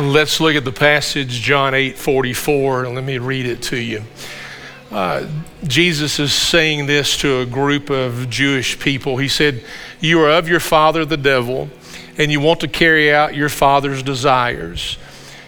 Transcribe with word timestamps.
Let's 0.00 0.40
look 0.40 0.56
at 0.56 0.64
the 0.64 0.72
passage, 0.72 1.28
John 1.42 1.74
8 1.74 1.98
44, 1.98 2.86
and 2.86 2.94
let 2.94 3.04
me 3.04 3.18
read 3.18 3.44
it 3.44 3.60
to 3.64 3.76
you. 3.76 4.02
Uh, 4.90 5.28
Jesus 5.64 6.18
is 6.18 6.32
saying 6.32 6.86
this 6.86 7.18
to 7.18 7.40
a 7.40 7.46
group 7.46 7.90
of 7.90 8.30
Jewish 8.30 8.78
people. 8.78 9.18
He 9.18 9.28
said, 9.28 9.62
You 10.00 10.22
are 10.22 10.30
of 10.30 10.48
your 10.48 10.58
father, 10.58 11.04
the 11.04 11.18
devil, 11.18 11.68
and 12.16 12.32
you 12.32 12.40
want 12.40 12.60
to 12.60 12.68
carry 12.68 13.12
out 13.12 13.34
your 13.34 13.50
father's 13.50 14.02
desires. 14.02 14.96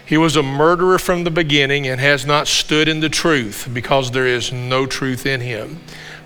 He 0.05 0.17
was 0.17 0.35
a 0.35 0.43
murderer 0.43 0.99
from 0.99 1.23
the 1.23 1.31
beginning 1.31 1.87
and 1.87 1.99
has 1.99 2.23
not 2.23 2.47
stood 2.47 2.87
in 2.87 2.99
the 2.99 3.09
truth 3.09 3.67
because 3.73 4.11
there 4.11 4.27
is 4.27 4.53
no 4.53 4.85
truth 4.85 5.25
in 5.25 5.41
him. 5.41 5.79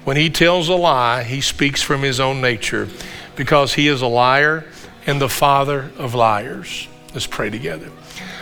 When 0.04 0.18
he 0.18 0.30
tells 0.30 0.68
a 0.68 0.76
lie, 0.76 1.24
he 1.24 1.40
speaks 1.40 1.82
from 1.82 2.02
his 2.02 2.20
own 2.20 2.42
nature 2.42 2.90
because 3.38 3.76
he 3.76 3.88
is 3.88 4.02
a 4.02 4.08
liar 4.08 4.66
and 5.06 5.22
the 5.22 5.30
father 5.30 5.92
of 5.98 6.14
liars. 6.14 6.90
Let's 7.14 7.26
pray 7.26 7.50
together. 7.50 7.90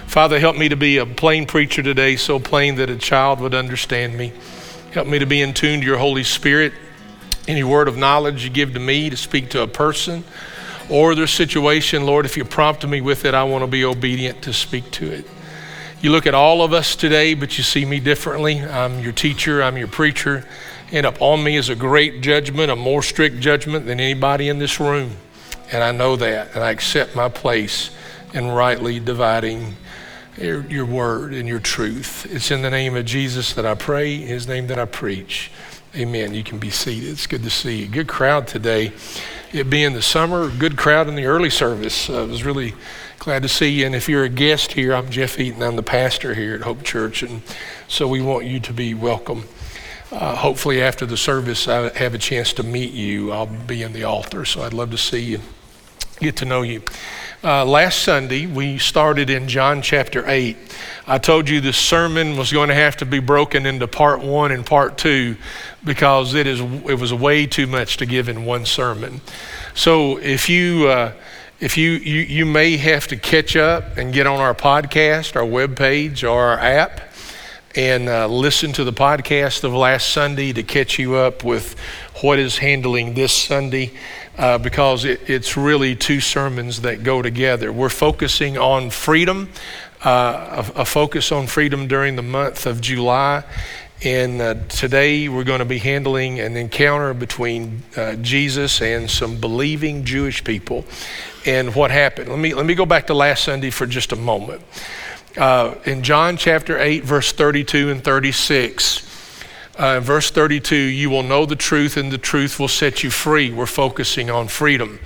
Father, 0.07 0.39
help 0.39 0.57
me 0.57 0.69
to 0.69 0.77
be 0.77 0.97
a 0.97 1.05
plain 1.05 1.45
preacher 1.45 1.83
today, 1.83 2.15
so 2.15 2.39
plain 2.39 2.75
that 2.75 2.89
a 2.89 2.95
child 2.95 3.41
would 3.41 3.53
understand 3.53 4.17
me. 4.17 4.31
Help 4.91 5.07
me 5.07 5.19
to 5.19 5.25
be 5.25 5.41
in 5.41 5.53
tune 5.53 5.81
to 5.81 5.85
your 5.85 5.97
Holy 5.97 6.23
Spirit. 6.23 6.71
Any 7.47 7.63
word 7.63 7.87
of 7.87 7.97
knowledge 7.97 8.43
you 8.43 8.49
give 8.49 8.73
to 8.73 8.79
me 8.79 9.09
to 9.09 9.17
speak 9.17 9.49
to 9.49 9.61
a 9.61 9.67
person 9.67 10.23
or 10.89 11.15
their 11.15 11.27
situation, 11.27 12.05
Lord, 12.05 12.25
if 12.25 12.37
you 12.37 12.45
prompt 12.45 12.85
me 12.87 13.01
with 13.01 13.25
it, 13.25 13.33
I 13.33 13.43
want 13.43 13.63
to 13.63 13.67
be 13.67 13.83
obedient 13.83 14.43
to 14.43 14.53
speak 14.53 14.89
to 14.91 15.11
it. 15.11 15.27
You 16.01 16.11
look 16.11 16.27
at 16.27 16.35
all 16.35 16.61
of 16.61 16.73
us 16.73 16.95
today, 16.95 17.33
but 17.33 17.57
you 17.57 17.63
see 17.63 17.85
me 17.85 17.99
differently. 17.99 18.61
I'm 18.61 18.99
your 18.99 19.11
teacher, 19.11 19.63
I'm 19.63 19.77
your 19.77 19.87
preacher, 19.87 20.45
and 20.91 21.05
upon 21.05 21.43
me 21.43 21.57
is 21.57 21.69
a 21.69 21.75
great 21.75 22.21
judgment, 22.21 22.71
a 22.71 22.75
more 22.75 23.01
strict 23.01 23.39
judgment 23.39 23.85
than 23.85 23.99
anybody 23.99 24.47
in 24.47 24.59
this 24.59 24.79
room. 24.79 25.17
And 25.71 25.83
I 25.83 25.91
know 25.91 26.15
that, 26.17 26.53
and 26.53 26.63
I 26.63 26.69
accept 26.69 27.15
my 27.15 27.29
place 27.29 27.89
in 28.33 28.51
rightly 28.51 28.99
dividing 28.99 29.75
your, 30.37 30.65
your 30.67 30.85
word 30.85 31.33
and 31.33 31.47
your 31.47 31.59
truth. 31.59 32.25
It's 32.29 32.51
in 32.51 32.61
the 32.61 32.69
name 32.69 32.95
of 32.95 33.05
Jesus 33.05 33.53
that 33.53 33.65
I 33.65 33.75
pray, 33.75 34.17
his 34.17 34.47
name 34.47 34.67
that 34.67 34.79
I 34.79 34.85
preach. 34.85 35.51
Amen. 35.95 36.33
You 36.33 36.43
can 36.43 36.59
be 36.59 36.69
seated. 36.69 37.09
It's 37.09 37.27
good 37.27 37.43
to 37.43 37.49
see 37.49 37.83
you. 37.83 37.87
Good 37.87 38.07
crowd 38.07 38.47
today. 38.47 38.91
It 39.53 39.69
being 39.69 39.93
the 39.93 40.01
summer, 40.01 40.49
good 40.49 40.77
crowd 40.77 41.07
in 41.07 41.15
the 41.15 41.25
early 41.25 41.49
service. 41.49 42.09
I 42.09 42.23
was 42.23 42.43
really 42.43 42.73
glad 43.19 43.43
to 43.43 43.47
see 43.49 43.69
you. 43.69 43.85
And 43.85 43.95
if 43.95 44.09
you're 44.09 44.25
a 44.25 44.29
guest 44.29 44.73
here, 44.73 44.93
I'm 44.93 45.09
Jeff 45.09 45.39
Eaton. 45.39 45.63
I'm 45.63 45.77
the 45.77 45.83
pastor 45.83 46.33
here 46.33 46.55
at 46.55 46.61
Hope 46.61 46.83
Church. 46.83 47.23
And 47.23 47.41
so 47.87 48.07
we 48.07 48.21
want 48.21 48.45
you 48.45 48.59
to 48.59 48.73
be 48.73 48.93
welcome. 48.93 49.45
Uh, 50.11 50.35
hopefully, 50.35 50.81
after 50.81 51.05
the 51.05 51.17
service, 51.17 51.67
I 51.67 51.97
have 51.97 52.13
a 52.13 52.17
chance 52.17 52.53
to 52.53 52.63
meet 52.63 52.91
you. 52.91 53.31
I'll 53.31 53.47
be 53.47 53.81
in 53.81 53.93
the 53.93 54.03
altar, 54.03 54.45
so 54.45 54.61
I'd 54.61 54.73
love 54.73 54.91
to 54.91 54.97
see 54.97 55.19
you, 55.19 55.39
get 56.19 56.35
to 56.37 56.45
know 56.45 56.61
you. 56.61 56.83
Uh, 57.45 57.63
last 57.63 57.99
Sunday, 57.99 58.47
we 58.47 58.79
started 58.79 59.29
in 59.29 59.47
John 59.47 59.83
chapter 59.83 60.27
8. 60.27 60.57
I 61.05 61.19
told 61.19 61.47
you 61.47 61.61
this 61.61 61.77
sermon 61.77 62.37
was 62.37 62.51
going 62.51 62.69
to 62.69 62.73
have 62.73 62.97
to 62.97 63.05
be 63.05 63.19
broken 63.19 63.67
into 63.67 63.87
part 63.87 64.21
one 64.21 64.51
and 64.51 64.65
part 64.65 64.97
two 64.97 65.37
because 65.83 66.33
it, 66.33 66.47
is, 66.47 66.59
it 66.59 66.99
was 66.99 67.13
way 67.13 67.45
too 67.45 67.67
much 67.67 67.97
to 67.97 68.07
give 68.07 68.29
in 68.29 68.45
one 68.45 68.65
sermon. 68.65 69.21
So 69.75 70.17
if 70.17 70.49
you, 70.49 70.87
uh, 70.87 71.11
if 71.59 71.77
you, 71.77 71.91
you, 71.91 72.21
you 72.21 72.47
may 72.47 72.77
have 72.77 73.05
to 73.09 73.15
catch 73.15 73.55
up 73.55 73.95
and 73.95 74.11
get 74.11 74.25
on 74.25 74.39
our 74.39 74.55
podcast, 74.55 75.35
our 75.35 75.43
webpage, 75.43 76.27
or 76.27 76.41
our 76.45 76.57
app 76.57 76.99
and 77.75 78.07
uh, 78.07 78.25
listen 78.25 78.71
to 78.71 78.83
the 78.85 78.93
podcast 78.93 79.63
of 79.63 79.73
last 79.73 80.09
Sunday 80.09 80.53
to 80.53 80.63
catch 80.63 80.97
you 80.97 81.15
up 81.15 81.43
with 81.43 81.77
what 82.21 82.39
is 82.39 82.57
handling 82.57 83.13
this 83.13 83.33
Sunday 83.33 83.91
uh, 84.37 84.57
because 84.57 85.05
it, 85.05 85.29
it's 85.29 85.55
really 85.55 85.95
two 85.95 86.19
sermons 86.19 86.81
that 86.81 87.03
go 87.03 87.21
together. 87.21 87.71
We're 87.71 87.89
focusing 87.89 88.57
on 88.57 88.89
freedom, 88.89 89.49
uh, 90.03 90.63
a, 90.75 90.81
a, 90.81 90.85
focus 90.85 91.31
on 91.31 91.47
freedom 91.47 91.87
during 91.87 92.15
the 92.15 92.21
month 92.21 92.65
of 92.65 92.81
July. 92.81 93.43
And 94.03 94.41
uh, 94.41 94.55
today 94.67 95.29
we're 95.29 95.45
going 95.45 95.59
to 95.59 95.65
be 95.65 95.77
handling 95.77 96.39
an 96.39 96.57
encounter 96.57 97.13
between 97.13 97.83
uh, 97.95 98.15
Jesus 98.15 98.81
and 98.81 99.09
some 99.09 99.39
believing 99.39 100.03
Jewish 100.03 100.43
people 100.43 100.85
and 101.45 101.73
what 101.73 101.91
happened. 101.91 102.29
Let 102.29 102.39
me, 102.39 102.53
let 102.53 102.65
me 102.65 102.75
go 102.75 102.85
back 102.85 103.07
to 103.07 103.13
last 103.13 103.45
Sunday 103.45 103.69
for 103.69 103.85
just 103.85 104.11
a 104.11 104.17
moment. 104.17 104.61
Uh, 105.37 105.75
in 105.85 106.03
John 106.03 106.37
chapter 106.37 106.77
8, 106.77 107.03
verse 107.03 107.31
32 107.31 107.89
and 107.89 108.03
36, 108.03 109.14
uh, 109.77 109.99
verse 109.99 110.31
32, 110.31 110.75
you 110.75 111.09
will 111.09 111.23
know 111.23 111.45
the 111.45 111.55
truth 111.55 111.97
and 111.97 112.11
the 112.11 112.17
truth 112.17 112.59
will 112.59 112.67
set 112.67 113.03
you 113.03 113.09
free. 113.09 113.51
We're 113.51 113.65
focusing 113.65 114.29
on 114.29 114.47
freedom. 114.47 114.99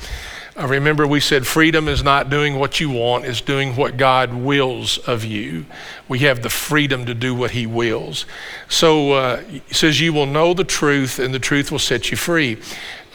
Uh, 0.56 0.68
remember, 0.68 1.07
we 1.07 1.19
said 1.19 1.47
freedom 1.47 1.88
is 1.88 2.03
not 2.03 2.30
doing 2.30 2.59
what 2.59 2.79
you 2.79 2.90
want, 2.90 3.25
it's 3.25 3.41
doing 3.41 3.75
what 3.75 3.97
God 3.97 4.34
wills 4.34 4.97
of 5.00 5.24
you. 5.24 5.66
We 6.08 6.19
have 6.19 6.44
the 6.44 6.50
freedom 6.50 7.06
to 7.06 7.13
do 7.13 7.34
what 7.34 7.52
He 7.52 7.66
wills. 7.66 8.25
So 8.68 9.13
uh, 9.13 9.44
says, 9.72 10.02
You 10.02 10.12
will 10.12 10.25
know 10.25 10.53
the 10.53 10.63
truth, 10.63 11.18
and 11.18 11.34
the 11.34 11.40
truth 11.40 11.72
will 11.72 11.79
set 11.79 12.12
you 12.12 12.18
free. 12.18 12.58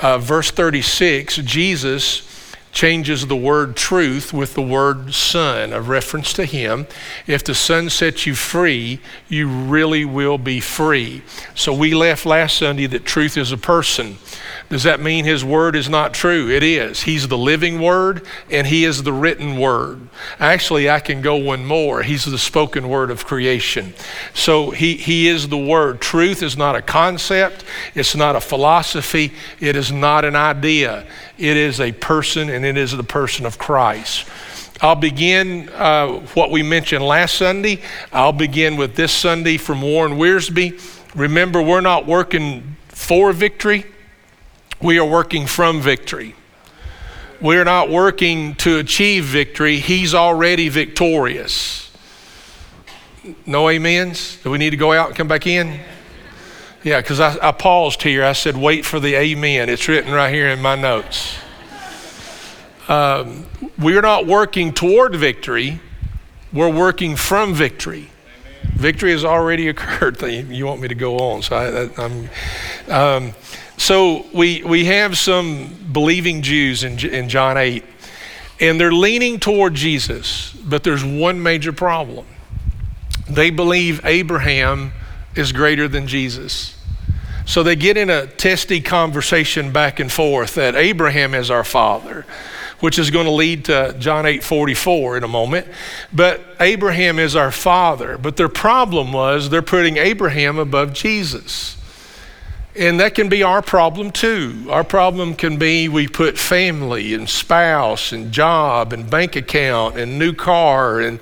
Uh, 0.00 0.19
verse 0.19 0.50
36, 0.50 1.37
Jesus 1.37 2.33
changes 2.74 3.28
the 3.28 3.36
word 3.36 3.76
truth 3.76 4.32
with 4.32 4.54
the 4.54 4.62
word 4.62 5.14
son, 5.14 5.72
a 5.72 5.80
reference 5.80 6.32
to 6.34 6.44
him. 6.44 6.86
If 7.26 7.44
the 7.44 7.54
son 7.54 7.88
sets 7.88 8.26
you 8.26 8.34
free, 8.34 8.98
you 9.28 9.48
really 9.48 10.04
will 10.04 10.38
be 10.38 10.58
free. 10.58 11.22
So 11.54 11.72
we 11.72 11.94
left 11.94 12.26
last 12.26 12.58
Sunday 12.58 12.86
that 12.86 13.04
truth 13.04 13.38
is 13.38 13.52
a 13.52 13.56
person. 13.56 14.18
Does 14.70 14.84
that 14.84 15.00
mean 15.00 15.25
his 15.25 15.44
word 15.44 15.76
is 15.76 15.88
not 15.88 16.14
true? 16.14 16.50
It 16.50 16.62
is. 16.62 17.02
He's 17.02 17.28
the 17.28 17.38
living 17.38 17.80
word 17.80 18.26
and 18.50 18.66
he 18.66 18.84
is 18.84 19.02
the 19.02 19.12
written 19.12 19.58
word. 19.58 20.08
Actually, 20.41 20.88
I 20.88 21.00
can 21.00 21.20
go 21.20 21.36
one 21.36 21.64
more. 21.64 22.02
He's 22.02 22.25
the 22.25 22.38
spoken 22.38 22.88
word 22.88 23.10
of 23.10 23.26
creation. 23.26 23.94
So 24.32 24.70
he, 24.70 24.97
he 24.97 25.28
is 25.28 25.48
the 25.48 25.58
word. 25.58 26.00
Truth 26.00 26.42
is 26.42 26.56
not 26.56 26.76
a 26.76 26.82
concept, 26.82 27.64
it's 27.94 28.16
not 28.16 28.36
a 28.36 28.41
philosophy, 28.41 29.32
it 29.60 29.76
is 29.76 29.92
not 29.92 30.25
an 30.25 30.34
idea. 30.34 31.06
It 31.36 31.56
is 31.56 31.81
a 31.81 31.92
person 31.92 32.48
and 32.48 32.64
it 32.64 32.76
is 32.76 32.96
the 32.96 33.04
person 33.04 33.46
of 33.46 33.58
Christ. 33.58 34.26
I'll 34.81 34.96
begin 34.96 35.69
uh, 35.70 36.20
what 36.34 36.50
we 36.50 36.62
mentioned 36.62 37.04
last 37.04 37.36
Sunday. 37.36 37.81
I'll 38.12 38.32
begin 38.32 38.76
with 38.76 38.96
this 38.96 39.12
Sunday 39.12 39.56
from 39.56 39.82
Warren 39.82 40.14
Wiersbe. 40.14 40.81
Remember, 41.14 41.62
we're 41.62 41.81
not 41.81 42.06
working 42.06 42.76
for 42.88 43.32
victory, 43.32 43.86
we 44.84 44.98
are 44.98 45.04
working 45.04 45.46
from 45.46 45.80
victory. 45.80 46.34
We're 47.40 47.64
not 47.64 47.88
working 47.88 48.54
to 48.56 48.78
achieve 48.78 49.24
victory, 49.24 49.78
He's 49.78 50.14
already 50.14 50.68
victorious. 50.68 51.90
No 53.46 53.68
amens? 53.70 54.36
Do 54.42 54.50
we 54.50 54.58
need 54.58 54.70
to 54.70 54.76
go 54.76 54.92
out 54.92 55.08
and 55.08 55.16
come 55.16 55.26
back 55.26 55.46
in? 55.46 55.80
Yeah, 56.82 57.00
because 57.00 57.18
I, 57.18 57.48
I 57.48 57.52
paused 57.52 58.02
here. 58.02 58.22
I 58.22 58.34
said, 58.34 58.58
wait 58.58 58.84
for 58.84 59.00
the 59.00 59.14
amen. 59.14 59.70
It's 59.70 59.88
written 59.88 60.12
right 60.12 60.32
here 60.32 60.48
in 60.48 60.60
my 60.60 60.74
notes. 60.76 61.34
Um, 62.86 63.46
we're 63.78 64.02
not 64.02 64.26
working 64.26 64.74
toward 64.74 65.16
victory, 65.16 65.80
we're 66.52 66.68
working 66.68 67.16
from 67.16 67.54
victory. 67.54 68.10
Victory 68.74 69.12
has 69.12 69.24
already 69.24 69.68
occurred. 69.70 70.20
You 70.22 70.66
want 70.66 70.82
me 70.82 70.88
to 70.88 70.94
go 70.94 71.16
on? 71.16 71.40
So, 71.40 71.56
I, 71.56 72.02
um, 72.92 73.32
so 73.84 74.24
we 74.32 74.62
we 74.62 74.86
have 74.86 75.18
some 75.18 75.68
believing 75.92 76.40
Jews 76.40 76.84
in, 76.84 76.98
in 77.00 77.28
John 77.28 77.58
eight, 77.58 77.84
and 78.58 78.80
they're 78.80 78.90
leaning 78.90 79.38
toward 79.38 79.74
Jesus, 79.74 80.54
but 80.54 80.84
there's 80.84 81.04
one 81.04 81.42
major 81.42 81.70
problem. 81.70 82.24
They 83.28 83.50
believe 83.50 84.00
Abraham 84.06 84.92
is 85.34 85.52
greater 85.52 85.86
than 85.86 86.06
Jesus. 86.06 86.82
So 87.44 87.62
they 87.62 87.76
get 87.76 87.98
in 87.98 88.08
a 88.08 88.26
testy 88.26 88.80
conversation 88.80 89.70
back 89.70 90.00
and 90.00 90.10
forth 90.10 90.54
that 90.54 90.75
Abraham 90.76 91.34
is 91.34 91.50
our 91.50 91.62
father, 91.62 92.25
which 92.80 92.98
is 92.98 93.10
going 93.10 93.26
to 93.26 93.32
lead 93.32 93.66
to 93.66 93.94
John 93.98 94.25
8 94.25 94.42
44 94.42 95.19
in 95.19 95.25
a 95.25 95.28
moment. 95.28 95.66
But 96.10 96.40
Abraham 96.58 97.19
is 97.19 97.37
our 97.37 97.52
father. 97.52 98.16
But 98.16 98.38
their 98.38 98.48
problem 98.48 99.12
was 99.12 99.50
they're 99.50 99.60
putting 99.60 99.98
Abraham 99.98 100.58
above 100.58 100.94
Jesus. 100.94 101.76
And 102.76 102.99
that 102.99 103.15
can 103.15 103.29
be 103.29 103.44
our 103.44 103.62
problem 103.62 104.11
too. 104.11 104.67
Our 104.69 104.82
problem 104.82 105.37
can 105.37 105.59
be 105.59 105.88
we 105.88 106.09
put 106.09 106.37
family 106.37 107.15
and 107.15 107.29
spouse 107.29 108.11
and 108.11 108.32
job 108.32 108.93
and 108.93 109.09
bank 109.09 109.37
account 109.37 109.97
and 109.97 110.19
new 110.19 110.32
car 110.32 111.00
and 111.00 111.21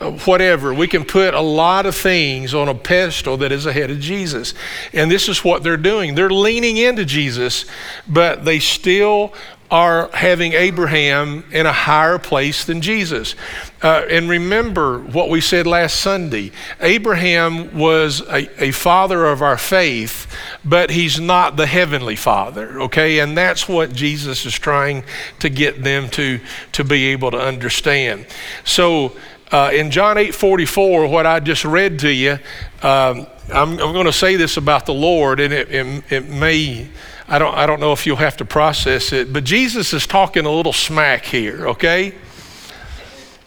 uh, 0.00 0.10
whatever. 0.10 0.74
We 0.74 0.88
can 0.88 1.04
put 1.04 1.34
a 1.34 1.40
lot 1.40 1.86
of 1.86 1.94
things 1.94 2.52
on 2.52 2.68
a 2.68 2.74
pedestal 2.74 3.36
that 3.36 3.52
is 3.52 3.64
ahead 3.64 3.90
of 3.92 4.00
Jesus. 4.00 4.54
And 4.92 5.08
this 5.08 5.28
is 5.28 5.44
what 5.44 5.62
they're 5.62 5.76
doing. 5.76 6.16
They're 6.16 6.30
leaning 6.30 6.78
into 6.78 7.04
Jesus, 7.04 7.64
but 8.08 8.44
they 8.44 8.58
still 8.58 9.32
are 9.70 10.08
having 10.14 10.54
Abraham 10.54 11.44
in 11.50 11.66
a 11.66 11.72
higher 11.72 12.18
place 12.18 12.64
than 12.64 12.80
Jesus. 12.80 13.34
Uh, 13.82 14.02
and 14.08 14.28
remember 14.28 14.98
what 14.98 15.28
we 15.28 15.40
said 15.40 15.66
last 15.66 16.00
Sunday 16.00 16.52
Abraham 16.80 17.76
was 17.76 18.22
a, 18.22 18.48
a, 18.62 18.70
father 18.72 19.26
of 19.26 19.42
our 19.42 19.58
faith, 19.58 20.26
but 20.64 20.90
he's 20.90 21.20
not 21.20 21.56
the 21.56 21.66
heavenly 21.66 22.16
father, 22.16 22.80
okay? 22.82 23.18
And 23.18 23.36
that's 23.36 23.68
what 23.68 23.92
Jesus 23.92 24.46
is 24.46 24.54
trying 24.54 25.04
to 25.40 25.50
get 25.50 25.82
them 25.82 26.08
to, 26.10 26.40
to 26.72 26.84
be 26.84 27.06
able 27.06 27.30
to 27.30 27.38
understand. 27.38 28.26
So, 28.64 29.12
Uh, 29.50 29.70
in 29.72 29.90
John 29.90 30.18
8 30.18 30.34
44, 30.34 31.08
what 31.08 31.24
I 31.24 31.40
just 31.40 31.64
read 31.64 32.00
to 32.00 32.12
you, 32.12 32.38
um, 32.82 33.26
I'm, 33.50 33.72
I'm 33.80 33.92
going 33.94 34.04
to 34.04 34.12
say 34.12 34.36
this 34.36 34.58
about 34.58 34.84
the 34.84 34.92
Lord, 34.92 35.40
and 35.40 35.54
it, 35.54 35.70
it, 35.70 36.04
it 36.12 36.28
may, 36.28 36.88
I 37.28 37.38
don't, 37.38 37.54
I 37.54 37.66
don't 37.66 37.78
know 37.78 37.92
if 37.92 38.06
you'll 38.06 38.16
have 38.16 38.38
to 38.38 38.44
process 38.44 39.12
it, 39.12 39.32
but 39.32 39.44
Jesus 39.44 39.92
is 39.92 40.06
talking 40.06 40.46
a 40.46 40.50
little 40.50 40.72
smack 40.72 41.26
here, 41.26 41.68
okay? 41.68 42.14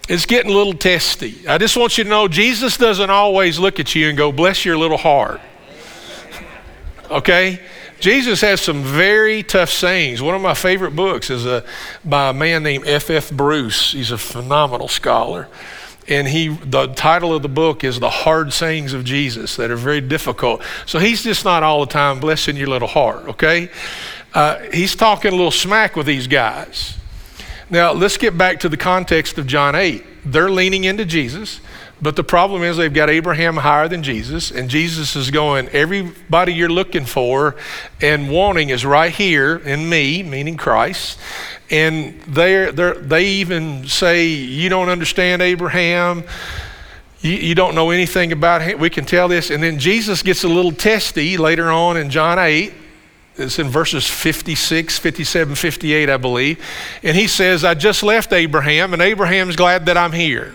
It's 0.08 0.28
getting 0.28 0.52
a 0.52 0.54
little 0.54 0.74
testy. 0.74 1.48
I 1.48 1.58
just 1.58 1.76
want 1.76 1.98
you 1.98 2.04
to 2.04 2.10
know 2.10 2.28
Jesus 2.28 2.78
doesn't 2.78 3.10
always 3.10 3.58
look 3.58 3.80
at 3.80 3.96
you 3.96 4.10
and 4.10 4.18
go, 4.18 4.32
bless 4.32 4.66
your 4.66 4.78
little 4.78 4.98
heart. 4.98 5.42
Okay? 7.10 7.60
Jesus 8.00 8.40
has 8.40 8.62
some 8.62 8.84
very 8.84 9.44
tough 9.44 9.70
sayings. 9.70 10.22
One 10.22 10.34
of 10.34 10.42
my 10.42 10.54
favorite 10.54 10.96
books 10.96 11.30
is 11.30 11.46
a, 11.46 11.64
by 12.06 12.30
a 12.30 12.34
man 12.34 12.64
named 12.64 12.88
F.F. 12.88 13.32
Bruce. 13.32 13.92
He's 13.92 14.12
a 14.12 14.18
phenomenal 14.18 14.88
scholar. 14.88 15.50
And 16.12 16.28
he, 16.28 16.50
the 16.50 16.88
title 16.88 17.34
of 17.34 17.42
the 17.42 17.48
book 17.48 17.86
is 17.86 18.02
The 18.02 18.10
Hard 18.10 18.52
Sayings 18.52 18.92
of 18.92 19.06
Jesus 19.06 19.56
that 19.56 19.72
are 19.72 19.78
very 19.78 20.02
difficult. 20.02 20.62
So 20.86 21.00
he's 21.00 21.24
just 21.24 21.46
not 21.46 21.64
all 21.64 21.80
the 21.86 21.92
time 21.92 22.20
blessing 22.20 22.58
your 22.58 22.68
little 22.68 22.90
heart, 22.90 23.30
okay? 23.30 23.70
Uh, 24.34 24.60
he's 24.74 24.94
talking 24.94 25.32
a 25.32 25.36
little 25.36 25.52
smack 25.52 25.96
with 25.96 26.06
these 26.06 26.28
guys. 26.28 26.98
Now, 27.70 27.94
let's 27.94 28.18
get 28.18 28.38
back 28.38 28.60
to 28.60 28.68
the 28.68 28.76
context 28.76 29.38
of 29.38 29.48
John 29.48 29.74
8. 29.74 30.04
They're 30.26 30.50
leaning 30.50 30.84
into 30.84 31.06
Jesus, 31.06 31.62
but 32.02 32.18
the 32.18 32.26
problem 32.26 32.62
is 32.62 32.76
they've 32.76 32.94
got 32.94 33.10
Abraham 33.10 33.56
higher 33.56 33.88
than 33.88 34.04
Jesus, 34.04 34.52
and 34.52 34.70
Jesus 34.70 35.16
is 35.16 35.32
going, 35.32 35.70
Everybody 35.70 36.54
you're 36.54 36.68
looking 36.68 37.06
for 37.06 37.56
and 38.02 38.30
wanting 38.30 38.68
is 38.68 38.86
right 38.86 39.14
here 39.14 39.56
in 39.56 39.88
me, 39.88 40.24
meaning 40.24 40.58
Christ. 40.58 41.18
And 41.72 42.22
they're, 42.24 42.72
they 42.72 43.26
even 43.26 43.88
say, 43.88 44.26
You 44.26 44.70
don't 44.70 44.90
understand 44.90 45.42
Abraham. 45.42 46.26
You, 47.22 47.32
you, 47.32 47.56
don't 47.56 47.76
know 47.76 47.92
anything 47.92 48.32
about 48.32 48.62
him. 48.62 48.80
We 48.80 48.90
can 48.90 49.06
tell 49.06 49.28
this. 49.28 49.52
And 49.52 49.64
then 49.64 49.80
Jesus 49.80 50.22
gets 50.22 50.44
a 50.44 50.48
little 50.48 50.72
testy 50.72 51.38
later 51.38 51.72
on 51.72 51.96
in 51.96 52.10
John 52.10 52.38
8. 52.38 52.74
It's 53.38 53.60
in 53.60 53.70
verses 53.70 54.06
56, 54.08 55.00
57, 55.00 55.56
58, 55.56 56.10
I 56.10 56.18
believe. 56.18 56.64
And 57.04 57.16
he 57.16 57.28
says, 57.28 57.64
I 57.64 57.74
just 57.74 58.04
left 58.04 58.34
Abraham, 58.34 58.94
and 58.94 59.02
Abraham's 59.02 59.56
glad 59.56 59.86
that 59.86 59.98
I'm 59.98 60.12
here. 60.12 60.54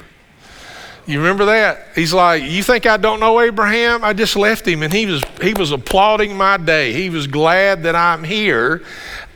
You 1.06 1.18
remember 1.18 1.46
that? 1.46 1.86
He's 1.94 2.12
like, 2.12 2.42
You 2.42 2.62
think 2.62 2.84
I 2.84 2.98
don't 2.98 3.20
know 3.20 3.40
Abraham? 3.40 4.04
I 4.04 4.12
just 4.12 4.36
left 4.36 4.66
him, 4.66 4.82
and 4.82 4.92
he 4.92 5.06
was, 5.06 5.22
he 5.40 5.54
was 5.54 5.72
applauding 5.72 6.36
my 6.36 6.58
day. 6.58 6.92
He 6.92 7.08
was 7.08 7.26
glad 7.26 7.84
that 7.84 7.96
I'm 7.96 8.22
here. 8.24 8.82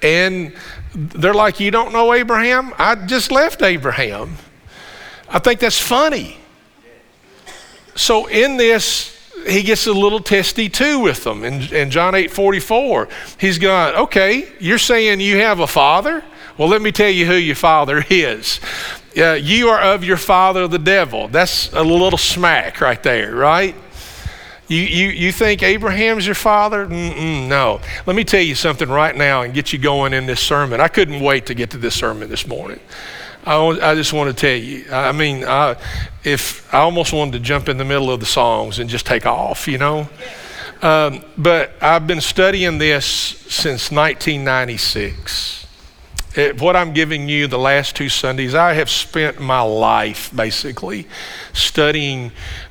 And 0.02 0.52
they're 0.94 1.34
like, 1.34 1.60
You 1.60 1.70
don't 1.70 1.92
know 1.92 2.12
Abraham? 2.12 2.72
I 2.78 2.94
just 2.94 3.30
left 3.30 3.62
Abraham. 3.62 4.36
I 5.28 5.38
think 5.38 5.60
that's 5.60 5.80
funny. 5.80 6.36
So, 7.94 8.26
in 8.26 8.56
this, 8.56 9.16
he 9.46 9.62
gets 9.62 9.86
a 9.86 9.92
little 9.92 10.20
testy 10.20 10.68
too 10.68 11.00
with 11.00 11.24
them. 11.24 11.44
In, 11.44 11.62
in 11.74 11.90
John 11.90 12.14
8 12.14 12.30
44, 12.30 13.08
he's 13.38 13.58
going, 13.58 13.94
Okay, 13.96 14.48
you're 14.58 14.78
saying 14.78 15.20
you 15.20 15.36
have 15.38 15.60
a 15.60 15.66
father? 15.66 16.22
Well, 16.58 16.68
let 16.68 16.82
me 16.82 16.92
tell 16.92 17.08
you 17.08 17.26
who 17.26 17.34
your 17.34 17.56
father 17.56 18.04
is. 18.10 18.60
Uh, 19.16 19.32
you 19.32 19.68
are 19.68 19.80
of 19.80 20.04
your 20.04 20.16
father, 20.16 20.68
the 20.68 20.78
devil. 20.78 21.26
That's 21.28 21.72
a 21.72 21.82
little 21.82 22.18
smack 22.18 22.80
right 22.80 23.02
there, 23.02 23.34
right? 23.34 23.74
You, 24.70 24.82
you, 24.82 25.08
you 25.08 25.32
think 25.32 25.64
Abraham's 25.64 26.24
your 26.24 26.36
father? 26.36 26.86
Mm-mm, 26.86 27.48
no. 27.48 27.80
Let 28.06 28.14
me 28.14 28.22
tell 28.22 28.40
you 28.40 28.54
something 28.54 28.88
right 28.88 29.16
now 29.16 29.42
and 29.42 29.52
get 29.52 29.72
you 29.72 29.80
going 29.80 30.12
in 30.12 30.26
this 30.26 30.40
sermon. 30.40 30.80
I 30.80 30.86
couldn't 30.86 31.20
wait 31.20 31.46
to 31.46 31.54
get 31.54 31.70
to 31.70 31.76
this 31.76 31.96
sermon 31.96 32.30
this 32.30 32.46
morning. 32.46 32.78
I, 33.44 33.56
I 33.56 33.96
just 33.96 34.12
want 34.12 34.30
to 34.30 34.40
tell 34.40 34.56
you. 34.56 34.84
I 34.92 35.10
mean, 35.10 35.44
I, 35.44 35.74
if 36.22 36.72
I 36.72 36.78
almost 36.78 37.12
wanted 37.12 37.32
to 37.32 37.40
jump 37.40 37.68
in 37.68 37.78
the 37.78 37.84
middle 37.84 38.12
of 38.12 38.20
the 38.20 38.26
songs 38.26 38.78
and 38.78 38.88
just 38.88 39.06
take 39.06 39.26
off, 39.26 39.66
you 39.66 39.76
know. 39.78 40.08
Um, 40.82 41.24
but 41.36 41.72
I've 41.82 42.06
been 42.06 42.20
studying 42.20 42.78
this 42.78 43.04
since 43.04 43.90
1996 43.90 45.60
it, 46.36 46.60
what 46.60 46.76
I'm 46.76 46.92
giving 46.92 47.28
you 47.28 47.48
the 47.48 47.58
last 47.58 47.96
two 47.96 48.08
Sundays, 48.08 48.54
I 48.54 48.74
have 48.74 48.88
spent 48.88 49.40
my 49.40 49.62
life 49.62 50.30
basically 50.34 51.08
studying 51.52 52.30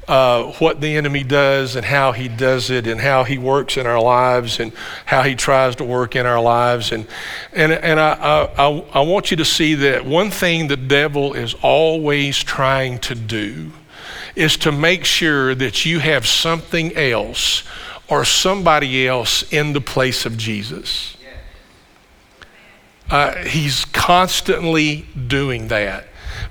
uh, 0.10 0.52
what 0.54 0.82
the 0.82 0.98
enemy 0.98 1.24
does 1.24 1.76
and 1.76 1.86
how 1.86 2.12
he 2.12 2.28
does 2.28 2.72
it 2.72 2.88
and 2.88 3.00
how 3.00 3.24
he 3.24 3.38
works 3.38 3.78
in 3.78 3.86
our 3.86 4.02
lives 4.02 4.60
and 4.60 4.74
how 5.06 5.22
he 5.22 5.36
tries 5.36 5.76
to 5.76 5.84
work 5.84 6.16
in 6.16 6.26
our 6.26 6.42
lives. 6.42 6.92
And, 6.92 7.06
and, 7.54 7.72
and 7.72 8.00
I, 8.00 8.50
I, 8.58 8.86
I 8.92 9.02
want 9.02 9.30
you 9.30 9.38
to 9.38 9.46
see 9.46 9.76
that 9.76 10.08
one 10.08 10.32
thing 10.32 10.68
the 10.68 10.76
devil 10.76 11.36
is 11.36 11.54
always 11.62 12.40
trying 12.40 12.98
to 13.02 13.14
do 13.14 13.72
is 14.36 14.58
to 14.58 14.72
make 14.72 15.06
sure 15.06 15.54
that 15.54 15.86
you 15.86 16.00
have 16.00 16.26
something 16.26 16.96
else 16.96 17.64
or 18.08 18.26
somebody 18.26 19.08
else 19.08 19.44
in 19.54 19.74
the 19.74 19.82
place 19.82 20.26
of 20.26 20.40
Jesus. 20.40 21.18
Uh, 23.12 23.36
he's 23.46 23.86
constantly 23.86 25.06
doing 25.28 25.68
that 25.68 26.08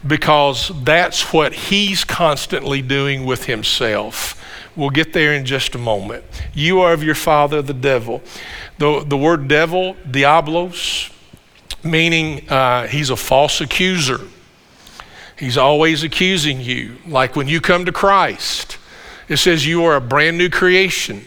because 0.06 0.70
that's 0.84 1.32
what 1.32 1.52
he's 1.52 2.04
constantly 2.04 2.82
doing 2.82 3.24
with 3.24 3.44
himself. 3.44 4.34
We'll 4.76 4.90
get 4.90 5.12
there 5.12 5.34
in 5.34 5.44
just 5.44 5.74
a 5.74 5.78
moment. 5.78 6.24
You 6.54 6.80
are 6.80 6.92
of 6.92 7.02
your 7.02 7.14
father, 7.14 7.62
the 7.62 7.74
devil. 7.74 8.22
The, 8.78 9.04
the 9.04 9.16
word 9.16 9.48
devil, 9.48 9.96
diablos, 10.08 11.10
meaning 11.82 12.48
uh, 12.48 12.86
he's 12.86 13.10
a 13.10 13.16
false 13.16 13.60
accuser. 13.60 14.20
He's 15.38 15.58
always 15.58 16.02
accusing 16.02 16.60
you. 16.60 16.96
Like 17.06 17.36
when 17.36 17.48
you 17.48 17.60
come 17.60 17.84
to 17.86 17.92
Christ, 17.92 18.78
it 19.28 19.38
says 19.38 19.66
you 19.66 19.84
are 19.84 19.96
a 19.96 20.00
brand 20.00 20.38
new 20.38 20.48
creation. 20.48 21.24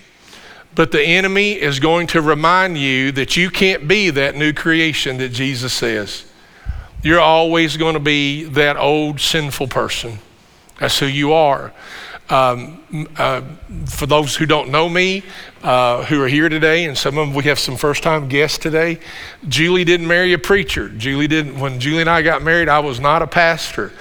But 0.73 0.91
the 0.91 1.03
enemy 1.03 1.53
is 1.53 1.79
going 1.79 2.07
to 2.07 2.21
remind 2.21 2.77
you 2.77 3.11
that 3.13 3.35
you 3.35 3.49
can't 3.49 3.87
be 3.87 4.09
that 4.11 4.35
new 4.35 4.53
creation 4.53 5.17
that 5.17 5.29
Jesus 5.29 5.73
says. 5.73 6.25
You're 7.03 7.19
always 7.19 7.77
going 7.77 7.95
to 7.95 7.99
be 7.99 8.43
that 8.43 8.77
old 8.77 9.19
sinful 9.19 9.67
person. 9.67 10.19
That's 10.79 10.99
who 10.99 11.07
you 11.07 11.33
are. 11.33 11.73
Um, 12.29 13.07
uh, 13.17 13.41
for 13.87 14.05
those 14.05 14.35
who 14.35 14.45
don't 14.45 14.69
know 14.69 14.87
me, 14.87 15.23
uh, 15.63 16.05
who 16.05 16.21
are 16.21 16.27
here 16.27 16.47
today, 16.47 16.85
and 16.85 16.97
some 16.97 17.17
of 17.17 17.27
them 17.27 17.35
we 17.35 17.43
have 17.45 17.59
some 17.59 17.75
first 17.75 18.03
time 18.03 18.29
guests 18.29 18.57
today, 18.57 18.99
Julie 19.47 19.83
didn't 19.83 20.07
marry 20.07 20.31
a 20.33 20.37
preacher. 20.37 20.89
Julie 20.89 21.27
didn't, 21.27 21.59
when 21.59 21.79
Julie 21.79 22.01
and 22.01 22.09
I 22.09 22.21
got 22.21 22.43
married, 22.43 22.69
I 22.69 22.79
was 22.79 22.99
not 22.99 23.21
a 23.21 23.27
pastor. 23.27 23.91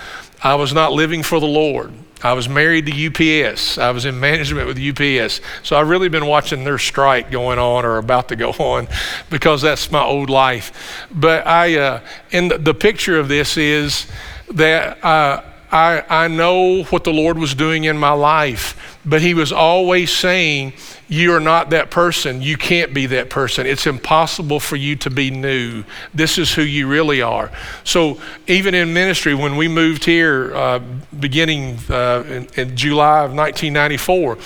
I 0.45 0.55
was 0.55 0.73
not 0.73 0.93
living 0.93 1.23
for 1.23 1.41
the 1.41 1.47
Lord. 1.47 1.93
I 2.23 2.35
was 2.35 2.49
married 2.49 2.87
to 2.87 3.43
UPS. 3.47 3.79
I 3.79 3.91
was 3.91 4.05
in 4.05 4.21
management 4.21 4.67
with 4.67 4.79
UPS. 4.79 5.41
So 5.63 5.77
I've 5.77 5.89
really 5.89 6.09
been 6.09 6.27
watching 6.27 6.65
their 6.65 6.79
strike 6.79 7.31
going 7.31 7.59
on 7.59 7.85
or 7.85 7.97
about 7.99 8.29
to 8.29 8.37
go 8.37 8.51
on 8.59 8.89
because 9.31 9.63
that's 9.63 9.91
my 9.91 10.03
old 10.03 10.29
life. 10.31 11.07
But 11.11 11.47
I, 11.47 11.79
uh, 11.79 12.01
and 12.33 12.51
the, 12.51 12.75
picture 12.81 13.19
of 13.19 13.29
this 13.29 13.57
is 13.57 14.07
that 14.53 15.05
uh, 15.05 15.43
I, 15.71 16.03
I 16.09 16.29
know 16.29 16.85
what 16.85 17.05
the 17.05 17.13
Lord 17.13 17.39
was 17.39 17.55
doing 17.55 17.85
in 17.85 17.99
my 17.99 18.13
life, 18.13 18.99
but 19.05 19.21
He 19.21 19.35
was 19.35 19.53
always 19.53 20.11
saying, 20.11 20.73
You 21.11 21.35
are 21.35 21.41
not 21.41 21.71
that 21.71 21.91
person. 21.91 22.41
You 22.41 22.57
can't 22.57 22.95
be 22.95 23.07
that 23.07 23.31
person. 23.31 23.67
It's 23.67 23.87
impossible 23.87 24.61
for 24.61 24.77
you 24.77 24.95
to 24.97 25.11
be 25.11 25.31
new. 25.31 25.83
This 26.15 26.39
is 26.39 26.55
who 26.55 26.63
you 26.63 26.87
really 26.87 27.21
are. 27.21 27.51
So, 27.83 28.21
even 28.47 28.77
in 28.77 28.95
ministry, 28.95 29.35
when 29.35 29.57
we 29.57 29.67
moved 29.67 30.05
here 30.05 30.55
uh, 30.55 30.79
beginning 31.19 31.79
uh, 31.91 32.23
in, 32.29 32.49
in 32.57 32.77
July 32.77 33.25
of 33.25 33.35
1994, 33.35 34.39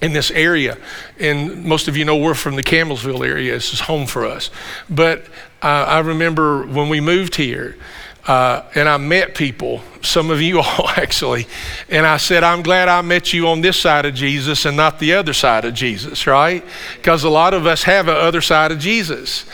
in 0.00 0.12
this 0.12 0.30
area. 0.30 0.76
And 1.18 1.64
most 1.64 1.88
of 1.88 1.96
you 1.96 2.04
know 2.04 2.16
we're 2.16 2.34
from 2.34 2.54
the 2.54 2.62
Campbellsville 2.62 3.26
area. 3.26 3.52
This 3.52 3.72
is 3.72 3.80
home 3.80 4.06
for 4.06 4.24
us. 4.24 4.50
But 4.88 5.24
uh, 5.62 5.66
I 5.88 5.98
remember 6.00 6.64
when 6.66 6.88
we 6.88 7.00
moved 7.00 7.34
here, 7.34 7.76
uh, 8.28 8.62
and 8.74 8.90
I 8.90 8.98
met 8.98 9.34
people, 9.34 9.80
some 10.02 10.30
of 10.30 10.42
you 10.42 10.60
all 10.60 10.88
actually, 10.90 11.46
and 11.88 12.06
I 12.06 12.18
said, 12.18 12.44
I'm 12.44 12.62
glad 12.62 12.88
I 12.88 13.00
met 13.00 13.32
you 13.32 13.48
on 13.48 13.62
this 13.62 13.80
side 13.80 14.04
of 14.04 14.14
Jesus 14.14 14.66
and 14.66 14.76
not 14.76 14.98
the 14.98 15.14
other 15.14 15.32
side 15.32 15.64
of 15.64 15.72
Jesus, 15.72 16.26
right? 16.26 16.62
Because 16.96 17.24
a 17.24 17.30
lot 17.30 17.54
of 17.54 17.66
us 17.66 17.84
have 17.84 18.06
a 18.06 18.12
other 18.12 18.42
side 18.42 18.70
of 18.70 18.78
Jesus. 18.78 19.46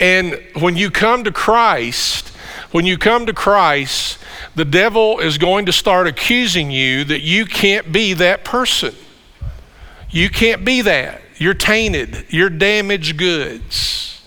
And 0.00 0.42
when 0.58 0.76
you 0.76 0.90
come 0.90 1.24
to 1.24 1.30
Christ, 1.30 2.28
when 2.72 2.86
you 2.86 2.96
come 2.96 3.26
to 3.26 3.34
Christ, 3.34 4.18
the 4.54 4.64
devil 4.64 5.18
is 5.18 5.36
going 5.36 5.66
to 5.66 5.72
start 5.72 6.06
accusing 6.06 6.70
you 6.70 7.04
that 7.04 7.20
you 7.20 7.44
can't 7.44 7.92
be 7.92 8.14
that 8.14 8.44
person. 8.44 8.94
You 10.08 10.30
can't 10.30 10.64
be 10.64 10.80
that. 10.80 11.20
You're 11.36 11.54
tainted. 11.54 12.26
You're 12.30 12.50
damaged 12.50 13.18
goods. 13.18 14.22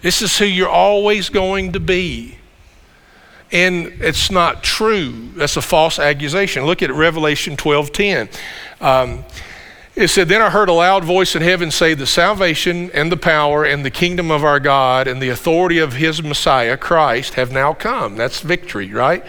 This 0.00 0.22
is 0.22 0.38
who 0.38 0.46
you're 0.46 0.68
always 0.68 1.28
going 1.28 1.72
to 1.72 1.80
be 1.80 2.37
and 3.52 3.86
it's 4.00 4.30
not 4.30 4.62
true. 4.62 5.30
That's 5.34 5.56
a 5.56 5.62
false 5.62 5.98
accusation. 5.98 6.64
Look 6.64 6.82
at 6.82 6.92
Revelation 6.92 7.56
12:10. 7.56 8.28
Um, 8.80 9.24
it 9.96 10.08
said, 10.08 10.28
Then 10.28 10.40
I 10.40 10.50
heard 10.50 10.68
a 10.68 10.72
loud 10.72 11.02
voice 11.02 11.34
in 11.34 11.42
heaven 11.42 11.72
say, 11.72 11.94
The 11.94 12.06
salvation 12.06 12.88
and 12.92 13.10
the 13.10 13.16
power 13.16 13.64
and 13.64 13.84
the 13.84 13.90
kingdom 13.90 14.30
of 14.30 14.44
our 14.44 14.60
God 14.60 15.08
and 15.08 15.20
the 15.20 15.28
authority 15.28 15.78
of 15.78 15.94
his 15.94 16.22
Messiah, 16.22 16.76
Christ, 16.76 17.34
have 17.34 17.50
now 17.50 17.74
come. 17.74 18.14
That's 18.14 18.40
victory, 18.40 18.92
right? 18.92 19.24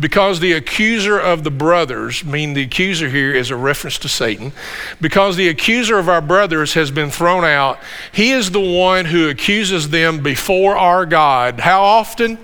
because 0.00 0.40
the 0.40 0.52
accuser 0.52 1.18
of 1.18 1.44
the 1.44 1.50
brothers, 1.50 2.24
mean 2.24 2.54
the 2.54 2.62
accuser 2.62 3.10
here 3.10 3.32
is 3.32 3.50
a 3.50 3.56
reference 3.56 3.98
to 3.98 4.08
Satan, 4.08 4.52
because 5.00 5.36
the 5.36 5.48
accuser 5.48 5.98
of 5.98 6.08
our 6.08 6.22
brothers 6.22 6.74
has 6.74 6.90
been 6.90 7.10
thrown 7.10 7.44
out, 7.44 7.78
he 8.10 8.30
is 8.30 8.50
the 8.50 8.60
one 8.60 9.04
who 9.04 9.28
accuses 9.28 9.90
them 9.90 10.22
before 10.22 10.76
our 10.76 11.04
God. 11.04 11.60
How 11.60 11.82
often? 11.82 12.38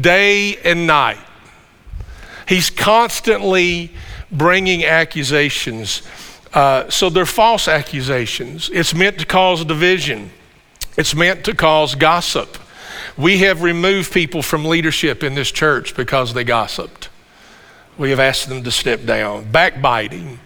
Day 0.00 0.56
and 0.64 0.86
night. 0.86 1.18
He's 2.48 2.70
constantly 2.70 3.92
bringing 4.30 4.84
accusations. 4.84 6.02
Uh, 6.52 6.88
so 6.90 7.10
they're 7.10 7.26
false 7.26 7.68
accusations. 7.68 8.70
It's 8.70 8.94
meant 8.94 9.18
to 9.18 9.26
cause 9.26 9.64
division, 9.64 10.30
it's 10.96 11.14
meant 11.14 11.44
to 11.44 11.54
cause 11.54 11.94
gossip. 11.94 12.58
We 13.16 13.38
have 13.38 13.62
removed 13.62 14.12
people 14.12 14.42
from 14.42 14.64
leadership 14.64 15.22
in 15.22 15.34
this 15.34 15.52
church 15.52 15.94
because 15.94 16.34
they 16.34 16.42
gossiped. 16.42 17.08
We 17.96 18.10
have 18.10 18.18
asked 18.18 18.48
them 18.48 18.64
to 18.64 18.72
step 18.72 19.04
down. 19.04 19.50
Backbiting 19.52 20.40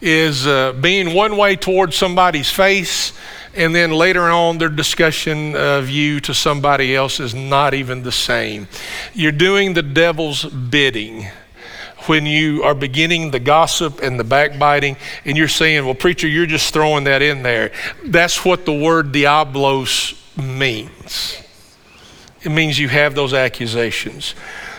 is 0.00 0.46
uh, 0.46 0.72
being 0.74 1.14
one 1.14 1.38
way 1.38 1.56
towards 1.56 1.96
somebody's 1.96 2.50
face, 2.50 3.12
and 3.56 3.74
then 3.74 3.90
later 3.90 4.22
on, 4.22 4.58
their 4.58 4.68
discussion 4.68 5.56
of 5.56 5.88
you 5.88 6.20
to 6.20 6.34
somebody 6.34 6.94
else 6.94 7.20
is 7.20 7.34
not 7.34 7.74
even 7.74 8.02
the 8.02 8.12
same. 8.12 8.68
You're 9.14 9.32
doing 9.32 9.74
the 9.74 9.82
devil's 9.82 10.44
bidding 10.44 11.26
when 12.06 12.26
you 12.26 12.62
are 12.62 12.74
beginning 12.74 13.30
the 13.30 13.40
gossip 13.40 14.00
and 14.00 14.18
the 14.18 14.24
backbiting, 14.24 14.96
and 15.24 15.36
you're 15.36 15.48
saying, 15.48 15.84
Well, 15.84 15.94
preacher, 15.94 16.28
you're 16.28 16.46
just 16.46 16.72
throwing 16.72 17.04
that 17.04 17.22
in 17.22 17.42
there. 17.42 17.72
That's 18.04 18.44
what 18.44 18.64
the 18.64 18.72
word 18.72 19.12
diablos 19.12 20.14
means. 20.36 21.42
It 22.42 22.50
means 22.50 22.78
you 22.78 22.88
have 22.88 23.14
those 23.14 23.34
accusations. 23.34 24.34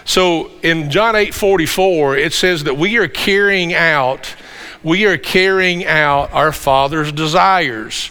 So 0.06 0.52
in 0.64 0.90
John 0.90 1.16
8 1.18 1.34
44, 1.34 2.16
it 2.16 2.32
says 2.32 2.64
that 2.64 2.78
we 2.78 2.98
are 2.98 3.10
carrying 3.10 3.74
out, 3.74 4.36
we 4.84 5.06
are 5.06 5.18
carrying 5.18 5.86
out 5.86 6.32
our 6.32 6.54
Father's 6.54 7.12
desires. 7.12 8.10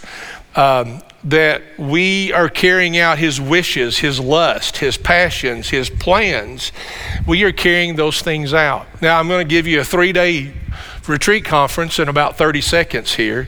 Um, 0.57 1.01
that 1.23 1.61
we 1.77 2.31
are 2.31 2.47
carrying 2.47 2.97
out 2.97 3.17
his 3.17 3.41
wishes, 3.41 3.97
his 3.97 4.19
lust, 4.19 4.77
his 4.77 4.97
passions, 4.97 5.69
his 5.69 5.89
plans. 5.89 6.71
We 7.27 7.43
are 7.43 7.51
carrying 7.51 7.95
those 7.95 8.21
things 8.21 8.53
out. 8.53 8.87
Now, 9.01 9.19
I'm 9.19 9.27
going 9.27 9.45
to 9.45 9.49
give 9.49 9.67
you 9.67 9.81
a 9.81 9.83
three 9.83 10.13
day 10.13 10.53
retreat 11.07 11.45
conference 11.45 11.99
in 11.99 12.07
about 12.07 12.37
30 12.37 12.61
seconds 12.61 13.15
here. 13.15 13.47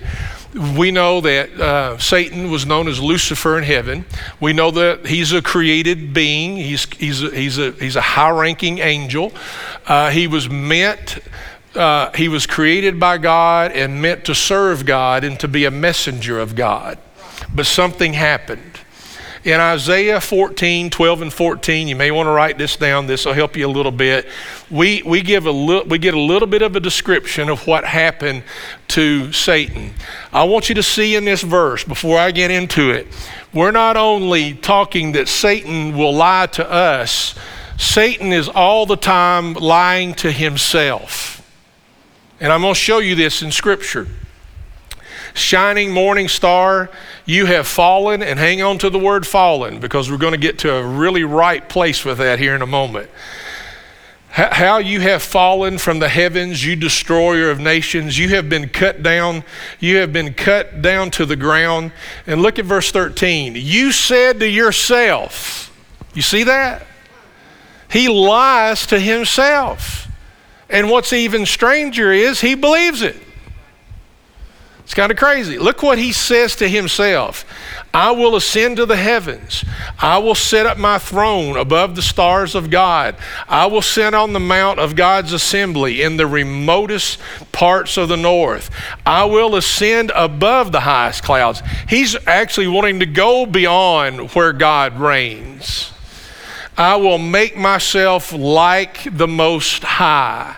We 0.78 0.90
know 0.90 1.22
that 1.22 1.52
uh, 1.60 1.98
Satan 2.00 2.50
was 2.50 2.66
known 2.66 2.88
as 2.88 3.00
Lucifer 3.00 3.58
in 3.58 3.64
heaven. 3.64 4.06
We 4.40 4.52
know 4.52 4.72
that 4.72 5.06
he's 5.06 5.32
a 5.32 5.42
created 5.42 6.12
being, 6.14 6.58
he's, 6.58 6.86
he's, 6.96 7.22
a, 7.22 7.30
he's, 7.30 7.58
a, 7.60 7.72
he's 7.74 7.96
a 7.96 8.02
high 8.02 8.32
ranking 8.32 8.80
angel. 8.80 9.32
Uh, 9.86 10.10
he 10.10 10.28
was 10.28 10.50
meant. 10.50 11.20
Uh, 11.76 12.12
he 12.14 12.28
was 12.28 12.48
created 12.48 13.00
by 13.00 13.18
God 13.18 13.72
and 13.72 14.02
meant 14.02 14.26
to 14.26 14.34
serve 14.34 14.86
God 14.86 15.24
and 15.24 15.40
to 15.40 15.48
be 15.48 15.66
a 15.66 15.72
messenger 15.72 16.40
of 16.40 16.56
God. 16.56 16.98
But 17.54 17.66
something 17.68 18.14
happened. 18.14 18.80
In 19.46 19.62
Isaiah 19.62 20.20
14, 20.20 20.90
12 20.90 21.22
and 21.22 21.32
14, 21.32 21.88
you 21.88 21.96
may 21.96 22.12
want 22.12 22.28
to 22.28 22.32
write 22.32 22.58
this 22.58 22.76
down. 22.76 23.08
This 23.08 23.26
will 23.26 23.34
help 23.34 23.56
you 23.56 23.66
a 23.66 23.72
little 23.72 23.92
bit. 23.92 24.28
We, 24.70 25.02
we, 25.04 25.22
give 25.22 25.46
a 25.46 25.52
li- 25.52 25.84
we 25.88 25.98
get 25.98 26.14
a 26.14 26.20
little 26.20 26.48
bit 26.48 26.62
of 26.62 26.76
a 26.76 26.80
description 26.82 27.48
of 27.48 27.66
what 27.66 27.86
happened 27.86 28.44
to 28.90 29.32
Satan. 29.32 29.94
I 30.34 30.44
want 30.44 30.68
you 30.68 30.76
to 30.76 30.84
see 30.84 31.16
in 31.16 31.24
this 31.24 31.42
verse, 31.42 31.86
before 31.86 32.20
I 32.20 32.32
get 32.32 32.52
into 32.52 32.92
it, 32.92 33.08
we're 33.54 33.72
not 33.72 33.96
only 33.96 34.56
talking 34.56 35.14
that 35.14 35.30
Satan 35.30 35.96
will 35.98 36.14
lie 36.14 36.48
to 36.48 36.70
us, 36.70 37.34
Satan 37.78 38.34
is 38.34 38.50
all 38.50 38.86
the 38.86 38.98
time 38.98 39.54
lying 39.54 40.16
to 40.16 40.34
himself. 40.34 41.39
And 42.40 42.54
I'm 42.54 42.62
going 42.62 42.74
to 42.74 42.80
show 42.80 43.00
you 43.00 43.16
this 43.16 43.42
in 43.42 43.52
Scripture 43.52 44.08
shining 45.34 45.92
morning 45.92 46.28
star, 46.28 46.90
you 47.26 47.46
have 47.46 47.68
fallen, 47.68 48.22
and 48.22 48.40
hang 48.40 48.62
on 48.62 48.78
to 48.80 48.90
the 48.90 49.00
word 49.00 49.26
fallen 49.26 49.80
because 49.80 50.10
we're 50.10 50.18
going 50.18 50.34
to 50.34 50.40
get 50.40 50.60
to 50.60 50.74
a 50.74 50.84
really 50.84 51.24
right 51.24 51.68
place 51.70 52.04
with 52.04 52.18
that 52.18 52.40
here 52.40 52.56
in 52.56 52.62
a 52.62 52.68
moment. 52.68 53.10
How 54.32 54.78
you 54.78 55.02
have 55.02 55.24
fallen 55.24 55.80
from 55.80 55.98
the 55.98 56.08
heavens, 56.08 56.64
you 56.64 56.76
destroyer 56.76 57.50
of 57.50 57.60
nations. 57.60 58.18
You 58.18 58.30
have 58.30 58.48
been 58.48 58.70
cut 58.70 59.02
down. 59.02 59.44
You 59.80 59.98
have 59.98 60.14
been 60.14 60.36
cut 60.36 60.84
down 60.84 61.10
to 61.12 61.26
the 61.26 61.36
ground. 61.36 61.92
And 62.28 62.42
look 62.42 62.60
at 62.60 62.66
verse 62.66 62.92
13. 62.92 63.56
You 63.56 63.92
said 63.92 64.40
to 64.40 64.48
yourself, 64.48 65.76
you 66.14 66.22
see 66.22 66.44
that? 66.44 66.86
He 67.90 68.08
lies 68.08 68.86
to 68.88 69.00
himself. 69.00 70.09
And 70.70 70.90
what's 70.90 71.14
even 71.14 71.46
stranger 71.46 72.12
is 72.12 72.42
he 72.42 72.56
believes 72.56 73.02
it. 73.02 73.16
It's 74.90 74.96
kind 74.96 75.12
of 75.12 75.20
crazy. 75.20 75.60
Look 75.60 75.84
what 75.84 76.00
he 76.00 76.12
says 76.12 76.56
to 76.56 76.68
himself 76.68 77.46
I 77.94 78.10
will 78.10 78.36
ascend 78.36 78.78
to 78.78 78.88
the 78.88 78.96
heavens. 78.96 79.64
I 80.00 80.18
will 80.18 80.34
set 80.34 80.66
up 80.66 80.80
my 80.80 80.98
throne 80.98 81.58
above 81.58 81.96
the 81.96 82.02
stars 82.02 82.56
of 82.56 82.72
God. 82.72 83.16
I 83.48 83.68
will 83.68 83.84
sit 83.84 84.16
on 84.16 84.34
the 84.34 84.40
mount 84.40 84.80
of 84.80 84.96
God's 84.96 85.32
assembly 85.32 86.02
in 86.02 86.18
the 86.18 86.26
remotest 86.26 87.20
parts 87.52 87.98
of 87.98 88.10
the 88.10 88.18
north. 88.18 88.72
I 89.06 89.26
will 89.26 89.56
ascend 89.56 90.12
above 90.16 90.72
the 90.72 90.80
highest 90.80 91.22
clouds. 91.22 91.62
He's 91.88 92.16
actually 92.26 92.68
wanting 92.68 93.00
to 93.02 93.06
go 93.06 93.46
beyond 93.46 94.32
where 94.32 94.54
God 94.54 95.00
reigns. 95.00 95.92
I 96.80 96.96
will 96.96 97.18
make 97.18 97.58
myself 97.58 98.32
like 98.32 99.06
the 99.16 99.28
Most 99.28 99.84
High. 99.84 100.56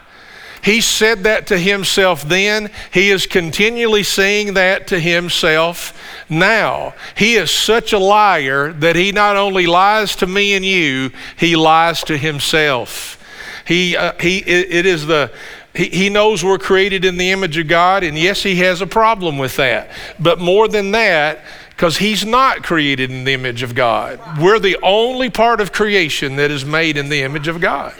He 0.63 0.79
said 0.79 1.23
that 1.23 1.47
to 1.47 1.57
himself 1.57 2.21
then. 2.21 2.69
He 2.93 3.09
is 3.09 3.25
continually 3.25 4.03
saying 4.03 4.53
that 4.53 4.85
to 4.89 4.99
himself 4.99 5.99
now. 6.29 6.93
He 7.17 7.33
is 7.33 7.49
such 7.49 7.91
a 7.91 7.97
liar 7.97 8.71
that 8.71 8.95
he 8.95 9.11
not 9.11 9.35
only 9.35 9.65
lies 9.65 10.15
to 10.17 10.27
me 10.27 10.53
and 10.53 10.63
you, 10.63 11.09
he 11.37 11.55
lies 11.55 12.03
to 12.03 12.15
himself. 12.15 13.17
He, 13.65 13.97
uh, 13.97 14.13
he, 14.19 14.37
it 14.37 14.85
is 14.85 15.07
the, 15.07 15.31
he, 15.73 15.85
he 15.85 16.09
knows 16.09 16.43
we're 16.43 16.59
created 16.59 17.03
in 17.03 17.17
the 17.17 17.31
image 17.31 17.57
of 17.57 17.67
God, 17.67 18.03
and 18.03 18.15
yes, 18.15 18.43
he 18.43 18.57
has 18.57 18.81
a 18.81 18.87
problem 18.87 19.39
with 19.39 19.55
that. 19.55 19.89
But 20.19 20.39
more 20.39 20.67
than 20.67 20.91
that, 20.91 21.39
because 21.81 21.97
he's 21.97 22.23
not 22.23 22.61
created 22.61 23.09
in 23.09 23.23
the 23.23 23.33
image 23.33 23.63
of 23.63 23.73
God. 23.73 24.19
We're 24.39 24.59
the 24.59 24.77
only 24.83 25.31
part 25.31 25.59
of 25.59 25.73
creation 25.73 26.35
that 26.35 26.51
is 26.51 26.63
made 26.63 26.95
in 26.95 27.09
the 27.09 27.23
image 27.23 27.47
of 27.47 27.59
God. 27.59 27.95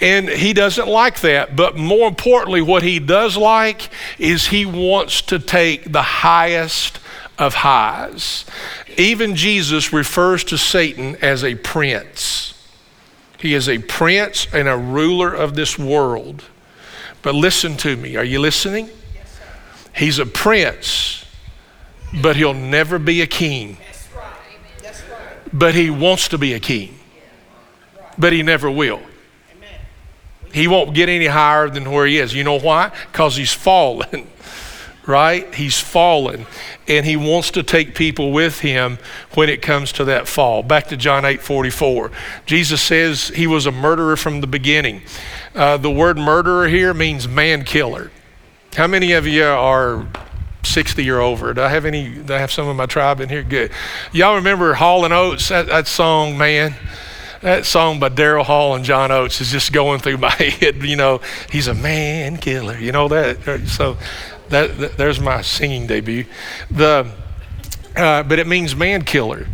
And 0.00 0.28
he 0.28 0.52
doesn't 0.52 0.88
like 0.88 1.20
that. 1.20 1.54
But 1.54 1.76
more 1.76 2.08
importantly, 2.08 2.60
what 2.60 2.82
he 2.82 2.98
does 2.98 3.36
like 3.36 3.88
is 4.18 4.48
he 4.48 4.66
wants 4.66 5.22
to 5.22 5.38
take 5.38 5.92
the 5.92 6.02
highest 6.02 6.98
of 7.38 7.54
highs. 7.54 8.46
Even 8.96 9.36
Jesus 9.36 9.92
refers 9.92 10.42
to 10.42 10.58
Satan 10.58 11.14
as 11.22 11.44
a 11.44 11.54
prince. 11.54 12.60
He 13.38 13.54
is 13.54 13.68
a 13.68 13.78
prince 13.78 14.48
and 14.52 14.66
a 14.66 14.76
ruler 14.76 15.32
of 15.32 15.54
this 15.54 15.78
world. 15.78 16.42
But 17.22 17.36
listen 17.36 17.76
to 17.76 17.96
me. 17.96 18.16
Are 18.16 18.24
you 18.24 18.40
listening? 18.40 18.90
He's 19.94 20.18
a 20.18 20.26
prince, 20.26 21.23
but 22.22 22.36
he'll 22.36 22.54
never 22.54 22.98
be 22.98 23.20
a 23.22 23.26
king. 23.26 23.76
But 25.52 25.74
he 25.74 25.90
wants 25.90 26.28
to 26.28 26.38
be 26.38 26.52
a 26.52 26.60
king, 26.60 26.98
but 28.18 28.32
he 28.32 28.42
never 28.42 28.70
will. 28.70 29.00
He 30.52 30.68
won't 30.68 30.94
get 30.94 31.08
any 31.08 31.26
higher 31.26 31.68
than 31.68 31.90
where 31.90 32.06
he 32.06 32.18
is. 32.18 32.32
You 32.32 32.44
know 32.44 32.60
why? 32.60 32.92
Because 33.10 33.34
he's 33.34 33.52
fallen, 33.52 34.28
right? 35.06 35.52
He's 35.52 35.80
fallen. 35.80 36.46
And 36.86 37.04
he 37.04 37.16
wants 37.16 37.50
to 37.52 37.64
take 37.64 37.96
people 37.96 38.30
with 38.30 38.60
him 38.60 38.98
when 39.34 39.48
it 39.48 39.62
comes 39.62 39.90
to 39.92 40.04
that 40.04 40.28
fall. 40.28 40.62
Back 40.62 40.86
to 40.88 40.96
John 40.96 41.24
8 41.24 41.40
44. 41.40 42.12
Jesus 42.46 42.80
says 42.80 43.28
he 43.28 43.48
was 43.48 43.66
a 43.66 43.72
murderer 43.72 44.16
from 44.16 44.40
the 44.40 44.46
beginning. 44.46 45.02
Uh, 45.56 45.76
the 45.76 45.90
word 45.90 46.16
murderer 46.16 46.68
here 46.68 46.94
means 46.94 47.26
man 47.26 47.64
killer. 47.64 48.12
How 48.76 48.86
many 48.86 49.10
of 49.10 49.26
you 49.26 49.44
are 49.44 50.06
60 50.64 51.08
or 51.10 51.20
over. 51.20 51.54
Do 51.54 51.62
I 51.62 51.68
have 51.68 51.84
any? 51.84 52.08
Do 52.08 52.34
I 52.34 52.38
have 52.38 52.52
some 52.52 52.68
of 52.68 52.76
my 52.76 52.86
tribe 52.86 53.20
in 53.20 53.28
here? 53.28 53.42
Good. 53.42 53.72
Y'all 54.12 54.36
remember 54.36 54.74
Hall 54.74 55.04
and 55.04 55.14
Oates? 55.14 55.48
That, 55.48 55.66
that 55.66 55.86
song, 55.86 56.36
man 56.38 56.74
that 57.44 57.66
song 57.66 58.00
by 58.00 58.08
Daryl 58.08 58.42
Hall 58.42 58.74
and 58.74 58.86
John 58.86 59.12
Oates 59.12 59.42
is 59.42 59.52
just 59.52 59.70
going 59.70 60.00
through 60.00 60.16
my 60.18 60.30
head. 60.30 60.82
You 60.82 60.96
know, 60.96 61.20
he's 61.50 61.68
a 61.68 61.74
man 61.74 62.38
killer. 62.38 62.78
You 62.78 62.90
know 62.90 63.06
that. 63.08 63.68
So 63.68 63.98
that, 64.48 64.76
that 64.78 64.96
there's 64.96 65.20
my 65.20 65.42
singing 65.42 65.86
debut. 65.86 66.24
The 66.70 67.10
uh, 67.96 68.24
but 68.24 68.38
it 68.38 68.46
means 68.46 68.74
man 68.74 69.02
killer, 69.02 69.46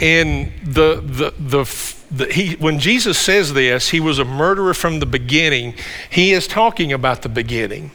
and 0.00 0.50
the 0.64 1.00
the 1.04 1.34
the. 1.38 1.96
The, 2.12 2.30
he, 2.30 2.56
when 2.56 2.78
Jesus 2.78 3.18
says 3.18 3.54
this, 3.54 3.88
he 3.88 3.98
was 3.98 4.18
a 4.18 4.24
murderer 4.26 4.74
from 4.74 5.00
the 5.00 5.06
beginning. 5.06 5.72
He 6.10 6.32
is 6.32 6.46
talking 6.46 6.92
about 6.92 7.22
the 7.22 7.30
beginning. 7.30 7.90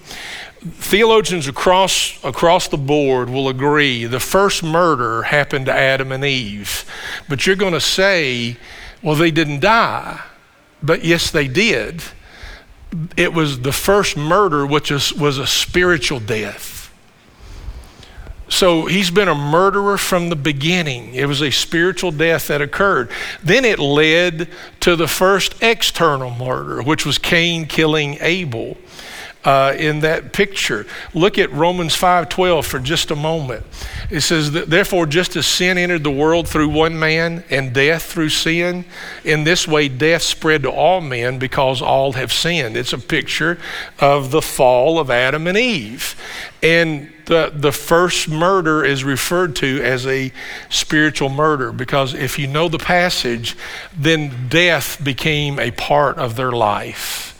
Theologians 0.74 1.48
across, 1.48 2.24
across 2.24 2.68
the 2.68 2.78
board 2.78 3.30
will 3.30 3.50
agree 3.50 4.06
the 4.06 4.20
first 4.20 4.64
murder 4.64 5.24
happened 5.24 5.66
to 5.68 5.74
Adam 5.74 6.12
and 6.12 6.24
Eve. 6.24 6.86
But 7.28 7.46
you're 7.46 7.56
going 7.56 7.74
to 7.74 7.82
say 7.82 8.58
well, 9.02 9.16
they 9.16 9.32
didn't 9.32 9.60
die, 9.60 10.22
but 10.82 11.04
yes, 11.04 11.32
they 11.32 11.48
did. 11.48 12.02
it 13.16 13.34
was 13.34 13.62
the 13.62 13.72
first 13.72 14.18
murder, 14.18 14.66
which 14.66 14.92
was, 14.92 15.14
was 15.14 15.38
a 15.38 15.48
spiritual 15.48 16.20
death. 16.20 16.92
So 18.50 18.86
he's 18.86 19.12
been 19.12 19.28
a 19.28 19.36
murderer 19.36 19.98
from 19.98 20.30
the 20.30 20.36
beginning. 20.36 21.14
It 21.14 21.26
was 21.26 21.42
a 21.42 21.52
spiritual 21.52 22.12
death 22.12 22.48
that 22.48 22.62
occurred. 22.62 23.12
Then 23.44 23.66
it 23.66 23.78
led 23.78 24.50
to 24.80 24.96
the 24.96 25.08
first 25.08 25.62
external 25.62 26.32
murder, 26.32 26.82
which 26.82 27.06
was 27.06 27.18
Cain 27.18 27.66
killing 27.66 28.18
Abel 28.22 28.78
uh, 29.48 29.74
in 29.80 30.02
that 30.02 30.34
picture. 30.34 30.86
Look 31.14 31.38
at 31.38 31.50
Romans 31.54 31.96
5:12 31.96 32.66
for 32.66 32.80
just 32.80 33.12
a 33.12 33.16
moment. 33.16 33.66
It 34.10 34.20
says, 34.20 34.52
"Therefore, 34.52 35.06
just 35.06 35.38
as 35.38 35.48
sin 35.48 35.78
entered 35.78 36.04
the 36.04 36.12
world 36.12 36.50
through 36.50 36.68
one 36.68 37.00
man, 37.00 37.46
and 37.50 37.72
death 37.72 38.04
through 38.04 38.30
sin, 38.30 38.84
in 39.24 39.46
this 39.46 39.66
way 39.66 39.88
death 39.88 40.24
spread 40.24 40.64
to 40.64 40.70
all 40.70 41.00
men 41.00 41.38
because 41.38 41.82
all 41.82 42.12
have 42.14 42.34
sinned." 42.34 42.76
It's 42.76 42.92
a 42.92 42.98
picture 42.98 43.58
of 44.00 44.32
the 44.32 44.42
fall 44.42 45.00
of 45.00 45.10
Adam 45.10 45.48
and 45.48 45.58
Eve, 45.58 46.16
and 46.62 47.10
the, 47.28 47.50
the 47.56 47.72
first 47.72 48.28
murder 48.28 48.84
is 48.84 49.06
referred 49.06 49.56
to 49.58 49.82
as 49.82 50.06
a 50.06 50.34
spiritual 50.70 51.30
murder 51.30 51.72
because 51.72 52.14
if 52.14 52.38
you 52.38 52.48
know 52.48 52.68
the 52.68 52.80
passage, 52.80 53.56
then 53.98 54.50
death 54.50 55.02
became 55.02 55.58
a 55.58 55.72
part 55.72 56.18
of 56.18 56.36
their 56.36 56.52
life 56.52 57.37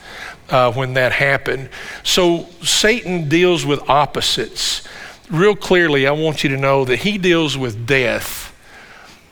uh, 0.50 0.72
when 0.72 0.94
that 0.94 1.12
happened. 1.12 1.70
So 2.04 2.48
Satan 2.62 3.30
deals 3.30 3.66
with 3.66 3.90
opposites. 3.90 4.88
Real 5.30 5.56
clearly, 5.56 6.08
I 6.08 6.12
want 6.12 6.44
you 6.44 6.50
to 6.50 6.58
know 6.58 6.86
that 6.86 6.98
he 6.98 7.18
deals 7.18 7.58
with 7.58 7.86
death 7.86 8.54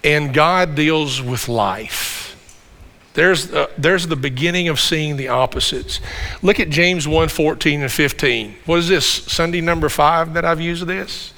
and 0.04 0.34
God 0.34 0.76
deals 0.76 1.22
with 1.22 1.48
life. 1.48 2.16
There's, 3.16 3.52
uh, 3.52 3.68
there's 3.78 4.08
the 4.08 4.18
beginning 4.18 4.68
of 4.68 4.80
seeing 4.80 5.16
the 5.16 5.30
opposites. 5.30 6.02
Look 6.42 6.60
at 6.60 6.70
James 6.70 7.08
1 7.08 7.30
14 7.30 7.82
and 7.82 7.92
15. 7.92 8.56
What 8.66 8.80
is 8.80 8.90
this? 8.90 9.08
Sunday 9.08 9.62
number 9.62 9.88
five 9.90 10.34
that 10.34 10.44
I've 10.44 10.60
used 10.60 10.86
this? 10.86 11.34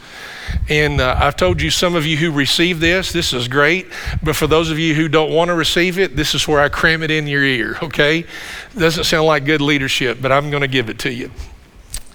And 0.69 0.99
uh, 1.01 1.17
I've 1.19 1.35
told 1.35 1.61
you, 1.61 1.69
some 1.69 1.95
of 1.95 2.05
you 2.05 2.17
who 2.17 2.31
receive 2.31 2.79
this, 2.79 3.11
this 3.11 3.33
is 3.33 3.47
great. 3.47 3.87
But 4.23 4.35
for 4.35 4.47
those 4.47 4.69
of 4.69 4.79
you 4.79 4.95
who 4.95 5.07
don't 5.07 5.31
want 5.31 5.49
to 5.49 5.55
receive 5.55 5.99
it, 5.99 6.15
this 6.15 6.35
is 6.35 6.47
where 6.47 6.59
I 6.59 6.69
cram 6.69 7.03
it 7.03 7.11
in 7.11 7.27
your 7.27 7.43
ear, 7.43 7.77
okay? 7.81 8.25
Doesn't 8.77 9.05
sound 9.05 9.25
like 9.25 9.45
good 9.45 9.61
leadership, 9.61 10.19
but 10.21 10.31
I'm 10.31 10.49
going 10.49 10.61
to 10.61 10.67
give 10.67 10.89
it 10.89 10.99
to 10.99 11.11
you. 11.11 11.31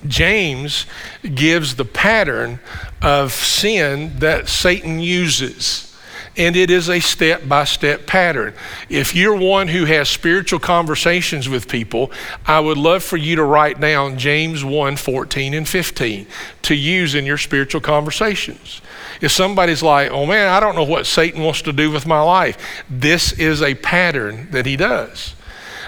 James 0.06 0.86
gives 1.22 1.76
the 1.76 1.84
pattern 1.84 2.58
of 3.00 3.32
sin 3.32 4.18
that 4.18 4.48
Satan 4.48 4.98
uses 5.00 5.91
and 6.36 6.56
it 6.56 6.70
is 6.70 6.88
a 6.88 7.00
step 7.00 7.46
by 7.46 7.64
step 7.64 8.06
pattern. 8.06 8.54
If 8.88 9.14
you're 9.14 9.36
one 9.36 9.68
who 9.68 9.84
has 9.84 10.08
spiritual 10.08 10.60
conversations 10.60 11.48
with 11.48 11.68
people, 11.68 12.10
I 12.46 12.60
would 12.60 12.78
love 12.78 13.02
for 13.02 13.16
you 13.16 13.36
to 13.36 13.44
write 13.44 13.80
down 13.80 14.18
James 14.18 14.64
1 14.64 14.96
14 14.96 15.54
and 15.54 15.68
15 15.68 16.26
to 16.62 16.74
use 16.74 17.14
in 17.14 17.26
your 17.26 17.38
spiritual 17.38 17.80
conversations. 17.80 18.80
If 19.20 19.32
somebody's 19.32 19.82
like, 19.82 20.10
oh 20.10 20.26
man, 20.26 20.48
I 20.48 20.60
don't 20.60 20.74
know 20.74 20.84
what 20.84 21.06
Satan 21.06 21.42
wants 21.42 21.62
to 21.62 21.72
do 21.72 21.90
with 21.90 22.06
my 22.06 22.20
life, 22.20 22.84
this 22.88 23.32
is 23.32 23.62
a 23.62 23.74
pattern 23.74 24.48
that 24.50 24.66
he 24.66 24.76
does. 24.76 25.34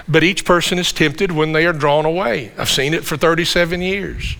But 0.07 0.23
each 0.23 0.45
person 0.45 0.77
is 0.77 0.91
tempted 0.91 1.31
when 1.31 1.53
they 1.53 1.65
are 1.65 1.73
drawn 1.73 2.05
away. 2.05 2.51
I've 2.57 2.69
seen 2.69 2.93
it 2.93 3.03
for 3.03 3.17
37 3.17 3.81
years. 3.81 4.35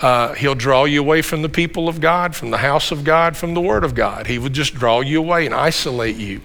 Uh, 0.00 0.32
he'll 0.32 0.54
draw 0.54 0.84
you 0.84 1.00
away 1.00 1.20
from 1.20 1.42
the 1.42 1.48
people 1.48 1.88
of 1.88 2.00
God, 2.00 2.34
from 2.34 2.50
the 2.50 2.58
house 2.58 2.90
of 2.90 3.04
God, 3.04 3.36
from 3.36 3.52
the 3.52 3.60
Word 3.60 3.84
of 3.84 3.94
God. 3.94 4.26
He 4.26 4.38
would 4.38 4.54
just 4.54 4.74
draw 4.74 5.00
you 5.00 5.18
away 5.18 5.44
and 5.44 5.54
isolate 5.54 6.16
you. 6.16 6.40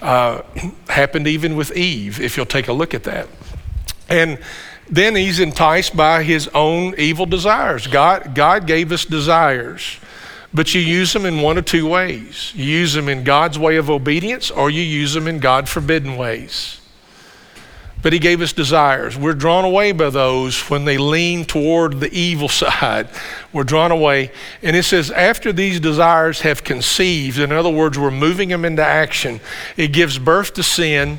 Uh, 0.00 0.42
happened 0.88 1.26
even 1.26 1.56
with 1.56 1.76
Eve, 1.76 2.20
if 2.20 2.36
you'll 2.36 2.46
take 2.46 2.68
a 2.68 2.72
look 2.72 2.94
at 2.94 3.04
that. 3.04 3.28
And 4.08 4.38
then 4.88 5.14
he's 5.14 5.40
enticed 5.40 5.94
by 5.94 6.22
his 6.22 6.48
own 6.48 6.94
evil 6.96 7.26
desires. 7.26 7.86
God, 7.86 8.34
God 8.34 8.66
gave 8.66 8.92
us 8.92 9.04
desires, 9.04 9.98
but 10.54 10.74
you 10.74 10.80
use 10.80 11.12
them 11.12 11.26
in 11.26 11.42
one 11.42 11.58
of 11.58 11.66
two 11.66 11.86
ways. 11.86 12.52
You 12.54 12.64
use 12.64 12.94
them 12.94 13.08
in 13.10 13.24
God's 13.24 13.58
way 13.58 13.76
of 13.76 13.90
obedience, 13.90 14.50
or 14.50 14.70
you 14.70 14.82
use 14.82 15.12
them 15.12 15.28
in 15.28 15.38
God 15.38 15.68
forbidden 15.68 16.16
ways 16.16 16.80
but 18.06 18.12
he 18.12 18.20
gave 18.20 18.40
us 18.40 18.52
desires. 18.52 19.16
We're 19.16 19.34
drawn 19.34 19.64
away 19.64 19.90
by 19.90 20.10
those 20.10 20.70
when 20.70 20.84
they 20.84 20.96
lean 20.96 21.44
toward 21.44 21.98
the 21.98 22.08
evil 22.16 22.48
side. 22.62 23.08
We're 23.52 23.64
drawn 23.64 23.90
away. 23.90 24.30
And 24.62 24.76
it 24.76 24.84
says, 24.84 25.10
after 25.10 25.52
these 25.52 25.80
desires 25.80 26.42
have 26.42 26.62
conceived, 26.62 27.40
in 27.40 27.50
other 27.50 27.68
words, 27.68 27.98
we're 27.98 28.12
moving 28.12 28.50
them 28.50 28.64
into 28.64 28.84
action, 28.84 29.40
it 29.76 29.88
gives 29.88 30.20
birth 30.20 30.54
to 30.54 30.62
sin. 30.62 31.18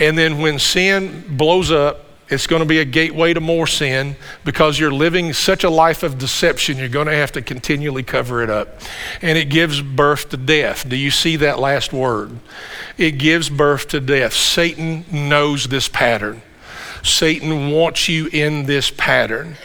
And 0.00 0.18
then 0.18 0.40
when 0.40 0.58
sin 0.58 1.22
blows 1.28 1.70
up, 1.70 2.05
it's 2.28 2.48
going 2.48 2.60
to 2.60 2.66
be 2.66 2.80
a 2.80 2.84
gateway 2.84 3.32
to 3.34 3.40
more 3.40 3.68
sin 3.68 4.16
because 4.44 4.80
you're 4.80 4.92
living 4.92 5.32
such 5.32 5.62
a 5.62 5.70
life 5.70 6.02
of 6.02 6.18
deception, 6.18 6.76
you're 6.76 6.88
going 6.88 7.06
to 7.06 7.14
have 7.14 7.30
to 7.32 7.42
continually 7.42 8.02
cover 8.02 8.42
it 8.42 8.50
up. 8.50 8.80
And 9.22 9.38
it 9.38 9.48
gives 9.48 9.80
birth 9.80 10.30
to 10.30 10.36
death. 10.36 10.88
Do 10.88 10.96
you 10.96 11.12
see 11.12 11.36
that 11.36 11.60
last 11.60 11.92
word? 11.92 12.38
It 12.98 13.12
gives 13.12 13.48
birth 13.48 13.88
to 13.88 14.00
death. 14.00 14.32
Satan 14.32 15.04
knows 15.12 15.66
this 15.66 15.88
pattern. 15.88 16.42
Satan 17.04 17.70
wants 17.70 18.08
you 18.08 18.26
in 18.32 18.66
this 18.66 18.90
pattern. 18.90 19.56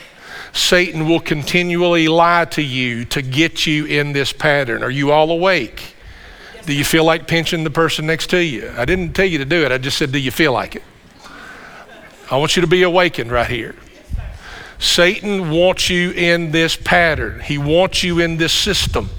Satan 0.54 1.08
will 1.08 1.19
continually 1.19 2.08
lie 2.08 2.45
to 2.45 2.62
you 2.62 3.06
to 3.06 3.24
get 3.24 3.65
you 3.65 3.86
in 3.86 4.13
this 4.13 4.34
pattern. 4.34 4.84
Are 4.84 4.91
you 4.91 5.12
all 5.12 5.32
awake? 5.32 5.95
Do 6.65 6.74
you 6.74 6.84
feel 6.84 7.06
like 7.06 7.28
pinching 7.28 7.63
the 7.63 7.71
person 7.71 8.06
next 8.06 8.30
to 8.32 8.43
you? 8.43 8.71
I 8.78 8.86
didn't 8.86 9.13
tell 9.13 9.26
you 9.26 9.39
to 9.39 9.45
do 9.45 9.63
it. 9.65 9.71
I 9.71 9.80
just 9.80 9.97
said, 9.97 10.12
Do 10.12 10.19
you 10.19 10.30
feel 10.30 10.54
like 10.54 10.76
it? 10.76 10.84
I 12.32 12.38
want 12.38 12.56
you 12.56 12.62
to 12.62 12.67
be 12.67 12.84
awakened 12.84 13.30
right 13.30 13.50
here. 13.50 13.76
Satan 14.80 15.52
wants 15.52 15.89
you 15.89 16.12
in 16.12 16.52
this 16.52 16.76
pattern, 16.76 17.41
he 17.41 17.58
wants 17.58 18.04
you 18.04 18.20
in 18.20 18.38
this 18.38 18.54
system. 18.54 19.10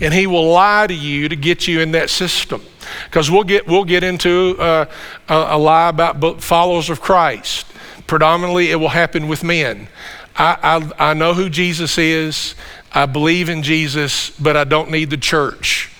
And 0.00 0.14
he 0.14 0.26
will 0.26 0.50
lie 0.50 0.86
to 0.86 0.94
you 0.94 1.28
to 1.28 1.36
get 1.36 1.66
you 1.66 1.80
in 1.80 1.92
that 1.92 2.10
system. 2.10 2.62
Because 3.04 3.30
we'll 3.30 3.44
get, 3.44 3.66
we'll 3.66 3.84
get 3.84 4.02
into 4.02 4.56
uh, 4.58 4.86
a, 5.28 5.34
a, 5.34 5.58
lie 5.58 5.88
about 5.88 6.42
followers 6.42 6.88
of 6.88 7.00
Christ. 7.00 7.66
Predominantly, 8.06 8.70
it 8.70 8.76
will 8.76 8.88
happen 8.88 9.28
with 9.28 9.42
men. 9.42 9.88
I, 10.36 10.90
I, 10.98 11.10
I 11.10 11.14
know 11.14 11.34
who 11.34 11.50
Jesus 11.50 11.98
is, 11.98 12.54
I 12.92 13.06
believe 13.06 13.48
in 13.48 13.62
Jesus, 13.62 14.30
but 14.30 14.56
I 14.56 14.64
don't 14.64 14.90
need 14.90 15.10
the 15.10 15.16
church. 15.16 15.90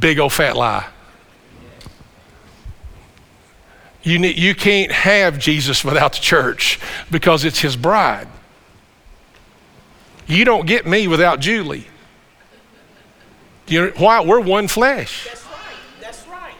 Big 0.00 0.18
old 0.18 0.32
fat 0.32 0.56
lie. 0.56 0.86
You, 4.04 4.18
need, 4.18 4.38
you 4.38 4.54
can't 4.54 4.92
have 4.92 5.38
Jesus 5.38 5.82
without 5.82 6.12
the 6.12 6.20
church 6.20 6.78
because 7.10 7.44
it's 7.44 7.60
his 7.60 7.74
bride. 7.74 8.28
You 10.26 10.44
don't 10.44 10.66
get 10.66 10.86
me 10.86 11.08
without 11.08 11.40
Julie. 11.40 11.86
You 13.66 13.86
know, 13.86 13.92
why? 13.96 14.22
We're 14.22 14.40
one 14.40 14.68
flesh. 14.68 15.24
That's 15.24 15.46
right. 15.46 15.56
That's 16.00 16.28
right. 16.28 16.54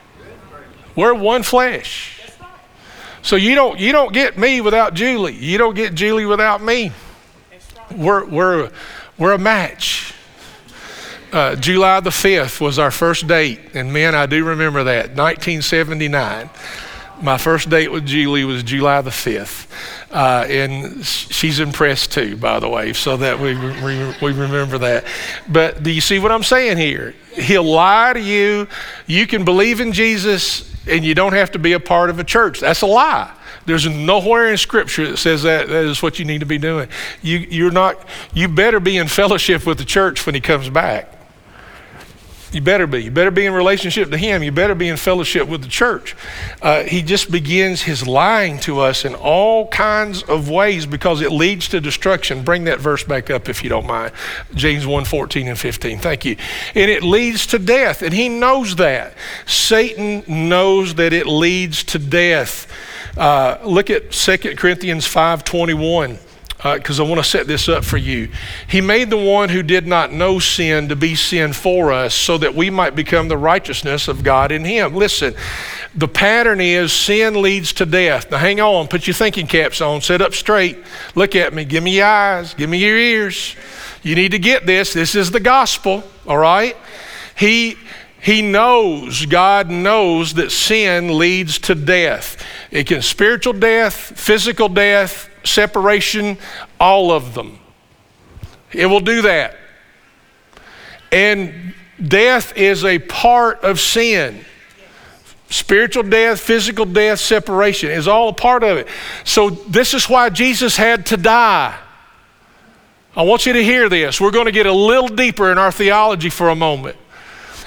We're 0.97 1.15
one 1.15 1.43
flesh. 1.43 2.21
That's 2.25 2.41
right. 2.41 2.51
So 3.21 3.37
you 3.37 3.55
don't 3.55 3.79
you 3.79 3.93
don't 3.93 4.13
get 4.13 4.39
me 4.39 4.63
without 4.63 4.95
Julie. 4.95 5.35
You 5.35 5.59
don't 5.59 5.75
get 5.75 5.95
Julie 5.95 6.25
without 6.25 6.63
me. 6.63 6.93
That's 7.51 7.77
right. 7.77 7.99
We're 7.99 8.25
we're 8.25 8.71
we're 9.19 9.33
a 9.33 9.39
match. 9.39 10.15
Uh, 11.31 11.57
July 11.57 11.99
the 11.99 12.11
5th 12.11 12.61
was 12.61 12.79
our 12.79 12.93
first 12.93 13.27
date, 13.27 13.59
and 13.75 13.93
man, 13.93 14.15
I 14.15 14.27
do 14.27 14.45
remember 14.45 14.85
that, 14.85 15.17
1979. 15.17 16.49
My 17.23 17.39
first 17.39 17.71
date 17.71 17.91
with 17.91 18.07
Julie 18.07 18.45
was 18.45 18.63
July 18.63 19.01
the 19.01 19.11
5th. 19.11 19.67
Uh, 20.11 20.45
and 20.49 21.05
she's 21.05 21.59
impressed 21.59 22.13
too, 22.13 22.37
by 22.37 22.61
the 22.61 22.69
way, 22.69 22.93
so 22.93 23.17
that 23.17 23.39
we, 23.41 23.55
we, 23.55 24.33
remember 24.33 24.79
that. 24.79 25.05
But 25.49 25.83
do 25.83 25.91
you 25.91 26.01
see 26.01 26.19
what 26.19 26.31
I'm 26.31 26.43
saying 26.43 26.77
here? 26.77 27.15
He'll 27.33 27.65
lie 27.65 28.13
to 28.13 28.21
you. 28.21 28.69
You 29.07 29.27
can 29.27 29.45
believe 29.45 29.81
in 29.81 29.93
Jesus 29.93 30.73
and 30.87 31.05
you 31.05 31.15
don't 31.15 31.33
have 31.33 31.53
to 31.53 31.59
be 31.59 31.73
a 31.73 31.81
part 31.81 32.11
of 32.11 32.19
a 32.19 32.25
church. 32.25 32.61
That's 32.61 32.83
a 32.83 32.87
lie. 32.87 33.33
There's 33.67 33.89
nowhere 33.89 34.51
in 34.51 34.57
Scripture 34.57 35.11
that 35.11 35.17
says 35.17 35.43
that 35.45 35.69
that 35.69 35.85
is 35.85 36.03
what 36.03 36.19
you 36.19 36.25
need 36.25 36.41
to 36.41 36.47
be 36.47 36.59
doing. 36.59 36.89
You, 37.23 37.39
you're 37.39 37.71
not, 37.71 38.07
you 38.35 38.49
better 38.49 38.79
be 38.79 38.99
in 38.99 39.09
fellowship 39.09 39.67
with 39.67 39.79
the 39.79 39.85
church 39.85 40.27
when 40.27 40.35
he 40.35 40.41
comes 40.41 40.69
back. 40.69 41.14
You 42.55 42.61
better 42.61 42.87
be. 42.87 43.03
You 43.03 43.11
better 43.11 43.33
be 43.33 43.47
in 43.47 43.53
relationship 43.53 44.11
to 44.11 44.17
Him. 44.17 44.43
You 44.45 44.53
better 44.53 44.77
be 44.77 44.89
in 44.89 44.97
fellowship 44.97 45.49
with 45.49 45.63
the 45.63 45.69
church. 45.69 46.15
Uh, 46.63 46.85
he 46.85 47.03
just 47.03 47.31
begins 47.31 47.83
his 47.83 48.07
lying 48.07 48.61
to 48.61 48.81
us 48.81 49.05
in 49.05 49.15
all 49.17 49.67
kinds 49.69 50.23
of 50.23 50.49
ways 50.49 50.87
because 50.87 51.21
it 51.21 51.33
leads 51.33 51.69
to 51.69 51.81
destruction. 51.81 52.45
Bring 52.45 52.65
that 52.65 52.79
verse 52.79 53.03
back 53.03 53.29
up 53.29 53.49
if 53.49 53.65
you 53.65 53.71
don't 53.71 53.87
mind. 53.87 54.13
James 54.55 54.87
1 54.87 55.05
14 55.05 55.49
and 55.49 55.59
15. 55.59 55.99
Thank 55.99 56.25
you. 56.25 56.37
And 56.75 56.91
it 56.91 57.03
leads 57.03 57.47
to 57.49 57.59
death, 57.59 58.03
and 58.03 58.15
he 58.15 58.29
knows 58.29 58.77
that. 58.77 59.15
Satan 59.47 60.23
knows 60.29 60.95
that 60.95 61.13
it 61.13 61.27
leads 61.27 61.83
to 61.85 61.99
death. 61.99 62.71
Uh, 63.17 63.59
look 63.65 63.91
at 63.91 64.13
2 64.13 64.55
Corinthians 64.57 65.07
5 65.07 65.43
21. 65.43 66.19
Because 66.65 66.99
uh, 66.99 67.05
I 67.05 67.09
want 67.09 67.23
to 67.23 67.29
set 67.29 67.47
this 67.47 67.69
up 67.69 67.85
for 67.85 67.99
you. 67.99 68.31
He 68.67 68.81
made 68.81 69.11
the 69.11 69.19
one 69.19 69.51
who 69.51 69.63
did 69.63 69.87
not 69.87 70.13
know 70.13 70.39
sin 70.39 70.89
to 70.89 70.97
be 70.97 71.15
sin 71.15 71.53
for 71.53 71.93
us 71.93 72.15
so 72.15 72.39
that 72.39 72.55
we 72.55 72.71
might 72.71 72.95
become 72.95 73.29
the 73.29 73.37
righteousness 73.37 74.09
of 74.09 74.25
God 74.25 74.51
in 74.51 74.65
him. 74.65 74.95
Listen, 74.95 75.35
the 75.95 76.09
pattern 76.09 76.63
is 76.63 76.91
sin 76.91 77.43
leads 77.43 77.75
to 77.75 77.85
death. 77.85 78.31
Now 78.31 78.39
hang 78.39 78.61
on, 78.61 78.89
put 78.89 79.07
your 79.07 79.13
thinking 79.13 79.47
caps 79.47 79.83
on, 79.83 80.01
sit 80.01 80.23
up 80.23 80.33
straight, 80.33 80.79
look 81.15 81.37
at 81.37 81.53
me, 81.53 81.67
give 81.67 81.85
me 81.85 81.97
your 81.97 82.07
eyes, 82.07 82.55
give 82.55 82.71
me 82.71 82.79
your 82.79 82.97
ears. 82.97 83.55
You 84.03 84.15
need 84.15 84.31
to 84.31 84.39
get 84.39 84.65
this. 84.65 84.95
This 84.95 85.15
is 85.15 85.31
the 85.31 85.41
gospel, 85.41 86.03
all 86.27 86.39
right? 86.39 86.77
He 87.37 87.77
he 88.23 88.41
knows, 88.41 89.27
God 89.27 89.69
knows 89.69 90.33
that 90.35 90.51
sin 90.51 91.19
leads 91.19 91.59
to 91.59 91.75
death. 91.75 92.43
It 92.71 92.87
can 92.87 93.03
spiritual 93.03 93.53
death, 93.53 93.95
physical 93.95 94.71
death, 94.71 95.29
separation, 95.45 96.39
all 96.81 97.13
of 97.13 97.35
them. 97.35 97.59
It 98.73 98.87
will 98.87 99.01
do 99.01 99.23
that. 99.23 99.57
And 101.13 101.75
death 102.05 102.57
is 102.57 102.85
a 102.85 102.99
part 102.99 103.63
of 103.63 103.79
sin. 103.79 104.45
Spiritual 105.49 106.03
death, 106.03 106.41
physical 106.41 106.85
death, 106.85 107.21
separation 107.21 107.91
is 107.91 108.09
all 108.09 108.31
a 108.31 108.33
part 108.33 108.65
of 108.65 108.77
it. 108.77 108.89
So, 109.23 109.51
this 109.51 109.95
is 109.95 110.09
why 110.09 110.31
Jesus 110.31 110.77
had 110.77 111.07
to 111.07 111.17
die. 111.17 111.79
I 113.15 113.23
want 113.23 113.47
you 113.47 113.53
to 113.53 113.63
hear 113.63 113.89
this. 113.89 114.21
We're 114.21 114.33
going 114.33 114.47
to 114.47 114.53
get 114.53 114.67
a 114.67 114.73
little 114.73 115.09
deeper 115.09 115.53
in 115.53 115.59
our 115.59 115.71
theology 115.71 116.31
for 116.31 116.49
a 116.49 116.57
moment. 116.57 116.97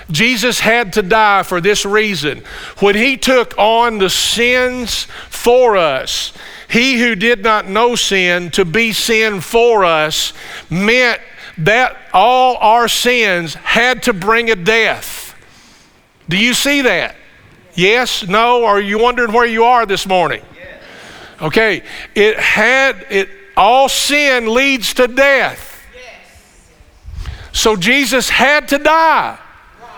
Jesus 0.09 0.59
had 0.59 0.93
to 0.93 1.01
die 1.01 1.43
for 1.43 1.59
this 1.59 1.85
reason. 1.85 2.43
When 2.79 2.95
he 2.95 3.17
took 3.17 3.57
on 3.57 3.97
the 3.97 4.09
sins 4.09 5.03
for 5.29 5.75
us, 5.75 6.33
he 6.69 6.99
who 6.99 7.15
did 7.15 7.43
not 7.43 7.67
know 7.67 7.95
sin 7.95 8.49
to 8.51 8.63
be 8.63 8.93
sin 8.93 9.41
for 9.41 9.83
us 9.83 10.33
meant 10.69 11.21
that 11.57 11.97
all 12.13 12.55
our 12.57 12.87
sins 12.87 13.55
had 13.55 14.03
to 14.03 14.13
bring 14.13 14.49
a 14.49 14.55
death. 14.55 15.35
Do 16.29 16.37
you 16.37 16.53
see 16.53 16.81
that? 16.81 17.15
Yes? 17.73 18.27
No? 18.27 18.65
Are 18.65 18.79
you 18.79 18.99
wondering 18.99 19.33
where 19.33 19.45
you 19.45 19.63
are 19.63 19.85
this 19.85 20.05
morning? 20.05 20.41
Okay. 21.41 21.83
It 22.15 22.37
had 22.39 23.05
it 23.09 23.29
all 23.55 23.89
sin 23.89 24.53
leads 24.53 24.93
to 24.95 25.07
death. 25.07 25.65
So 27.51 27.75
Jesus 27.75 28.29
had 28.29 28.67
to 28.69 28.77
die 28.77 29.39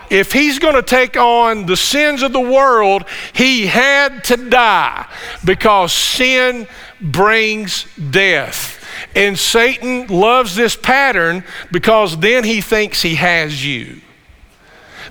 if 0.09 0.31
he's 0.31 0.59
going 0.59 0.75
to 0.75 0.83
take 0.83 1.17
on 1.17 1.65
the 1.65 1.77
sins 1.77 2.23
of 2.23 2.33
the 2.33 2.39
world, 2.39 3.05
he 3.33 3.67
had 3.67 4.23
to 4.25 4.37
die 4.37 5.07
because 5.45 5.93
sin 5.93 6.67
brings 6.99 7.85
death. 8.09 8.77
And 9.15 9.37
Satan 9.37 10.07
loves 10.07 10.55
this 10.55 10.75
pattern 10.75 11.43
because 11.71 12.17
then 12.17 12.43
he 12.43 12.61
thinks 12.61 13.01
he 13.01 13.15
has 13.15 13.65
you. 13.65 14.01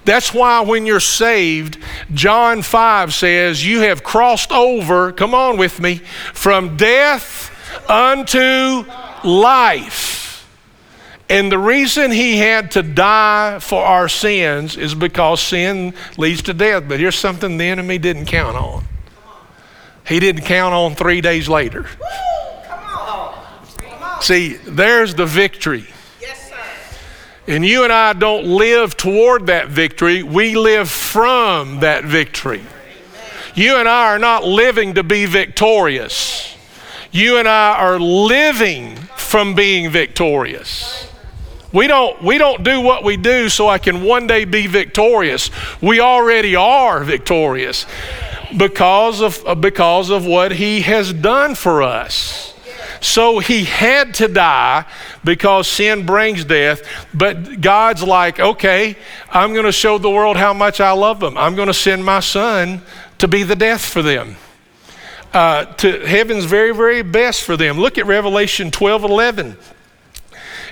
That's 0.04 0.32
why 0.32 0.61
when 0.62 0.87
you're 0.87 1.00
saved, 1.00 1.78
John 2.14 2.62
5 2.62 3.12
says, 3.12 3.66
You 3.66 3.80
have 3.80 4.02
crossed 4.02 4.52
over, 4.52 5.12
come 5.12 5.34
on 5.34 5.58
with 5.58 5.80
me, 5.80 5.96
from 6.32 6.76
death 6.76 7.50
unto 7.88 8.84
life. 9.24 10.27
And 11.30 11.52
the 11.52 11.58
reason 11.58 12.10
he 12.10 12.38
had 12.38 12.70
to 12.72 12.82
die 12.82 13.58
for 13.58 13.84
our 13.84 14.08
sins 14.08 14.76
is 14.76 14.94
because 14.94 15.42
sin 15.42 15.92
leads 16.16 16.42
to 16.42 16.54
death. 16.54 16.84
But 16.88 17.00
here's 17.00 17.18
something 17.18 17.58
the 17.58 17.64
enemy 17.64 17.98
didn't 17.98 18.26
count 18.26 18.56
on. 18.56 18.84
He 20.06 20.20
didn't 20.20 20.44
count 20.46 20.72
on 20.74 20.94
three 20.94 21.20
days 21.20 21.48
later. 21.48 21.86
See, 24.20 24.54
there's 24.54 25.14
the 25.14 25.26
victory. 25.26 25.86
And 27.46 27.64
you 27.64 27.84
and 27.84 27.92
I 27.92 28.12
don't 28.12 28.44
live 28.44 28.96
toward 28.96 29.46
that 29.46 29.68
victory, 29.68 30.22
we 30.22 30.54
live 30.54 30.90
from 30.90 31.80
that 31.80 32.04
victory. 32.04 32.62
You 33.54 33.76
and 33.76 33.88
I 33.88 34.12
are 34.12 34.18
not 34.18 34.44
living 34.44 34.94
to 34.94 35.02
be 35.02 35.24
victorious. 35.24 36.54
You 37.10 37.38
and 37.38 37.48
I 37.48 37.76
are 37.78 37.98
living 37.98 38.96
from 39.16 39.54
being 39.54 39.90
victorious. 39.90 41.08
We 41.72 41.87
don't, 41.87 42.22
we 42.22 42.38
don't 42.38 42.64
do 42.64 42.81
what 42.81 43.04
we 43.04 43.16
do 43.16 43.48
so 43.48 43.68
I 43.68 43.78
can 43.78 44.02
one 44.02 44.26
day 44.26 44.44
be 44.44 44.66
victorious. 44.66 45.50
We 45.83 46.00
already 46.00 46.57
are 46.57 47.04
victorious 47.04 47.85
because 48.57 49.20
of, 49.20 49.46
uh, 49.46 49.54
because 49.54 50.09
of 50.11 50.24
what 50.24 50.52
He 50.52 50.81
has 50.83 51.12
done 51.12 51.54
for 51.54 51.83
us. 51.83 52.54
So 53.02 53.38
He 53.38 53.64
had 53.64 54.14
to 54.14 54.28
die 54.28 54.87
because 55.22 55.68
sin 55.68 56.07
brings 56.07 56.44
death. 56.44 56.81
But 57.12 57.61
God's 57.61 58.02
like, 58.02 58.40
okay, 58.40 58.96
I'm 59.31 59.52
going 59.52 59.66
to 59.66 59.72
show 59.72 59.98
the 59.98 60.11
world 60.11 60.38
how 60.38 60.54
much 60.54 60.81
I 60.81 60.92
love 60.92 61.20
them. 61.20 61.37
I'm 61.37 61.54
going 61.54 61.68
to 61.68 61.74
send 61.74 62.02
my 62.02 62.20
Son 62.20 62.81
to 63.18 63.28
be 63.28 63.42
the 63.42 63.57
death 63.57 63.85
for 63.85 64.00
them. 64.00 64.37
Uh, 65.35 65.66
to 65.66 66.07
heaven's 66.07 66.46
very, 66.46 66.74
very 66.74 67.02
best 67.02 67.42
for 67.42 67.59
them. 67.59 67.78
Look 67.78 67.98
at 67.98 68.07
Revelation 68.07 68.70
12 68.70 69.04
11. 69.04 69.59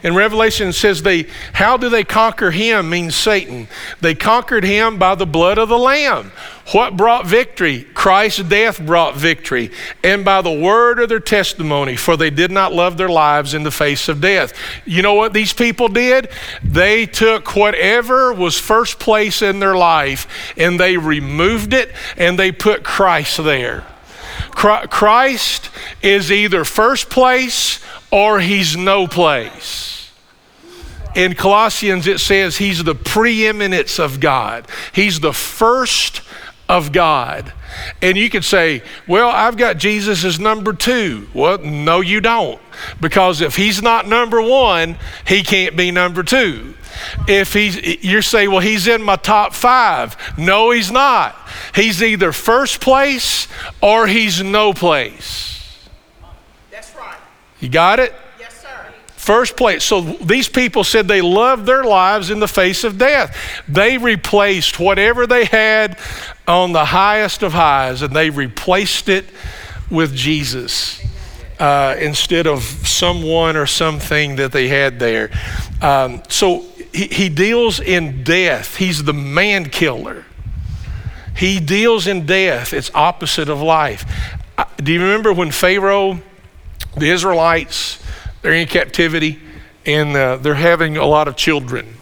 In 0.02 0.14
Revelation, 0.14 0.68
it 0.68 0.74
says 0.74 1.02
they, 1.02 1.26
how 1.54 1.76
do 1.76 1.88
they 1.88 2.04
conquer 2.04 2.50
him 2.50 2.90
means 2.90 3.14
Satan. 3.14 3.68
They 4.00 4.14
conquered 4.14 4.64
him 4.64 4.98
by 4.98 5.14
the 5.14 5.26
blood 5.26 5.58
of 5.58 5.68
the 5.68 5.78
Lamb. 5.78 6.32
What 6.72 6.96
brought 6.96 7.26
victory? 7.26 7.84
Christ's 7.94 8.42
death 8.42 8.84
brought 8.84 9.14
victory. 9.14 9.70
And 10.02 10.24
by 10.24 10.42
the 10.42 10.52
word 10.52 10.98
of 10.98 11.08
their 11.08 11.20
testimony, 11.20 11.96
for 11.96 12.16
they 12.16 12.30
did 12.30 12.50
not 12.50 12.72
love 12.72 12.96
their 12.96 13.08
lives 13.08 13.54
in 13.54 13.62
the 13.62 13.70
face 13.70 14.08
of 14.08 14.20
death. 14.20 14.52
You 14.84 15.02
know 15.02 15.14
what 15.14 15.32
these 15.32 15.52
people 15.52 15.88
did? 15.88 16.28
They 16.64 17.06
took 17.06 17.54
whatever 17.54 18.32
was 18.32 18.58
first 18.58 18.98
place 18.98 19.42
in 19.42 19.60
their 19.60 19.76
life 19.76 20.26
and 20.56 20.78
they 20.78 20.96
removed 20.96 21.72
it 21.72 21.92
and 22.16 22.38
they 22.38 22.50
put 22.50 22.82
Christ 22.82 23.42
there. 23.44 23.84
Christ 24.50 25.70
is 26.02 26.32
either 26.32 26.64
first 26.64 27.10
place 27.10 27.80
or 28.10 28.40
he's 28.40 28.76
no 28.76 29.06
place. 29.06 30.10
In 31.14 31.34
Colossians, 31.34 32.06
it 32.06 32.20
says 32.20 32.58
he's 32.58 32.84
the 32.84 32.94
preeminence 32.94 33.98
of 33.98 34.20
God, 34.20 34.66
he's 34.92 35.20
the 35.20 35.32
first 35.32 36.20
of 36.68 36.92
God. 36.92 37.52
And 38.02 38.16
you 38.16 38.30
could 38.30 38.44
say, 38.44 38.82
well, 39.06 39.28
I've 39.28 39.56
got 39.56 39.76
Jesus 39.76 40.24
as 40.24 40.40
number 40.40 40.72
two. 40.72 41.28
Well, 41.34 41.58
no, 41.58 42.00
you 42.00 42.20
don't. 42.20 42.60
Because 43.00 43.40
if 43.40 43.56
he's 43.56 43.82
not 43.82 44.08
number 44.08 44.40
one, 44.40 44.96
he 45.26 45.42
can't 45.42 45.76
be 45.76 45.90
number 45.90 46.22
two. 46.22 46.74
If 47.28 47.52
he's, 47.52 47.76
you 48.02 48.22
say, 48.22 48.48
well, 48.48 48.60
he's 48.60 48.88
in 48.88 49.02
my 49.02 49.16
top 49.16 49.52
five. 49.52 50.16
No, 50.38 50.70
he's 50.70 50.90
not. 50.90 51.36
He's 51.74 52.02
either 52.02 52.32
first 52.32 52.80
place 52.80 53.46
or 53.82 54.06
he's 54.06 54.42
no 54.42 54.72
place. 54.72 55.55
You 57.60 57.68
got 57.68 58.00
it? 58.00 58.14
Yes, 58.38 58.60
sir. 58.60 58.92
First 59.16 59.56
place. 59.56 59.84
So 59.84 60.00
these 60.00 60.48
people 60.48 60.84
said 60.84 61.08
they 61.08 61.22
loved 61.22 61.66
their 61.66 61.84
lives 61.84 62.30
in 62.30 62.38
the 62.38 62.48
face 62.48 62.84
of 62.84 62.98
death. 62.98 63.36
They 63.68 63.98
replaced 63.98 64.78
whatever 64.78 65.26
they 65.26 65.44
had 65.44 65.98
on 66.46 66.72
the 66.72 66.84
highest 66.84 67.42
of 67.42 67.52
highs 67.52 68.02
and 68.02 68.14
they 68.14 68.30
replaced 68.30 69.08
it 69.08 69.26
with 69.90 70.14
Jesus. 70.14 71.02
Uh, 71.58 71.96
instead 71.98 72.46
of 72.46 72.62
someone 72.62 73.56
or 73.56 73.64
something 73.64 74.36
that 74.36 74.52
they 74.52 74.68
had 74.68 74.98
there. 74.98 75.30
Um, 75.80 76.22
so 76.28 76.66
he, 76.92 77.06
he 77.06 77.28
deals 77.30 77.80
in 77.80 78.24
death. 78.24 78.76
He's 78.76 79.04
the 79.04 79.14
man 79.14 79.70
killer. 79.70 80.26
He 81.34 81.58
deals 81.58 82.06
in 82.06 82.26
death. 82.26 82.74
It's 82.74 82.90
opposite 82.94 83.48
of 83.48 83.62
life. 83.62 84.04
Do 84.76 84.92
you 84.92 85.00
remember 85.00 85.32
when 85.32 85.50
Pharaoh 85.50 86.20
the 86.96 87.10
Israelites, 87.10 88.02
they're 88.42 88.54
in 88.54 88.66
captivity 88.66 89.38
and 89.84 90.16
uh, 90.16 90.36
they're 90.36 90.54
having 90.54 90.96
a 90.96 91.06
lot 91.06 91.28
of 91.28 91.36
children. 91.36 91.96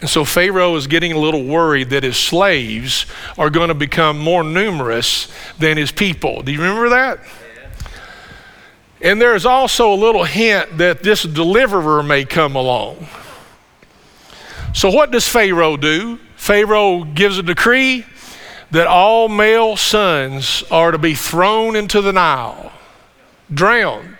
And 0.00 0.10
so 0.10 0.24
Pharaoh 0.24 0.76
is 0.76 0.86
getting 0.86 1.12
a 1.12 1.18
little 1.18 1.44
worried 1.44 1.90
that 1.90 2.02
his 2.02 2.16
slaves 2.16 3.06
are 3.38 3.48
going 3.48 3.68
to 3.68 3.74
become 3.74 4.18
more 4.18 4.44
numerous 4.44 5.32
than 5.58 5.78
his 5.78 5.90
people. 5.90 6.42
Do 6.42 6.52
you 6.52 6.60
remember 6.60 6.90
that? 6.90 7.20
And 9.00 9.20
there 9.20 9.34
is 9.34 9.46
also 9.46 9.92
a 9.92 9.94
little 9.94 10.24
hint 10.24 10.78
that 10.78 11.02
this 11.02 11.22
deliverer 11.22 12.02
may 12.02 12.24
come 12.24 12.56
along. 12.56 13.06
So, 14.74 14.90
what 14.90 15.10
does 15.10 15.26
Pharaoh 15.26 15.76
do? 15.76 16.18
Pharaoh 16.36 17.04
gives 17.04 17.38
a 17.38 17.42
decree 17.42 18.04
that 18.70 18.86
all 18.86 19.28
male 19.28 19.76
sons 19.76 20.64
are 20.70 20.90
to 20.90 20.98
be 20.98 21.14
thrown 21.14 21.76
into 21.76 22.02
the 22.02 22.12
Nile, 22.12 22.72
drowned. 23.52 24.15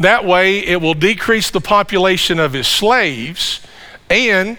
That 0.00 0.24
way, 0.24 0.60
it 0.60 0.80
will 0.80 0.94
decrease 0.94 1.50
the 1.50 1.60
population 1.60 2.40
of 2.40 2.54
his 2.54 2.66
slaves, 2.66 3.60
and 4.08 4.56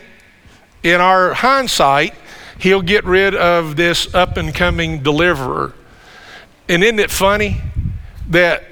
in 0.84 1.01
our 1.01 1.34
hindsight, 1.34 2.13
he'll 2.60 2.84
get 2.84 3.06
rid 3.06 3.34
of 3.34 3.75
this 3.75 4.13
up 4.13 4.38
and 4.38 4.54
coming 4.54 5.01
deliverer. 5.01 5.73
And 6.69 6.84
isn't 6.84 6.99
it 6.99 7.10
funny 7.10 7.60
that 8.30 8.63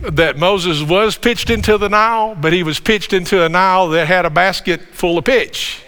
that 0.00 0.38
Moses 0.38 0.82
was 0.82 1.18
pitched 1.18 1.50
into 1.50 1.76
the 1.76 1.88
Nile, 1.88 2.34
but 2.34 2.52
he 2.52 2.62
was 2.62 2.78
pitched 2.80 3.12
into 3.12 3.44
a 3.44 3.48
Nile 3.48 3.88
that 3.88 4.06
had 4.06 4.24
a 4.24 4.30
basket 4.30 4.80
full 4.92 5.18
of 5.18 5.24
pitch. 5.24 5.82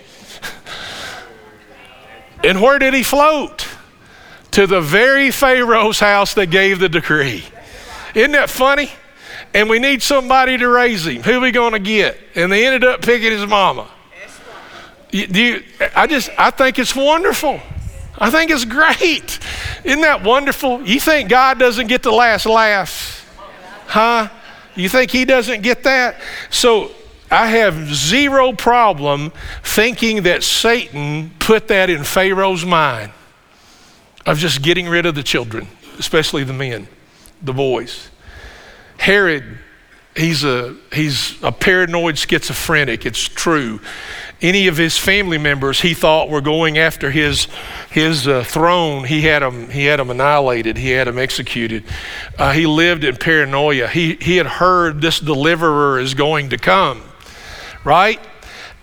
and 2.45 2.61
where 2.61 2.79
did 2.79 2.93
he 2.93 3.03
float? 3.03 3.69
To 4.53 4.67
the 4.67 4.81
very 4.81 5.31
Pharaoh's 5.31 6.01
house 6.01 6.35
that 6.35 6.47
gave 6.47 6.81
the 6.81 6.89
decree. 6.89 7.45
Isn't 8.15 8.33
that 8.33 8.51
funny? 8.51 8.91
And 9.53 9.69
we 9.69 9.79
need 9.79 10.03
somebody 10.03 10.59
to 10.59 10.69
raise 10.69 11.07
him. 11.07 11.23
Who 11.23 11.41
we 11.41 11.51
going 11.51 11.73
to 11.73 11.79
get? 11.79 12.19
And 12.35 12.53
they 12.53 12.67
ended 12.67 12.85
up 12.85 13.03
picking 13.03 13.33
his 13.33 13.47
mama. 13.47 13.89
You, 15.13 15.63
I 15.97 16.07
just, 16.07 16.31
I 16.39 16.51
think 16.51 16.79
it's 16.79 16.95
wonderful. 16.95 17.61
I 18.17 18.31
think 18.31 18.51
it's 18.51 18.65
great. 18.65 19.41
Isn't 19.83 20.03
that 20.03 20.23
wonderful? 20.23 20.87
You 20.87 21.01
think 21.01 21.29
God 21.29 21.59
doesn't 21.59 21.87
get 21.87 22.03
the 22.03 22.13
last 22.13 22.47
laugh? 22.47 23.17
Huh? 23.87 24.29
You 24.77 24.89
think 24.89 25.11
He 25.11 25.25
doesn't 25.25 25.63
get 25.63 25.83
that? 25.85 26.21
So 26.51 26.93
I 27.31 27.47
have 27.49 27.95
zero 27.95 28.53
problem 28.53 29.33
thinking 29.63 30.25
that 30.25 30.43
Satan 30.43 31.33
put 31.39 31.69
that 31.69 31.91
in 31.91 32.05
Pharaoh's 32.05 32.65
mind 32.65 33.13
of 34.27 34.39
just 34.39 34.63
getting 34.63 34.89
rid 34.89 35.07
of 35.07 35.15
the 35.15 35.23
children, 35.23 35.67
especially 35.99 36.45
the 36.45 36.53
men, 36.53 36.87
the 37.43 37.53
boys. 37.53 38.10
Herod, 39.01 39.59
he's 40.15 40.45
a, 40.45 40.77
he's 40.93 41.43
a 41.43 41.51
paranoid 41.51 42.19
schizophrenic. 42.19 43.07
It's 43.07 43.21
true 43.21 43.81
any 44.43 44.69
of 44.69 44.77
his 44.77 44.97
family 44.97 45.39
members 45.39 45.81
he 45.81 45.95
thought 45.95 46.31
were 46.31 46.41
going 46.41 46.79
after 46.79 47.11
his, 47.11 47.47
his 47.91 48.27
uh, 48.27 48.43
throne, 48.45 49.05
he 49.05 49.23
had, 49.23 49.43
them, 49.43 49.69
he 49.69 49.85
had 49.85 50.01
them 50.01 50.11
annihilated, 50.11 50.77
he 50.77 50.91
had 50.91 51.07
them 51.07 51.19
executed. 51.19 51.85
Uh, 52.39 52.53
he 52.53 52.67
lived 52.67 53.05
in 53.05 53.17
paranoia. 53.17 53.89
He, 53.89 54.15
he 54.15 54.37
had 54.37 54.47
heard 54.47 55.01
this 55.01 55.21
deliverer 55.21 56.01
is 56.01 56.15
going 56.15 56.51
to 56.51 56.59
come, 56.59 57.03
right? 57.85 58.21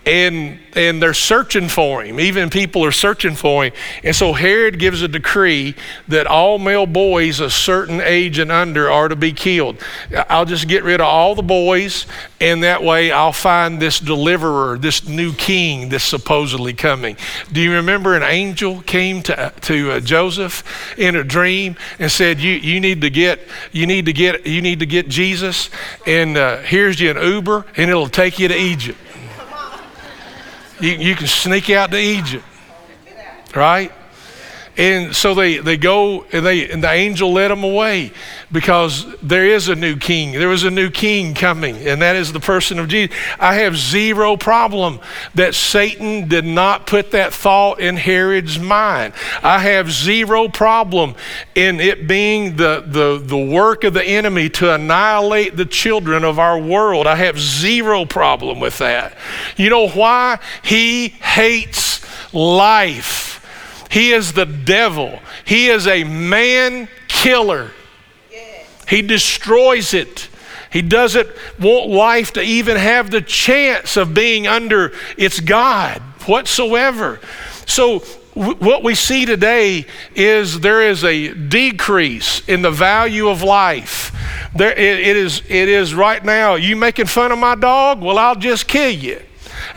And 0.08 0.58
and 0.74 1.02
they're 1.02 1.12
searching 1.12 1.68
for 1.68 2.02
him. 2.02 2.20
Even 2.20 2.50
people 2.50 2.84
are 2.84 2.92
searching 2.92 3.34
for 3.34 3.64
him. 3.64 3.72
And 4.04 4.14
so 4.14 4.32
Herod 4.32 4.78
gives 4.78 5.02
a 5.02 5.08
decree 5.08 5.74
that 6.06 6.26
all 6.26 6.58
male 6.58 6.86
boys 6.86 7.40
a 7.40 7.50
certain 7.50 8.00
age 8.00 8.38
and 8.38 8.52
under 8.52 8.88
are 8.88 9.08
to 9.08 9.16
be 9.16 9.32
killed. 9.32 9.82
I'll 10.30 10.44
just 10.44 10.68
get 10.68 10.84
rid 10.84 11.00
of 11.00 11.06
all 11.06 11.34
the 11.34 11.42
boys, 11.42 12.06
and 12.40 12.62
that 12.62 12.82
way 12.82 13.10
I'll 13.10 13.32
find 13.32 13.80
this 13.80 13.98
deliverer, 13.98 14.78
this 14.78 15.06
new 15.06 15.32
king 15.32 15.88
that's 15.88 16.04
supposedly 16.04 16.74
coming. 16.74 17.16
Do 17.52 17.60
you 17.60 17.74
remember 17.74 18.14
an 18.14 18.22
angel 18.22 18.80
came 18.82 19.22
to 19.24 19.52
to 19.62 19.92
uh, 19.92 20.00
Joseph 20.00 20.64
in 20.96 21.16
a 21.16 21.24
dream 21.24 21.76
and 21.98 22.10
said, 22.10 22.40
"You 22.40 22.52
you 22.52 22.80
need 22.80 23.00
to 23.02 23.10
get 23.10 23.40
you 23.72 23.86
need 23.86 24.06
to 24.06 24.12
get 24.12 24.46
you 24.46 24.62
need 24.62 24.78
to 24.78 24.86
get 24.86 25.08
Jesus, 25.08 25.70
and 26.06 26.36
uh, 26.36 26.58
here's 26.58 26.98
you 27.00 27.10
an 27.10 27.20
Uber, 27.20 27.66
and 27.76 27.90
it'll 27.90 28.08
take 28.08 28.38
you 28.38 28.48
to 28.48 28.56
Egypt." 28.56 28.98
You, 30.80 30.90
you 30.92 31.14
can 31.16 31.26
sneak 31.26 31.70
out 31.70 31.90
to 31.90 31.98
Egypt, 31.98 32.44
right? 33.54 33.92
And 34.78 35.14
so 35.14 35.34
they, 35.34 35.58
they 35.58 35.76
go 35.76 36.24
and, 36.32 36.46
they, 36.46 36.70
and 36.70 36.82
the 36.82 36.90
angel 36.90 37.32
led 37.32 37.50
them 37.50 37.64
away 37.64 38.12
because 38.52 39.04
there 39.20 39.44
is 39.44 39.68
a 39.68 39.74
new 39.74 39.96
king. 39.96 40.32
There 40.32 40.48
was 40.48 40.62
a 40.62 40.70
new 40.70 40.88
king 40.88 41.34
coming, 41.34 41.76
and 41.78 42.00
that 42.00 42.14
is 42.14 42.32
the 42.32 42.38
person 42.38 42.78
of 42.78 42.86
Jesus. 42.86 43.14
I 43.40 43.54
have 43.56 43.76
zero 43.76 44.36
problem 44.36 45.00
that 45.34 45.56
Satan 45.56 46.28
did 46.28 46.44
not 46.44 46.86
put 46.86 47.10
that 47.10 47.34
thought 47.34 47.80
in 47.80 47.96
Herod's 47.96 48.56
mind. 48.60 49.14
I 49.42 49.58
have 49.58 49.90
zero 49.90 50.48
problem 50.48 51.16
in 51.56 51.80
it 51.80 52.06
being 52.06 52.54
the, 52.54 52.84
the, 52.86 53.20
the 53.20 53.36
work 53.36 53.82
of 53.82 53.94
the 53.94 54.04
enemy 54.04 54.48
to 54.50 54.72
annihilate 54.72 55.56
the 55.56 55.66
children 55.66 56.22
of 56.22 56.38
our 56.38 56.58
world. 56.58 57.08
I 57.08 57.16
have 57.16 57.38
zero 57.40 58.04
problem 58.04 58.60
with 58.60 58.78
that. 58.78 59.18
You 59.56 59.70
know 59.70 59.88
why? 59.88 60.38
He 60.62 61.08
hates 61.08 62.00
life. 62.32 63.37
He 63.90 64.12
is 64.12 64.32
the 64.32 64.46
devil. 64.46 65.20
He 65.44 65.68
is 65.68 65.86
a 65.86 66.04
man 66.04 66.88
killer. 67.08 67.70
He 68.88 69.02
destroys 69.02 69.92
it. 69.92 70.28
He 70.70 70.82
doesn't 70.82 71.28
want 71.58 71.88
life 71.88 72.32
to 72.34 72.42
even 72.42 72.76
have 72.76 73.10
the 73.10 73.20
chance 73.20 73.96
of 73.96 74.14
being 74.14 74.46
under 74.46 74.92
its 75.16 75.40
God 75.40 76.00
whatsoever. 76.26 77.20
So, 77.66 78.00
w- 78.34 78.56
what 78.56 78.82
we 78.82 78.94
see 78.94 79.24
today 79.24 79.86
is 80.14 80.60
there 80.60 80.82
is 80.82 81.04
a 81.04 81.32
decrease 81.32 82.46
in 82.48 82.62
the 82.62 82.70
value 82.70 83.28
of 83.28 83.42
life. 83.42 84.14
There, 84.54 84.72
it, 84.72 85.00
it, 85.00 85.16
is, 85.16 85.42
it 85.48 85.68
is 85.68 85.94
right 85.94 86.22
now, 86.22 86.54
you 86.54 86.76
making 86.76 87.06
fun 87.06 87.32
of 87.32 87.38
my 87.38 87.54
dog? 87.54 88.02
Well, 88.02 88.18
I'll 88.18 88.36
just 88.36 88.68
kill 88.68 88.90
you 88.90 89.22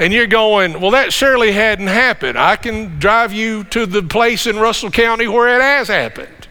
and 0.01 0.11
you're 0.11 0.25
going, 0.25 0.81
well, 0.81 0.89
that 0.91 1.13
surely 1.13 1.51
hadn't 1.51 1.85
happened. 1.85 2.35
I 2.35 2.55
can 2.55 2.97
drive 2.97 3.31
you 3.33 3.63
to 3.65 3.85
the 3.85 4.01
place 4.01 4.47
in 4.47 4.57
Russell 4.57 4.89
County 4.89 5.27
where 5.27 5.47
it 5.55 5.61
has 5.61 5.89
happened. 5.89 6.47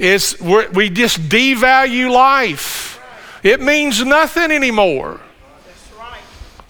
It's, 0.00 0.40
we 0.40 0.90
just 0.90 1.20
devalue 1.28 2.10
life. 2.10 3.00
It 3.44 3.60
means 3.60 4.04
nothing 4.04 4.50
anymore. 4.50 5.20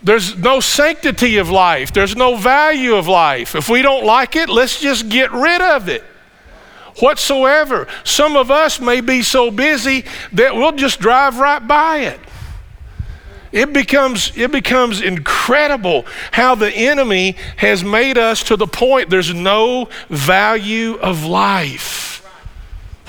There's 0.02 0.36
no 0.36 0.60
sanctity 0.60 1.38
of 1.38 1.48
life. 1.48 1.94
There's 1.94 2.14
no 2.14 2.36
value 2.36 2.96
of 2.96 3.08
life. 3.08 3.54
If 3.54 3.70
we 3.70 3.80
don't 3.80 4.04
like 4.04 4.36
it, 4.36 4.50
let's 4.50 4.82
just 4.82 5.08
get 5.08 5.32
rid 5.32 5.62
of 5.62 5.88
it 5.88 6.04
whatsoever. 6.98 7.86
Some 8.04 8.36
of 8.36 8.50
us 8.50 8.80
may 8.80 9.00
be 9.00 9.22
so 9.22 9.50
busy 9.50 10.04
that 10.32 10.54
we'll 10.54 10.72
just 10.72 11.00
drive 11.00 11.38
right 11.38 11.66
by 11.66 12.00
it. 12.00 12.20
It 13.52 13.72
becomes, 13.72 14.32
it 14.36 14.52
becomes 14.52 15.00
incredible 15.00 16.06
how 16.30 16.54
the 16.54 16.70
enemy 16.70 17.36
has 17.56 17.82
made 17.82 18.16
us 18.16 18.44
to 18.44 18.56
the 18.56 18.66
point 18.66 19.10
there's 19.10 19.34
no 19.34 19.88
value 20.08 20.94
of 21.00 21.24
life 21.24 22.24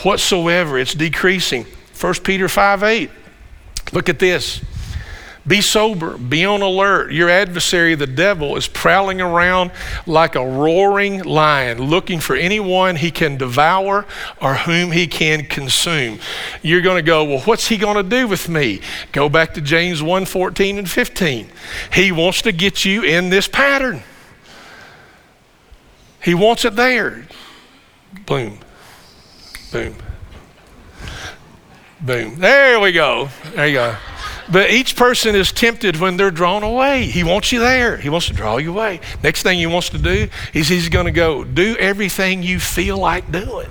whatsoever. 0.04 0.80
It's 0.80 0.96
decreasing. 0.96 1.66
1 2.00 2.14
Peter 2.24 2.50
5 2.50 2.84
8. 2.84 3.12
Look 3.92 4.10
at 4.10 4.18
this. 4.18 4.62
Be 5.46 5.60
sober, 5.60 6.20
be 6.20 6.46
on 6.46 6.62
alert. 6.62 7.12
Your 7.12 7.28
adversary, 7.28 7.96
the 7.96 8.06
devil, 8.06 8.56
is 8.58 8.68
prowling 8.68 9.20
around 9.20 9.72
like 10.06 10.36
a 10.36 10.46
roaring 10.46 11.24
lion, 11.24 11.82
looking 11.82 12.20
for 12.20 12.36
anyone 12.36 12.96
he 12.96 13.10
can 13.10 13.38
devour 13.38 14.06
or 14.40 14.54
whom 14.54 14.92
he 14.92 15.08
can 15.08 15.46
consume. 15.46 16.20
You're 16.62 16.82
going 16.82 16.98
to 16.98 17.02
go, 17.02 17.24
well, 17.24 17.40
what's 17.40 17.68
he 17.68 17.78
going 17.78 17.98
to 17.98 18.04
do 18.08 18.28
with 18.28 18.50
me? 18.50 18.82
Go 19.14 19.30
back 19.30 19.56
to 19.56 19.62
James 19.62 20.04
1 20.04 20.26
14 20.26 20.78
and 20.78 20.90
15. 20.90 21.50
He 21.94 22.12
wants 22.12 22.44
to 22.44 22.52
get 22.52 22.86
you 22.86 23.02
in 23.02 23.30
this 23.30 23.48
pattern, 23.48 24.04
he 26.24 26.36
wants 26.36 26.66
it 26.66 26.76
there. 26.76 27.26
Boom, 28.28 28.60
boom, 29.72 29.96
boom. 32.00 32.36
There 32.36 32.80
we 32.80 32.92
go. 32.92 33.30
There 33.56 33.68
you 33.68 33.74
go. 33.74 33.96
But 34.52 34.72
each 34.72 34.96
person 34.96 35.36
is 35.36 35.52
tempted 35.52 35.98
when 35.98 36.18
they're 36.18 36.32
drawn 36.32 36.64
away. 36.64 37.06
He 37.06 37.24
wants 37.24 37.52
you 37.52 37.60
there. 37.60 37.98
He 37.98 38.10
wants 38.10 38.28
to 38.28 38.34
draw 38.34 38.58
you 38.58 38.72
away. 38.72 39.00
Next 39.24 39.44
thing 39.44 39.58
he 39.58 39.68
wants 39.68 39.90
to 39.90 39.98
do 39.98 40.28
is 40.54 40.68
he's 40.68 40.90
going 40.90 41.06
to 41.06 41.12
go 41.12 41.44
do 41.44 41.76
everything 41.78 42.44
you 42.44 42.60
feel 42.60 42.98
like 42.98 43.32
doing. 43.32 43.70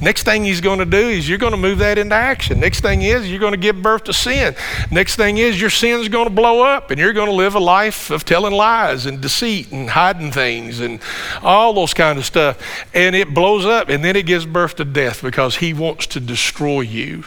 Next 0.00 0.24
thing 0.24 0.44
he's 0.44 0.60
going 0.60 0.78
to 0.80 0.84
do 0.84 0.96
is 0.96 1.28
you're 1.28 1.38
going 1.38 1.52
to 1.52 1.58
move 1.58 1.78
that 1.78 1.98
into 1.98 2.14
action. 2.14 2.60
Next 2.60 2.80
thing 2.80 3.02
is 3.02 3.30
you're 3.30 3.40
going 3.40 3.52
to 3.52 3.58
give 3.58 3.80
birth 3.80 4.04
to 4.04 4.12
sin. 4.12 4.54
Next 4.90 5.16
thing 5.16 5.38
is 5.38 5.60
your 5.60 5.70
sin's 5.70 6.08
going 6.08 6.26
to 6.26 6.34
blow 6.34 6.62
up 6.62 6.90
and 6.90 6.98
you're 6.98 7.12
going 7.12 7.28
to 7.28 7.34
live 7.34 7.54
a 7.54 7.60
life 7.60 8.10
of 8.10 8.24
telling 8.24 8.52
lies 8.52 9.06
and 9.06 9.20
deceit 9.20 9.70
and 9.70 9.90
hiding 9.90 10.32
things 10.32 10.80
and 10.80 11.00
all 11.42 11.72
those 11.72 11.94
kind 11.94 12.18
of 12.18 12.24
stuff. 12.24 12.58
And 12.92 13.14
it 13.14 13.32
blows 13.34 13.64
up 13.64 13.88
and 13.88 14.04
then 14.04 14.16
it 14.16 14.26
gives 14.26 14.46
birth 14.46 14.76
to 14.76 14.84
death 14.84 15.22
because 15.22 15.56
he 15.56 15.72
wants 15.72 16.06
to 16.08 16.20
destroy 16.20 16.80
you. 16.80 17.24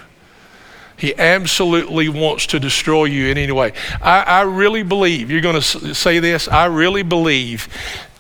He 0.98 1.16
absolutely 1.16 2.10
wants 2.10 2.48
to 2.48 2.60
destroy 2.60 3.06
you 3.06 3.28
in 3.28 3.38
any 3.38 3.52
way. 3.52 3.74
I, 4.02 4.22
I 4.22 4.42
really 4.42 4.82
believe, 4.84 5.30
you're 5.30 5.42
going 5.42 5.62
to 5.62 5.94
say 5.94 6.20
this, 6.20 6.48
I 6.48 6.66
really 6.66 7.04
believe 7.04 7.68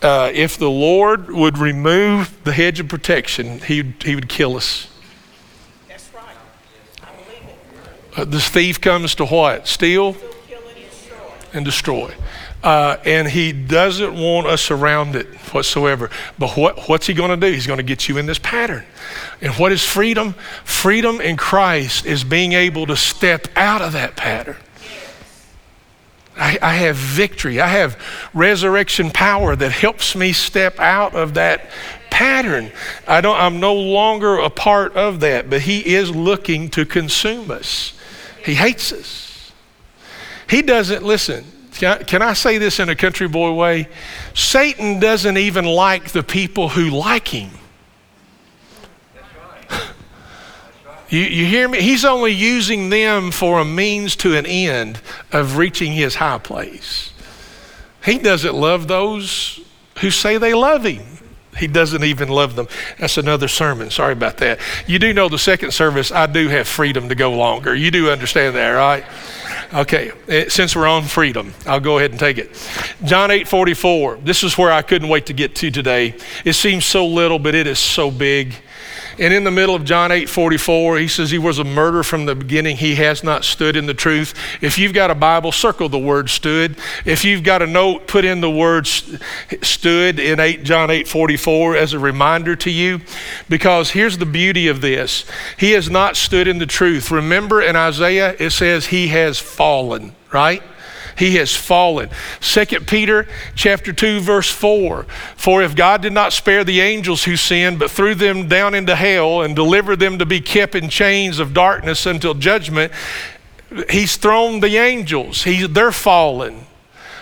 uh, 0.03 0.31
if 0.33 0.57
the 0.57 0.69
Lord 0.69 1.31
would 1.31 1.57
remove 1.57 2.37
the 2.43 2.53
hedge 2.53 2.79
of 2.79 2.87
protection, 2.87 3.59
he, 3.59 3.95
he 4.03 4.13
would 4.13 4.29
kill 4.29 4.55
us. 4.55 4.87
That's 5.87 6.13
right. 6.13 6.23
I 7.01 7.07
believe 7.23 7.49
it. 8.13 8.19
Uh, 8.19 8.25
this 8.25 8.47
thief 8.47 8.79
comes 8.79 9.15
to 9.15 9.25
what? 9.25 9.67
Steal 9.67 10.15
and 11.53 11.65
destroy. 11.65 12.13
Uh, 12.67 12.99
and 13.06 13.30
he 13.30 13.53
doesn't 13.53 14.13
want 14.13 14.45
us 14.45 14.71
around 14.71 15.15
it 15.15 15.25
whatsoever. 15.53 16.10
But 16.38 16.58
what, 16.58 16.89
what's 16.89 17.08
he 17.08 17.13
going 17.13 17.30
to 17.30 17.38
do? 17.38 17.49
He's 17.49 17.65
going 17.65 17.77
to 17.77 17.84
get 17.84 18.10
you 18.10 18.17
in 18.17 18.25
this 18.25 18.39
pattern. 18.39 18.84
And 19.39 19.53
what 19.53 19.71
is 19.71 19.86
freedom? 19.86 20.34
Freedom 20.65 21.21
in 21.21 21.38
Christ 21.38 22.06
is 22.06 22.25
being 22.25 22.51
able 22.51 22.86
to 22.88 22.97
step 22.97 23.47
out 23.56 23.82
of 23.82 23.93
that 23.93 24.17
pattern. 24.17 24.58
I, 26.36 26.60
I, 26.62 26.73
have 26.73 26.97
victory. 26.97 27.62
I 27.62 27.67
have 27.67 27.97
resurrection 28.34 29.12
power 29.12 29.56
that 29.56 29.71
helps 29.71 30.13
me 30.13 30.34
step 30.34 30.77
out 30.77 31.15
of 31.15 31.36
that 31.36 31.69
pattern. 32.10 32.73
I 33.08 33.21
don't, 33.21 33.39
I'm 33.39 33.62
no 33.62 33.75
longer 33.75 34.39
a 34.39 34.49
part 34.49 34.93
of 34.97 35.21
that, 35.21 35.49
but 35.49 35.62
he 35.62 35.95
is 35.95 36.13
looking 36.13 36.69
to 36.71 36.86
consume 36.86 37.49
us. 37.49 37.93
He 38.43 38.56
hates 38.56 38.91
us. 38.91 39.53
He 40.49 40.62
doesn't, 40.62 41.06
listen, 41.06 41.45
can 41.77 41.99
I, 41.99 42.03
can 42.03 42.21
I 42.21 42.33
say 42.33 42.57
this 42.57 42.79
in 42.79 42.89
a 42.89 42.95
country 42.95 43.27
boy 43.27 43.53
way? 43.53 43.87
Satan 44.33 44.99
doesn't 44.99 45.37
even 45.37 45.65
like 45.65 46.09
the 46.09 46.23
people 46.23 46.69
who 46.69 46.89
like 46.89 47.27
him. 47.27 47.51
You, 51.09 51.21
you 51.21 51.45
hear 51.45 51.69
me? 51.69 51.79
He's 51.79 52.03
only 52.03 52.33
using 52.33 52.89
them 52.89 53.31
for 53.31 53.61
a 53.61 53.65
means 53.65 54.17
to 54.17 54.35
an 54.35 54.45
end 54.45 54.99
of 55.31 55.55
reaching 55.55 55.93
his 55.93 56.15
high 56.15 56.37
place. 56.37 57.13
He 58.03 58.17
doesn't 58.17 58.53
love 58.53 58.89
those 58.89 59.61
who 59.99 60.11
say 60.11 60.37
they 60.37 60.53
love 60.53 60.83
him. 60.83 61.17
He 61.57 61.67
doesn't 61.67 62.03
even 62.03 62.27
love 62.27 62.55
them. 62.55 62.67
That's 62.99 63.17
another 63.17 63.47
sermon. 63.47 63.89
Sorry 63.89 64.13
about 64.13 64.37
that. 64.37 64.59
You 64.85 64.99
do 64.99 65.13
know 65.13 65.29
the 65.29 65.39
second 65.39 65.71
service, 65.71 66.11
I 66.11 66.25
do 66.25 66.49
have 66.49 66.67
freedom 66.67 67.09
to 67.09 67.15
go 67.15 67.31
longer. 67.31 67.73
You 67.73 67.89
do 67.89 68.09
understand 68.09 68.55
that, 68.57 68.71
right? 68.71 69.05
Okay, 69.73 70.12
eh, 70.30 70.45
since 70.47 70.75
we're 70.75 70.88
on 70.88 71.03
freedom, 71.03 71.53
I'll 71.65 71.82
go 71.82 71.97
ahead 71.97 72.12
and 72.12 72.19
take 72.19 72.38
it. 72.38 72.51
John 73.03 73.32
8 73.32 73.47
44. 73.47 74.19
This 74.23 74.43
is 74.43 74.58
where 74.58 74.71
I 74.71 74.82
couldn't 74.82 75.10
wait 75.10 75.25
to 75.25 75.34
get 75.34 75.56
to 75.56 75.71
today. 75.71 76.15
It 76.45 76.53
seems 76.53 76.86
so 76.86 77.06
little, 77.06 77.38
but 77.38 77.53
it 77.53 77.67
is 77.67 77.77
so 77.77 78.10
big. 78.10 78.56
And 79.19 79.34
in 79.34 79.43
the 79.43 79.51
middle 79.51 79.73
of 79.73 79.84
John 79.84 80.12
8 80.12 80.30
44, 80.30 80.97
he 80.97 81.08
says 81.08 81.32
he 81.32 81.38
was 81.38 81.60
a 81.60 81.63
murderer 81.63 82.03
from 82.03 82.25
the 82.25 82.36
beginning. 82.36 82.77
He 82.77 82.95
has 82.95 83.23
not 83.23 83.43
stood 83.43 83.75
in 83.75 83.88
the 83.88 83.93
truth. 83.93 84.34
If 84.62 84.77
you've 84.77 84.93
got 84.93 85.10
a 85.10 85.15
Bible, 85.15 85.51
circle 85.51 85.89
the 85.89 85.97
word 85.97 86.30
stood. 86.30 86.77
If 87.06 87.25
you've 87.25 87.43
got 87.43 87.62
a 87.62 87.67
note, 87.67 88.08
put 88.08 88.25
in 88.25 88.41
the 88.41 88.49
word 88.49 88.86
stood 88.86 90.19
in 90.19 90.39
8, 90.39 90.63
John 90.63 90.91
8 90.91 91.08
44 91.08 91.75
as 91.75 91.93
a 91.93 91.99
reminder 91.99 92.56
to 92.58 92.69
you. 92.69 93.01
Because 93.49 93.91
here's 93.91 94.17
the 94.17 94.25
beauty 94.25 94.67
of 94.67 94.82
this 94.82 95.25
He 95.58 95.71
has 95.71 95.89
not 95.89 96.15
stood 96.15 96.47
in 96.47 96.60
the 96.60 96.65
truth. 96.65 97.10
Remember 97.10 97.62
in 97.62 97.75
Isaiah, 97.75 98.36
it 98.39 98.51
says 98.51 98.88
he 98.88 99.08
has 99.08 99.39
fallen, 99.39 100.15
right? 100.32 100.62
He 101.17 101.36
has 101.36 101.55
fallen. 101.55 102.10
2 102.41 102.65
Peter 102.81 103.27
chapter 103.55 103.93
2 103.93 104.19
verse 104.19 104.49
4. 104.49 105.03
For 105.36 105.62
if 105.62 105.75
God 105.75 106.01
did 106.01 106.13
not 106.13 106.33
spare 106.33 106.63
the 106.63 106.81
angels 106.81 107.23
who 107.23 107.36
sinned, 107.36 107.79
but 107.79 107.91
threw 107.91 108.15
them 108.15 108.47
down 108.47 108.73
into 108.73 108.95
hell 108.95 109.41
and 109.41 109.55
delivered 109.55 109.99
them 109.99 110.19
to 110.19 110.25
be 110.25 110.41
kept 110.41 110.75
in 110.75 110.89
chains 110.89 111.39
of 111.39 111.53
darkness 111.53 112.05
until 112.05 112.33
judgment, 112.33 112.91
he's 113.89 114.17
thrown 114.17 114.60
the 114.60 114.77
angels. 114.77 115.43
He, 115.43 115.67
they're 115.67 115.91
fallen. 115.91 116.65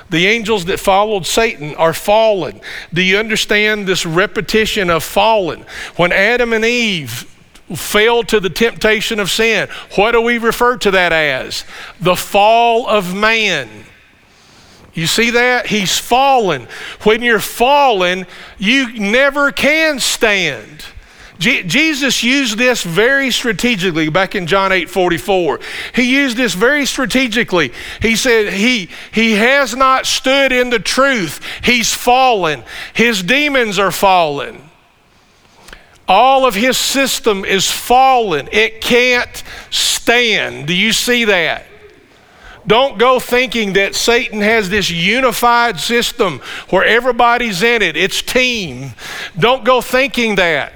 The 0.10 0.28
angels 0.28 0.66
that 0.66 0.80
followed 0.80 1.26
Satan 1.26 1.76
are 1.76 1.94
fallen. 1.94 2.62
Do 2.94 3.02
you 3.02 3.18
understand 3.18 3.88
this 3.88 4.06
repetition 4.06 4.90
of 4.90 5.04
fallen? 5.04 5.66
When 5.96 6.12
Adam 6.12 6.54
and 6.54 6.64
Eve 6.64 7.35
fell 7.74 8.24
to 8.24 8.40
the 8.40 8.50
temptation 8.50 9.20
of 9.20 9.32
sin. 9.32 9.70
What 9.96 10.12
do 10.12 10.22
we 10.22 10.38
refer 10.38 10.78
to 10.78 10.92
that 10.92 11.12
as? 11.12 11.64
The 12.00 12.16
fall 12.16 12.88
of 12.88 13.16
man. 13.16 13.70
You 14.94 15.08
see 15.08 15.32
that? 15.32 15.68
He's 15.68 15.98
fallen. 15.98 16.68
When 17.04 17.22
you're 17.22 17.40
fallen, 17.40 18.26
you 18.58 18.98
never 18.98 19.52
can 19.52 20.00
stand. 20.00 20.86
Je- 21.38 21.64
Jesus 21.64 22.24
used 22.24 22.58
this 22.58 22.84
very 22.84 23.30
strategically 23.30 24.08
back 24.08 24.36
in 24.36 24.48
John 24.48 24.72
8 24.72 24.90
44. 24.90 25.60
He 25.94 26.16
used 26.16 26.38
this 26.38 26.54
very 26.54 26.86
strategically. 26.86 27.74
He 28.02 28.16
said, 28.16 28.54
he, 28.54 28.90
he 29.12 29.34
has 29.34 29.76
not 29.76 30.06
stood 30.06 30.54
in 30.54 30.70
the 30.70 30.80
truth. 30.80 31.42
He's 31.62 31.94
fallen. 31.94 32.64
His 32.94 33.22
demons 33.22 33.78
are 33.78 33.92
fallen. 33.92 34.62
All 36.08 36.46
of 36.46 36.54
his 36.54 36.78
system 36.78 37.44
is 37.44 37.70
fallen. 37.70 38.48
It 38.52 38.82
can't 38.82 39.44
stand. 39.72 40.68
Do 40.68 40.74
you 40.74 40.94
see 40.94 41.26
that? 41.26 41.66
Don't 42.68 42.98
go 42.98 43.20
thinking 43.20 43.74
that 43.74 43.94
Satan 43.96 44.42
has 44.42 44.70
this 44.70 44.90
unified 44.90 45.80
system 45.80 46.42
where 46.70 46.84
everybody's 46.84 47.62
in 47.62 47.82
it, 47.82 47.96
it's 47.96 48.22
team. 48.22 48.94
Don't 49.38 49.64
go 49.64 49.82
thinking 49.82 50.36
that. 50.36 50.74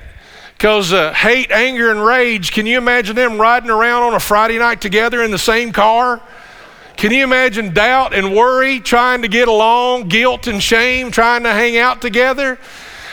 Because 0.54 0.92
uh, 0.92 1.14
hate, 1.14 1.52
anger, 1.52 1.90
and 1.90 2.04
rage, 2.04 2.52
can 2.52 2.66
you 2.66 2.78
imagine 2.78 3.16
them 3.16 3.40
riding 3.40 3.70
around 3.70 4.04
on 4.04 4.14
a 4.14 4.20
Friday 4.20 4.60
night 4.60 4.82
together 4.82 5.24
in 5.24 5.32
the 5.32 5.38
same 5.38 5.72
car? 5.72 6.22
Can 6.98 7.14
you 7.14 7.24
imagine 7.24 7.74
doubt 7.74 8.14
and 8.14 8.36
worry 8.36 8.82
trying 8.82 9.22
to 9.22 9.30
get 9.30 9.48
along, 9.48 10.10
guilt 10.10 10.48
and 10.48 10.62
shame 10.62 11.12
trying 11.12 11.44
to 11.44 11.54
hang 11.54 11.78
out 11.78 12.02
together? 12.02 12.60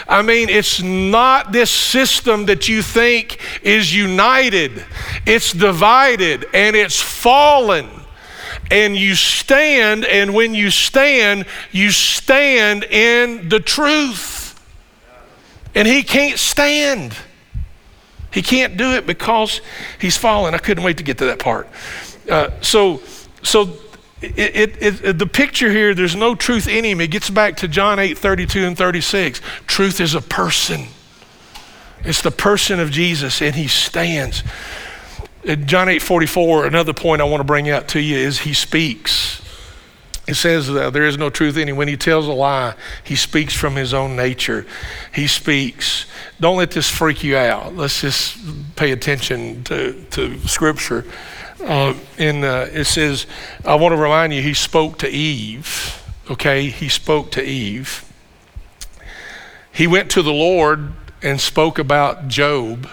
I 0.09 0.23
mean, 0.23 0.49
it's 0.49 0.81
not 0.83 1.53
this 1.53 1.71
system 1.71 2.47
that 2.47 2.69
you 2.69 2.83
think 2.83 3.41
is 3.63 3.95
united, 3.95 4.85
it's 5.27 5.53
divided 5.53 6.47
and 6.55 6.77
it's 6.77 7.01
fallen. 7.01 7.89
And 8.69 8.97
you 8.97 9.15
stand, 9.15 10.05
and 10.05 10.35
when 10.35 10.53
you 10.53 10.71
stand, 10.71 11.47
you 11.71 11.91
stand 11.91 12.83
in 12.83 13.49
the 13.49 13.61
truth. 13.61 14.61
And 15.75 15.87
he 15.87 16.03
can't 16.03 16.39
stand. 16.39 17.15
He 18.33 18.43
can't 18.43 18.77
do 18.77 18.93
it 18.93 19.07
because 19.07 19.61
he's 20.01 20.17
fallen. 20.17 20.55
I 20.55 20.59
couldn't 20.59 20.83
wait 20.83 20.97
to 20.97 21.05
get 21.05 21.19
to 21.19 21.27
that 21.27 21.39
part. 21.39 21.69
Uh, 22.29 22.51
so, 22.61 23.03
so 23.43 23.67
it, 24.23 24.79
it, 24.81 25.05
it, 25.05 25.19
the 25.19 25.27
picture 25.27 25.71
here, 25.71 25.95
there's 25.95 26.17
no 26.17 26.35
truth 26.35 26.67
in 26.67 26.85
him. 26.85 27.01
It 27.01 27.11
gets 27.11 27.29
back 27.29 27.57
to 27.59 27.69
John 27.69 27.99
8 27.99 28.17
32 28.17 28.65
and 28.65 28.77
36. 28.77 29.41
Truth 29.67 30.01
is 30.01 30.15
a 30.15 30.23
person, 30.23 30.87
it's 32.01 32.23
the 32.23 32.31
person 32.31 32.81
of 32.81 32.91
Jesus, 32.91 33.43
and 33.43 33.55
he 33.55 33.69
stands. 33.69 34.43
In 35.45 35.67
John 35.67 35.89
8 35.89 36.03
44, 36.03 36.67
another 36.67 36.93
point 36.93 37.21
I 37.21 37.25
want 37.25 37.41
to 37.41 37.45
bring 37.45 37.69
out 37.69 37.89
to 37.89 38.01
you 38.01 38.17
is 38.17 38.41
he 38.41 38.55
speaks. 38.55 39.43
It 40.27 40.35
says 40.35 40.67
there 40.67 41.05
is 41.05 41.17
no 41.17 41.31
truth 41.31 41.57
in 41.57 41.69
him. 41.69 41.77
When 41.77 41.87
he 41.87 41.97
tells 41.97 42.27
a 42.27 42.33
lie, 42.33 42.75
he 43.05 43.15
speaks 43.15 43.55
from 43.55 43.77
his 43.77 43.95
own 43.95 44.17
nature. 44.17 44.67
He 45.15 45.29
speaks. 45.29 46.07
Don't 46.41 46.57
let 46.57 46.73
this 46.73 46.91
freak 46.91 47.23
you 47.23 47.37
out. 47.37 47.77
Let's 47.77 48.01
just 48.01 48.37
pay 48.75 48.91
attention 48.91 49.63
to, 49.65 49.93
to 50.11 50.37
Scripture. 50.49 51.05
Uh, 51.63 51.95
and 52.19 52.45
uh, 52.45 52.67
it 52.73 52.85
says, 52.85 53.27
I 53.65 53.75
want 53.77 53.93
to 53.93 53.97
remind 53.97 54.35
you, 54.35 54.43
he 54.43 54.55
spoke 54.55 54.99
to 54.99 55.09
Eve. 55.09 56.03
Okay, 56.31 56.69
he 56.69 56.89
spoke 56.89 57.31
to 57.33 57.43
Eve. 57.43 58.05
He 59.73 59.87
went 59.87 60.11
to 60.13 60.23
the 60.23 60.33
Lord 60.33 60.93
and 61.23 61.41
spoke 61.41 61.79
about 61.79 62.29
Job. 62.29 62.89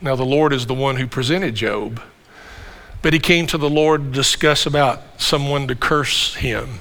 Now, 0.00 0.16
the 0.16 0.24
Lord 0.24 0.52
is 0.52 0.66
the 0.66 0.74
one 0.74 0.96
who 0.96 1.06
presented 1.06 1.54
Job. 1.54 2.00
But 3.02 3.12
he 3.12 3.18
came 3.18 3.46
to 3.48 3.58
the 3.58 3.70
Lord 3.70 4.04
to 4.04 4.10
discuss 4.10 4.66
about 4.66 5.20
someone 5.20 5.68
to 5.68 5.74
curse 5.74 6.34
him. 6.34 6.80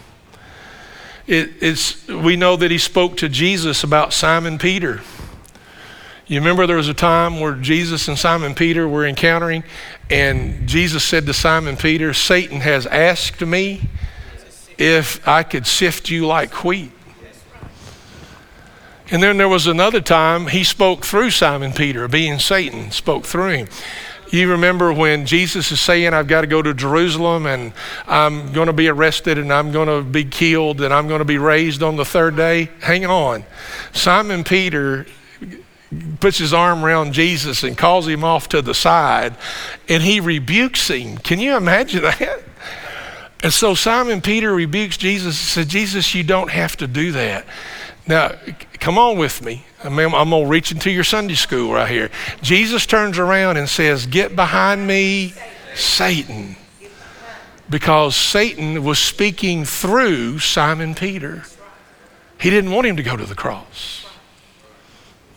It, 1.26 1.52
it's, 1.62 2.08
we 2.08 2.36
know 2.36 2.56
that 2.56 2.72
he 2.72 2.78
spoke 2.78 3.18
to 3.18 3.30
Jesus 3.30 3.84
about 3.84 4.14
Simon 4.14 4.58
Peter. 4.58 5.02
You 6.34 6.40
remember 6.40 6.66
there 6.66 6.78
was 6.78 6.90
a 6.90 6.96
time 6.96 7.40
where 7.40 7.54
Jesus 7.54 8.08
and 8.08 8.18
Simon 8.18 8.56
Peter 8.56 8.88
were 8.88 9.06
encountering, 9.06 9.64
and 10.10 10.68
Jesus 10.68 11.04
said 11.04 11.28
to 11.28 11.34
Simon 11.34 11.78
Peter, 11.78 12.12
Satan 12.12 12.62
has 12.62 12.88
asked 12.88 13.42
me 13.42 13.88
if 14.80 15.28
I 15.28 15.44
could 15.44 15.68
sift 15.68 16.10
you 16.10 16.26
like 16.26 16.64
wheat. 16.64 16.92
And 19.12 19.22
then 19.22 19.38
there 19.38 19.48
was 19.48 19.68
another 19.68 20.02
time 20.02 20.48
he 20.48 20.64
spoke 20.64 21.06
through 21.06 21.30
Simon 21.30 21.72
Peter, 21.72 22.08
being 22.08 22.40
Satan, 22.40 22.90
spoke 22.90 23.26
through 23.26 23.50
him. 23.50 23.68
You 24.32 24.50
remember 24.50 24.92
when 24.92 25.28
Jesus 25.28 25.72
is 25.72 25.80
saying, 25.80 26.16
I've 26.16 26.28
got 26.28 26.42
to 26.42 26.48
go 26.48 26.64
to 26.64 26.74
Jerusalem 26.74 27.46
and 27.46 27.74
I'm 28.08 28.52
going 28.54 28.66
to 28.66 28.74
be 28.74 28.88
arrested 28.88 29.38
and 29.38 29.54
I'm 29.54 29.72
going 29.72 29.88
to 29.88 30.02
be 30.02 30.26
killed 30.26 30.82
and 30.82 30.92
I'm 30.92 31.08
going 31.08 31.20
to 31.20 31.26
be 31.26 31.38
raised 31.38 31.84
on 31.84 31.96
the 31.96 32.06
third 32.06 32.36
day? 32.36 32.72
Hang 32.80 33.06
on. 33.06 33.44
Simon 33.92 34.44
Peter 34.44 35.06
puts 36.20 36.38
his 36.38 36.54
arm 36.54 36.84
around 36.84 37.14
Jesus 37.14 37.64
and 37.64 37.78
calls 37.78 38.08
him 38.08 38.24
off 38.24 38.50
to 38.50 38.62
the 38.62 38.74
side 38.74 39.36
and 39.88 40.04
he 40.04 40.20
rebukes 40.20 40.88
him. 40.90 41.18
Can 41.18 41.40
you 41.40 41.56
imagine 41.56 42.02
that? 42.04 42.44
And 43.44 43.54
so 43.54 43.76
Simon 43.76 44.22
Peter 44.22 44.54
rebukes 44.54 44.96
Jesus 44.96 45.40
and 45.40 45.66
said, 45.66 45.70
Jesus, 45.70 46.16
you 46.16 46.24
don't 46.24 46.50
have 46.50 46.78
to 46.78 46.88
do 46.88 47.12
that. 47.12 47.46
Now, 48.08 48.34
come 48.80 48.98
on 48.98 49.18
with 49.18 49.42
me. 49.42 49.66
I 49.84 49.90
mean, 49.90 50.14
I'm 50.14 50.30
going 50.30 50.44
to 50.44 50.50
reach 50.50 50.72
into 50.72 50.92
your 50.92 51.04
Sunday 51.04 51.36
school 51.36 51.74
right 51.74 51.90
here. 51.90 52.10
Jesus 52.42 52.86
turns 52.86 53.18
around 53.18 53.58
and 53.58 53.68
says, 53.68 54.06
Get 54.06 54.36
behind 54.36 54.88
me, 54.88 55.34
Satan. 55.76 56.56
Because 57.70 58.16
Satan 58.16 58.84
was 58.84 59.00
speaking 59.00 59.66
through 59.66 60.40
Simon 60.40 60.96
Peter. 60.96 61.44
He 62.40 62.50
didn't 62.50 62.72
want 62.72 62.88
him 62.88 62.98
to 62.98 63.04
go 63.04 63.16
to 63.16 63.26
the 63.26 63.36
cross. 63.36 64.03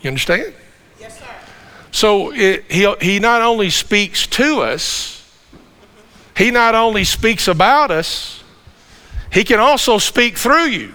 You 0.07 0.11
understand? 0.11 0.53
Yes, 1.01 1.19
sir. 1.19 1.25
So 1.91 2.31
it, 2.31 2.63
he, 2.71 2.95
he 3.01 3.19
not 3.19 3.41
only 3.41 3.69
speaks 3.69 4.25
to 4.27 4.61
us, 4.61 5.21
he 6.37 6.49
not 6.49 6.75
only 6.75 7.03
speaks 7.03 7.49
about 7.49 7.91
us, 7.91 8.41
he 9.33 9.43
can 9.43 9.59
also 9.59 9.97
speak 9.97 10.37
through 10.37 10.67
you. 10.67 10.93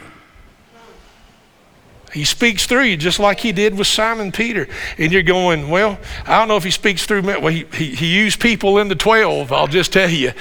He 2.13 2.25
speaks 2.25 2.67
through 2.67 2.83
you 2.83 2.97
just 2.99 3.19
like 3.19 3.41
he 3.41 3.53
did 3.53 3.77
with 3.77 3.87
Simon 3.87 4.33
Peter. 4.33 4.69
And 4.99 5.11
you're 5.11 5.23
going, 5.23 5.71
well, 5.71 5.99
I 6.27 6.39
don't 6.39 6.49
know 6.49 6.59
if 6.59 6.65
he 6.65 6.71
speaks 6.71 7.07
through 7.07 7.23
me. 7.23 7.37
Well, 7.39 7.53
he, 7.53 7.65
he, 7.73 7.95
he 7.95 8.15
used 8.15 8.39
people 8.39 8.79
in 8.79 8.89
the 8.89 8.95
12, 8.95 9.51
I'll 9.51 9.67
just 9.67 9.95
tell 9.95 10.11
you. 10.11 10.33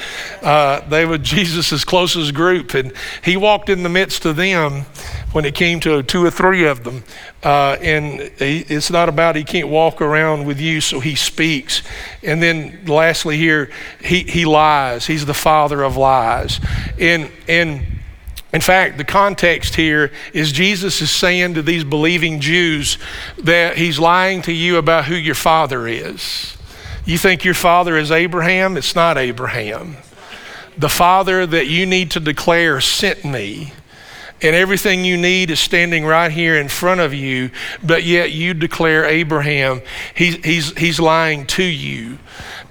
Uh, 0.42 0.82
they 0.90 1.06
were 1.06 1.18
Jesus' 1.18 1.86
closest 1.86 2.34
group. 2.34 2.74
And 2.74 2.92
he 3.24 3.38
walked 3.38 3.70
in 3.70 3.84
the 3.84 3.90
midst 3.90 4.26
of 4.26 4.36
them 4.36 4.82
when 5.32 5.46
it 5.46 5.56
came 5.56 5.80
to 5.82 6.04
two 6.04 6.26
or 6.26 6.32
three 6.32 6.66
of 6.66 6.84
them. 6.84 7.04
Uh, 7.42 7.78
and 7.82 8.20
he, 8.38 8.60
it's 8.68 8.92
not 8.92 9.08
about 9.08 9.38
he 9.38 9.46
can't 9.46 9.70
walk 9.70 10.02
around 10.02 10.46
with 10.46 10.60
you, 10.60 10.82
so 10.82 11.00
he 11.00 11.16
speaks. 11.16 11.84
And 12.22 12.44
then 12.44 12.82
lastly, 12.86 13.38
here, 13.38 13.72
he, 14.04 14.24
he 14.24 14.44
lies. 14.44 15.08
He's 15.08 15.26
the 15.26 15.34
father 15.34 15.84
of 15.84 15.96
lies. 15.96 16.60
And, 17.00 17.32
and, 17.48 18.01
in 18.54 18.62
fact, 18.62 18.98
the 18.98 19.06
context 19.06 19.76
here 19.76 20.12
is 20.34 20.52
Jesus 20.52 21.02
is 21.02 21.10
saying 21.10 21.54
to 21.54 21.62
these 21.62 21.86
believing 21.86 22.42
Jews 22.42 22.98
that 23.38 23.78
he's 23.78 23.98
lying 23.98 24.42
to 24.44 24.52
you 24.52 24.78
about 24.78 25.06
who 25.06 25.16
your 25.16 25.36
father 25.36 25.88
is. 25.88 26.58
You 27.06 27.18
think 27.18 27.46
your 27.46 27.54
father 27.54 27.98
is 27.98 28.12
Abraham? 28.12 28.76
It's 28.76 28.94
not 28.94 29.18
Abraham. 29.18 29.98
The 30.78 30.90
father 30.90 31.46
that 31.46 31.68
you 31.68 31.86
need 31.86 32.12
to 32.12 32.20
declare 32.20 32.82
sent 32.82 33.24
me. 33.24 33.74
And 34.44 34.56
everything 34.56 35.06
you 35.06 35.18
need 35.18 35.52
is 35.52 35.60
standing 35.60 36.04
right 36.04 36.32
here 36.32 36.58
in 36.58 36.68
front 36.68 37.00
of 37.00 37.14
you, 37.14 37.52
but 37.84 38.04
yet 38.04 38.32
you 38.32 38.56
declare 38.56 39.06
Abraham. 39.06 39.82
He's, 40.16 40.44
he's, 40.44 40.78
he's 40.78 41.00
lying 41.00 41.46
to 41.48 41.64
you 41.64 42.18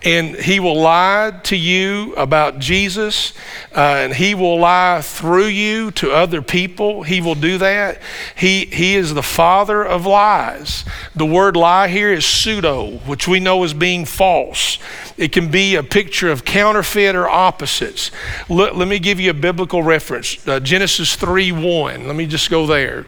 and 0.03 0.35
he 0.37 0.61
will 0.61 0.81
lie 0.81 1.39
to 1.45 1.57
you 1.57 2.15
about 2.15 2.59
Jesus, 2.59 3.35
uh, 3.77 3.81
and 3.81 4.15
he 4.15 4.35
will 4.35 4.59
lie 4.59 5.03
through 5.03 5.47
you 5.47 5.91
to 5.93 6.11
other 6.11 6.41
people. 6.41 7.03
He 7.03 7.21
will 7.21 7.35
do 7.35 7.59
that. 7.59 8.01
He, 8.35 8.65
he 8.67 8.97
is 8.97 9.13
the 9.13 9.23
father 9.23 9.85
of 9.85 10.07
lies. 10.07 10.85
The 11.15 11.27
word 11.27 11.55
lie 11.57 11.89
here 11.89 12.13
is 12.13 12.25
pseudo, 12.25 12.99
which 12.99 13.29
we 13.29 13.41
know 13.41 13.63
as 13.63 13.75
being 13.75 14.07
false. 14.07 14.79
It 15.19 15.33
can 15.33 15.51
be 15.51 15.75
a 15.75 15.83
picture 15.83 16.31
of 16.31 16.45
counterfeit 16.45 17.15
or 17.15 17.29
opposites. 17.29 18.11
Look, 18.49 18.75
let 18.75 18.89
me 18.89 18.99
give 18.99 19.21
you 19.21 19.31
a 19.31 19.35
biblical 19.35 19.83
reference 19.83 20.47
uh, 20.49 20.61
Genesis 20.61 21.15
3 21.17 21.53
1. 21.53 22.07
Let 22.07 22.17
me 22.17 22.27
just 22.27 22.49
go 22.49 22.67
there. 22.67 23.07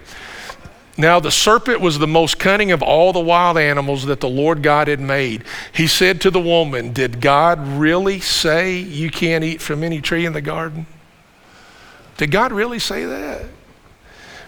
Now 0.99 1.21
the 1.21 1.31
serpent 1.31 1.81
was 1.81 1.99
the 1.99 2.07
most 2.07 2.39
cunning 2.39 2.71
of 2.71 2.83
all 2.83 3.13
the 3.13 3.21
wild 3.21 3.57
animals 3.57 4.05
that 4.07 4.21
the 4.21 4.29
Lord 4.29 4.63
God 4.63 4.89
had 4.89 5.01
made. 5.01 5.45
He 5.73 5.87
said 5.87 6.21
to 6.21 6.31
the 6.31 6.41
woman, 6.41 6.93
Did 6.93 7.21
God 7.21 7.67
really 7.67 8.21
say 8.21 8.77
you 8.77 9.11
can't 9.11 9.43
eat 9.43 9.63
from 9.63 9.83
any 9.83 10.01
tree 10.01 10.27
in 10.27 10.35
the 10.35 10.43
garden? 10.43 10.87
Did 12.19 12.31
God 12.31 12.53
really 12.53 12.79
say 12.79 13.07
that? 13.07 13.45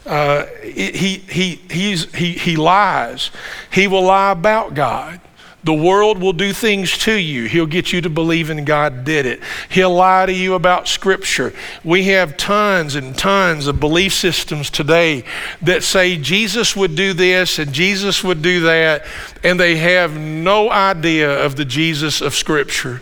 Uh, 0.07 0.47
he, 0.63 1.19
he, 1.19 1.61
he's, 1.71 2.15
he, 2.15 2.33
he 2.33 2.57
lies. 2.57 3.31
He 3.73 3.89
will 3.89 4.03
lie 4.03 4.33
about 4.33 4.75
God. 4.75 5.21
The 5.65 5.75
world 5.75 6.21
will 6.21 6.33
do 6.33 6.53
things 6.53 6.97
to 6.99 7.15
you. 7.15 7.47
He'll 7.49 7.67
get 7.67 7.93
you 7.93 8.01
to 8.03 8.11
believe 8.11 8.51
in 8.51 8.65
God 8.65 9.05
did 9.05 9.27
it. 9.27 9.41
He'll 9.71 9.95
lie 9.95 10.27
to 10.27 10.33
you 10.33 10.55
about 10.55 10.89
Scripture. 10.89 11.53
We 11.83 12.05
have 12.05 12.37
tons 12.37 12.95
and 12.95 13.17
tons 13.17 13.67
of 13.67 13.81
belief 13.81 14.13
systems 14.13 14.71
today 14.71 15.25
that 15.63 15.83
say 15.83 16.17
Jesus 16.17 16.77
would 16.77 16.95
do 16.95 17.15
this 17.15 17.59
and 17.59 17.73
Jesus 17.73 18.23
would 18.23 18.43
do 18.43 18.61
that, 18.61 19.07
and 19.43 19.59
they 19.59 19.77
have 19.77 20.19
no 20.19 20.71
idea 20.71 21.45
of 21.45 21.57
the 21.57 21.65
Jesus 21.65 22.21
of 22.21 22.35
Scripture 22.35 23.01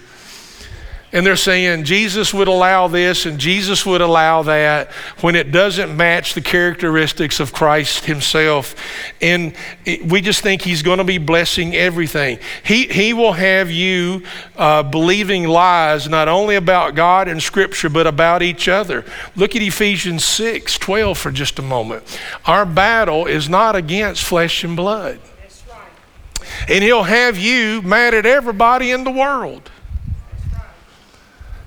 and 1.12 1.26
they're 1.26 1.36
saying 1.36 1.84
Jesus 1.84 2.32
would 2.32 2.48
allow 2.48 2.88
this 2.88 3.26
and 3.26 3.38
Jesus 3.38 3.84
would 3.84 4.00
allow 4.00 4.42
that 4.44 4.90
when 5.20 5.36
it 5.36 5.52
doesn't 5.52 5.94
match 5.94 6.32
the 6.32 6.40
characteristics 6.40 7.38
of 7.38 7.52
Christ 7.52 8.06
Himself. 8.06 8.74
And 9.20 9.54
it, 9.84 10.06
we 10.06 10.22
just 10.22 10.40
think 10.40 10.62
He's 10.62 10.82
going 10.82 10.98
to 10.98 11.04
be 11.04 11.18
blessing 11.18 11.74
everything. 11.74 12.38
He, 12.64 12.86
he 12.86 13.12
will 13.12 13.34
have 13.34 13.70
you 13.70 14.22
uh, 14.56 14.82
believing 14.82 15.44
lies 15.44 16.08
not 16.08 16.28
only 16.28 16.56
about 16.56 16.94
God 16.94 17.28
and 17.28 17.42
Scripture, 17.42 17.90
but 17.90 18.06
about 18.06 18.42
each 18.42 18.66
other. 18.66 19.04
Look 19.36 19.54
at 19.54 19.60
Ephesians 19.60 20.24
6 20.24 20.78
12 20.78 21.18
for 21.18 21.30
just 21.30 21.58
a 21.58 21.62
moment. 21.62 22.18
Our 22.46 22.64
battle 22.64 23.26
is 23.26 23.50
not 23.50 23.76
against 23.76 24.22
flesh 24.22 24.64
and 24.64 24.74
blood. 24.74 25.20
And 26.68 26.82
He'll 26.82 27.02
have 27.02 27.36
you 27.36 27.82
mad 27.82 28.14
at 28.14 28.24
everybody 28.24 28.90
in 28.90 29.04
the 29.04 29.10
world 29.10 29.70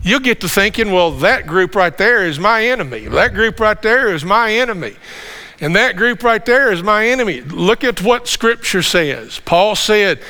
you'll 0.06 0.20
get 0.20 0.40
to 0.42 0.48
thinking, 0.48 0.92
well, 0.92 1.12
that 1.12 1.48
group 1.48 1.76
right 1.76 1.98
there 1.98 2.26
is 2.26 2.40
my 2.40 2.64
enemy. 2.64 3.08
That 3.08 3.34
group 3.34 3.60
right 3.60 3.82
there 3.82 4.14
is 4.14 4.24
my 4.24 4.54
enemy. 4.54 4.96
And 5.60 5.76
that 5.76 5.98
group 5.98 6.22
right 6.22 6.46
there 6.46 6.72
is 6.72 6.84
my 6.84 7.08
enemy. 7.08 7.42
Look 7.42 7.84
at 7.84 8.04
what 8.04 8.28
Scripture 8.28 8.84
says. 8.84 9.40
Paul 9.40 9.76
said, 9.76 10.22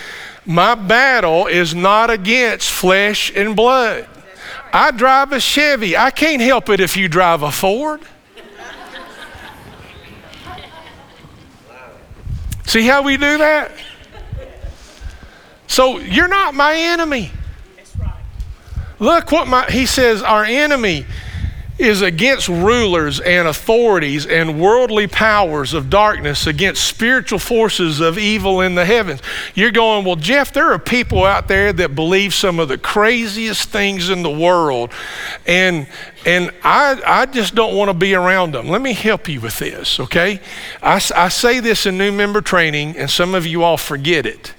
My 0.45 0.76
battle 0.76 1.47
is 1.47 1.76
not 1.76 2.09
against 2.09 2.71
flesh 2.71 3.36
and 3.36 3.53
blood. 3.55 4.07
I 4.71 4.91
drive 4.91 5.34
a 5.34 5.41
Chevy. 5.41 5.97
I 5.97 6.09
can't 6.09 6.41
help 6.41 6.69
it 6.69 6.80
if 6.80 6.95
you 6.95 7.09
drive 7.09 7.43
a 7.43 7.51
Ford. 7.51 8.01
See 12.65 12.84
how 12.84 13.03
we 13.03 13.17
do 13.17 13.38
that? 13.39 13.71
So 15.67 15.99
you're 15.99 16.28
not 16.30 16.53
my 16.53 16.76
enemy. 16.76 17.32
Look 19.06 19.32
what 19.32 19.47
my, 19.47 19.66
he 19.70 19.86
says, 19.86 20.24
our 20.24 20.43
enemy 20.43 21.06
is 21.78 22.01
against 22.01 22.47
rulers 22.47 23.20
and 23.20 23.47
authorities 23.47 24.26
and 24.26 24.60
worldly 24.60 25.06
powers 25.06 25.76
of 25.76 25.91
darkness, 25.91 26.47
against 26.47 26.84
spiritual 26.84 27.38
forces 27.38 27.99
of 27.99 28.18
evil 28.18 28.62
in 28.62 28.74
the 28.74 28.84
heavens. 28.84 29.22
You're 29.53 29.70
going, 29.70 30.06
well, 30.06 30.16
Jeff, 30.16 30.51
there 30.51 30.72
are 30.72 30.80
people 30.80 31.24
out 31.24 31.47
there 31.47 31.72
that 31.72 31.93
believe 31.93 32.34
some 32.34 32.60
of 32.60 32.68
the 32.68 32.80
craziest 32.80 33.70
things 33.70 34.10
in 34.10 34.24
the 34.24 34.32
world, 34.32 34.91
and 35.45 35.86
and 36.26 36.49
I, 36.64 36.99
I 37.06 37.26
just 37.28 37.53
don't 37.53 37.76
want 37.76 37.89
to 37.89 37.93
be 37.93 38.16
around 38.16 38.56
them. 38.56 38.70
Let 38.70 38.82
me 38.82 38.93
help 38.93 39.30
you 39.30 39.39
with 39.39 39.60
this, 39.60 39.99
okay? 39.99 40.39
I, 40.82 40.95
I 41.16 41.30
say 41.30 41.60
this 41.60 41.86
in 41.86 41.99
new 41.99 42.12
member 42.12 42.41
training, 42.41 42.97
and 42.97 43.08
some 43.08 43.36
of 43.36 43.45
you 43.45 43.62
all 43.62 43.78
forget 43.78 44.26
it. 44.26 44.55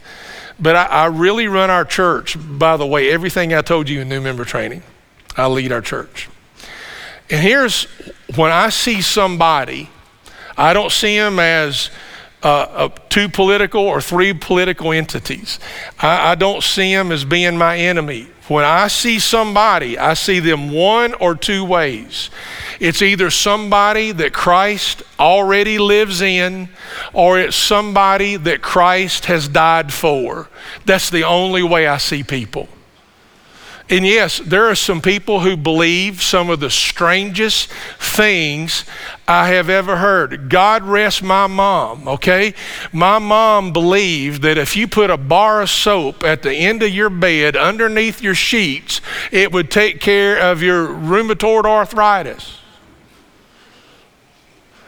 But 0.58 0.76
I, 0.76 0.84
I 0.84 1.06
really 1.06 1.48
run 1.48 1.70
our 1.70 1.84
church, 1.84 2.36
by 2.38 2.76
the 2.76 2.86
way, 2.86 3.10
everything 3.10 3.52
I 3.52 3.62
told 3.62 3.88
you 3.88 4.00
in 4.00 4.08
new 4.08 4.20
member 4.20 4.44
training, 4.44 4.82
I 5.36 5.46
lead 5.46 5.72
our 5.72 5.82
church. 5.82 6.28
And 7.28 7.40
here's 7.40 7.84
when 8.36 8.52
I 8.52 8.70
see 8.70 9.02
somebody, 9.02 9.90
I 10.56 10.72
don't 10.72 10.92
see 10.92 11.18
them 11.18 11.38
as 11.38 11.90
uh, 12.42 12.48
uh, 12.48 12.88
two 13.08 13.28
political 13.28 13.82
or 13.82 14.00
three 14.00 14.32
political 14.32 14.92
entities. 14.92 15.58
I, 15.98 16.32
I 16.32 16.34
don't 16.34 16.62
see 16.62 16.94
them 16.94 17.10
as 17.10 17.24
being 17.24 17.58
my 17.58 17.76
enemy. 17.76 18.28
When 18.48 18.64
I 18.64 18.86
see 18.88 19.18
somebody, 19.18 19.98
I 19.98 20.14
see 20.14 20.38
them 20.38 20.70
one 20.70 21.14
or 21.14 21.34
two 21.34 21.64
ways. 21.64 22.30
It's 22.78 23.02
either 23.02 23.30
somebody 23.30 24.12
that 24.12 24.32
Christ 24.32 25.02
already 25.18 25.78
lives 25.78 26.20
in, 26.20 26.68
or 27.12 27.40
it's 27.40 27.56
somebody 27.56 28.36
that 28.36 28.62
Christ 28.62 29.26
has 29.26 29.48
died 29.48 29.92
for. 29.92 30.48
That's 30.84 31.10
the 31.10 31.24
only 31.24 31.62
way 31.62 31.88
I 31.88 31.96
see 31.96 32.22
people. 32.22 32.68
And 33.88 34.04
yes, 34.04 34.38
there 34.38 34.66
are 34.66 34.74
some 34.74 35.00
people 35.00 35.40
who 35.40 35.56
believe 35.56 36.20
some 36.20 36.50
of 36.50 36.58
the 36.58 36.70
strangest 36.70 37.70
things 38.00 38.84
I 39.28 39.48
have 39.48 39.70
ever 39.70 39.96
heard. 39.96 40.48
God 40.48 40.82
rest 40.82 41.22
my 41.22 41.46
mom, 41.46 42.08
okay? 42.08 42.54
My 42.92 43.20
mom 43.20 43.72
believed 43.72 44.42
that 44.42 44.58
if 44.58 44.76
you 44.76 44.88
put 44.88 45.10
a 45.10 45.16
bar 45.16 45.62
of 45.62 45.70
soap 45.70 46.24
at 46.24 46.42
the 46.42 46.52
end 46.52 46.82
of 46.82 46.90
your 46.90 47.10
bed 47.10 47.56
underneath 47.56 48.20
your 48.20 48.34
sheets, 48.34 49.00
it 49.30 49.52
would 49.52 49.70
take 49.70 50.00
care 50.00 50.36
of 50.36 50.62
your 50.62 50.88
rheumatoid 50.88 51.64
arthritis. 51.64 52.58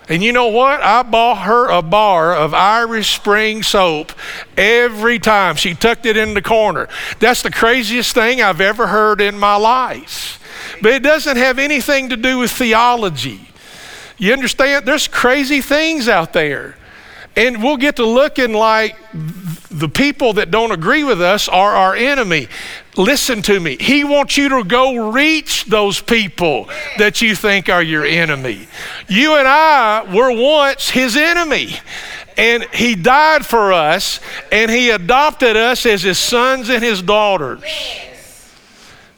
And 0.08 0.22
you 0.22 0.32
know 0.32 0.46
what? 0.46 0.82
I 0.82 1.02
bought 1.02 1.42
her 1.42 1.68
a 1.68 1.82
bar 1.82 2.34
of 2.34 2.54
Irish 2.54 3.14
Spring 3.14 3.62
soap 3.62 4.12
every 4.56 5.18
time. 5.18 5.56
She 5.56 5.74
tucked 5.74 6.06
it 6.06 6.16
in 6.16 6.32
the 6.32 6.40
corner. 6.40 6.88
That's 7.18 7.42
the 7.42 7.50
craziest 7.50 8.14
thing 8.14 8.40
I've 8.40 8.62
ever 8.62 8.86
heard 8.86 9.20
in 9.20 9.38
my 9.38 9.56
life. 9.56 10.40
But 10.80 10.92
it 10.92 11.02
doesn't 11.02 11.36
have 11.36 11.58
anything 11.58 12.08
to 12.08 12.16
do 12.16 12.38
with 12.38 12.50
theology. 12.50 13.48
You 14.16 14.32
understand? 14.32 14.86
There's 14.86 15.08
crazy 15.08 15.60
things 15.60 16.08
out 16.08 16.32
there. 16.32 16.77
And 17.36 17.62
we'll 17.62 17.76
get 17.76 17.96
to 17.96 18.06
looking 18.06 18.52
like 18.52 18.96
the 19.70 19.88
people 19.88 20.34
that 20.34 20.50
don't 20.50 20.72
agree 20.72 21.04
with 21.04 21.22
us 21.22 21.48
are 21.48 21.72
our 21.72 21.94
enemy. 21.94 22.48
Listen 22.96 23.42
to 23.42 23.60
me. 23.60 23.76
He 23.78 24.02
wants 24.02 24.36
you 24.36 24.48
to 24.48 24.64
go 24.64 25.10
reach 25.10 25.66
those 25.66 26.00
people 26.00 26.68
that 26.96 27.22
you 27.22 27.36
think 27.36 27.68
are 27.68 27.82
your 27.82 28.04
enemy. 28.04 28.66
You 29.08 29.36
and 29.36 29.46
I 29.46 30.12
were 30.12 30.32
once 30.32 30.90
his 30.90 31.16
enemy. 31.16 31.76
And 32.36 32.64
he 32.72 32.94
died 32.94 33.44
for 33.44 33.72
us 33.72 34.20
and 34.50 34.70
he 34.70 34.90
adopted 34.90 35.56
us 35.56 35.86
as 35.86 36.02
his 36.02 36.18
sons 36.18 36.68
and 36.68 36.82
his 36.82 37.02
daughters. 37.02 37.62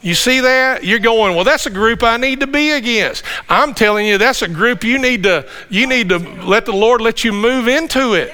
You 0.03 0.14
see 0.14 0.40
that? 0.40 0.82
You're 0.82 0.98
going, 0.98 1.34
well, 1.34 1.44
that's 1.44 1.66
a 1.66 1.70
group 1.70 2.03
I 2.03 2.16
need 2.16 2.40
to 2.40 2.46
be 2.46 2.70
against. 2.70 3.22
I'm 3.48 3.74
telling 3.74 4.07
you, 4.07 4.16
that's 4.16 4.40
a 4.40 4.48
group 4.48 4.82
you 4.82 4.98
need 4.98 5.24
to 5.24 5.46
you 5.68 5.86
need 5.86 6.09
to 6.09 6.18
let 6.18 6.64
the 6.64 6.72
Lord 6.72 7.01
let 7.01 7.22
you 7.22 7.32
move 7.32 7.68
into 7.68 8.14
it. 8.14 8.32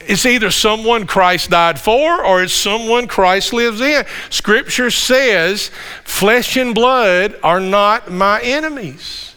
It's 0.00 0.24
either 0.24 0.50
someone 0.50 1.06
Christ 1.06 1.50
died 1.50 1.78
for 1.78 2.24
or 2.24 2.42
it's 2.42 2.54
someone 2.54 3.06
Christ 3.06 3.52
lives 3.52 3.80
in. 3.80 4.06
Scripture 4.30 4.90
says, 4.90 5.70
flesh 6.02 6.56
and 6.56 6.74
blood 6.74 7.38
are 7.42 7.60
not 7.60 8.10
my 8.10 8.40
enemies. 8.40 9.34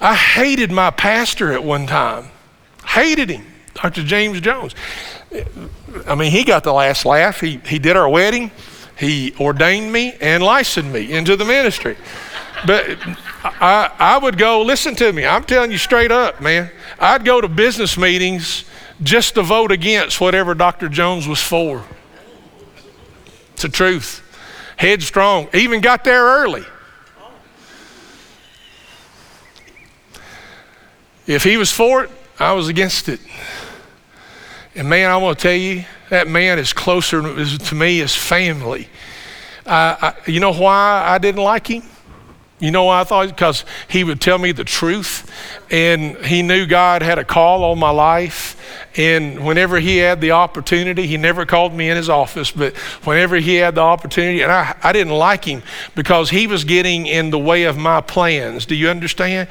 I 0.00 0.16
hated 0.16 0.72
my 0.72 0.90
pastor 0.90 1.52
at 1.52 1.62
one 1.62 1.86
time. 1.86 2.30
Hated 2.84 3.30
him, 3.30 3.46
Dr. 3.74 4.02
James 4.02 4.40
Jones. 4.40 4.74
I 6.08 6.14
mean, 6.16 6.32
he 6.32 6.42
got 6.42 6.64
the 6.64 6.72
last 6.72 7.04
laugh. 7.04 7.40
He, 7.40 7.58
he 7.58 7.78
did 7.78 7.96
our 7.96 8.08
wedding. 8.08 8.50
He 9.00 9.32
ordained 9.40 9.90
me 9.90 10.14
and 10.20 10.42
licensed 10.42 10.90
me 10.90 11.10
into 11.10 11.34
the 11.34 11.46
ministry. 11.46 11.96
But 12.66 12.98
I, 13.42 13.90
I 13.98 14.18
would 14.18 14.36
go, 14.36 14.60
listen 14.60 14.94
to 14.96 15.10
me, 15.10 15.24
I'm 15.24 15.44
telling 15.44 15.70
you 15.70 15.78
straight 15.78 16.12
up, 16.12 16.42
man. 16.42 16.70
I'd 16.98 17.24
go 17.24 17.40
to 17.40 17.48
business 17.48 17.96
meetings 17.96 18.66
just 19.02 19.36
to 19.36 19.42
vote 19.42 19.72
against 19.72 20.20
whatever 20.20 20.52
Dr. 20.52 20.90
Jones 20.90 21.26
was 21.26 21.42
for. 21.42 21.82
It's 23.54 23.62
the 23.62 23.70
truth. 23.70 24.22
Headstrong. 24.76 25.48
Even 25.54 25.80
got 25.80 26.04
there 26.04 26.22
early. 26.22 26.66
If 31.26 31.42
he 31.42 31.56
was 31.56 31.72
for 31.72 32.04
it, 32.04 32.10
I 32.38 32.52
was 32.52 32.68
against 32.68 33.08
it. 33.08 33.20
And 34.74 34.90
man, 34.90 35.10
I 35.10 35.16
want 35.16 35.38
to 35.38 35.42
tell 35.42 35.56
you, 35.56 35.86
that 36.10 36.28
man 36.28 36.58
is 36.58 36.72
closer 36.72 37.22
to 37.22 37.74
me 37.74 38.00
as 38.02 38.14
family. 38.14 38.88
I, 39.66 40.14
you 40.26 40.40
know 40.40 40.52
why 40.52 41.04
I 41.06 41.18
didn't 41.18 41.42
like 41.42 41.68
him? 41.68 41.82
You 42.60 42.70
know 42.70 42.84
why 42.84 43.00
I 43.00 43.04
thought? 43.04 43.28
Because 43.28 43.64
he 43.88 44.04
would 44.04 44.20
tell 44.20 44.36
me 44.36 44.52
the 44.52 44.64
truth, 44.64 45.30
and 45.70 46.16
he 46.18 46.42
knew 46.42 46.66
God 46.66 47.00
had 47.00 47.18
a 47.18 47.24
call 47.24 47.64
on 47.64 47.78
my 47.78 47.88
life. 47.90 48.56
And 48.96 49.46
whenever 49.46 49.80
he 49.80 49.96
had 49.96 50.20
the 50.20 50.32
opportunity, 50.32 51.06
he 51.06 51.16
never 51.16 51.46
called 51.46 51.72
me 51.72 51.88
in 51.88 51.96
his 51.96 52.10
office, 52.10 52.50
but 52.50 52.76
whenever 53.04 53.36
he 53.36 53.54
had 53.54 53.76
the 53.76 53.80
opportunity, 53.80 54.42
and 54.42 54.52
I, 54.52 54.76
I 54.82 54.92
didn't 54.92 55.14
like 55.14 55.44
him 55.44 55.62
because 55.94 56.28
he 56.28 56.46
was 56.46 56.64
getting 56.64 57.06
in 57.06 57.30
the 57.30 57.38
way 57.38 57.64
of 57.64 57.78
my 57.78 58.02
plans. 58.02 58.66
Do 58.66 58.74
you 58.74 58.90
understand? 58.90 59.48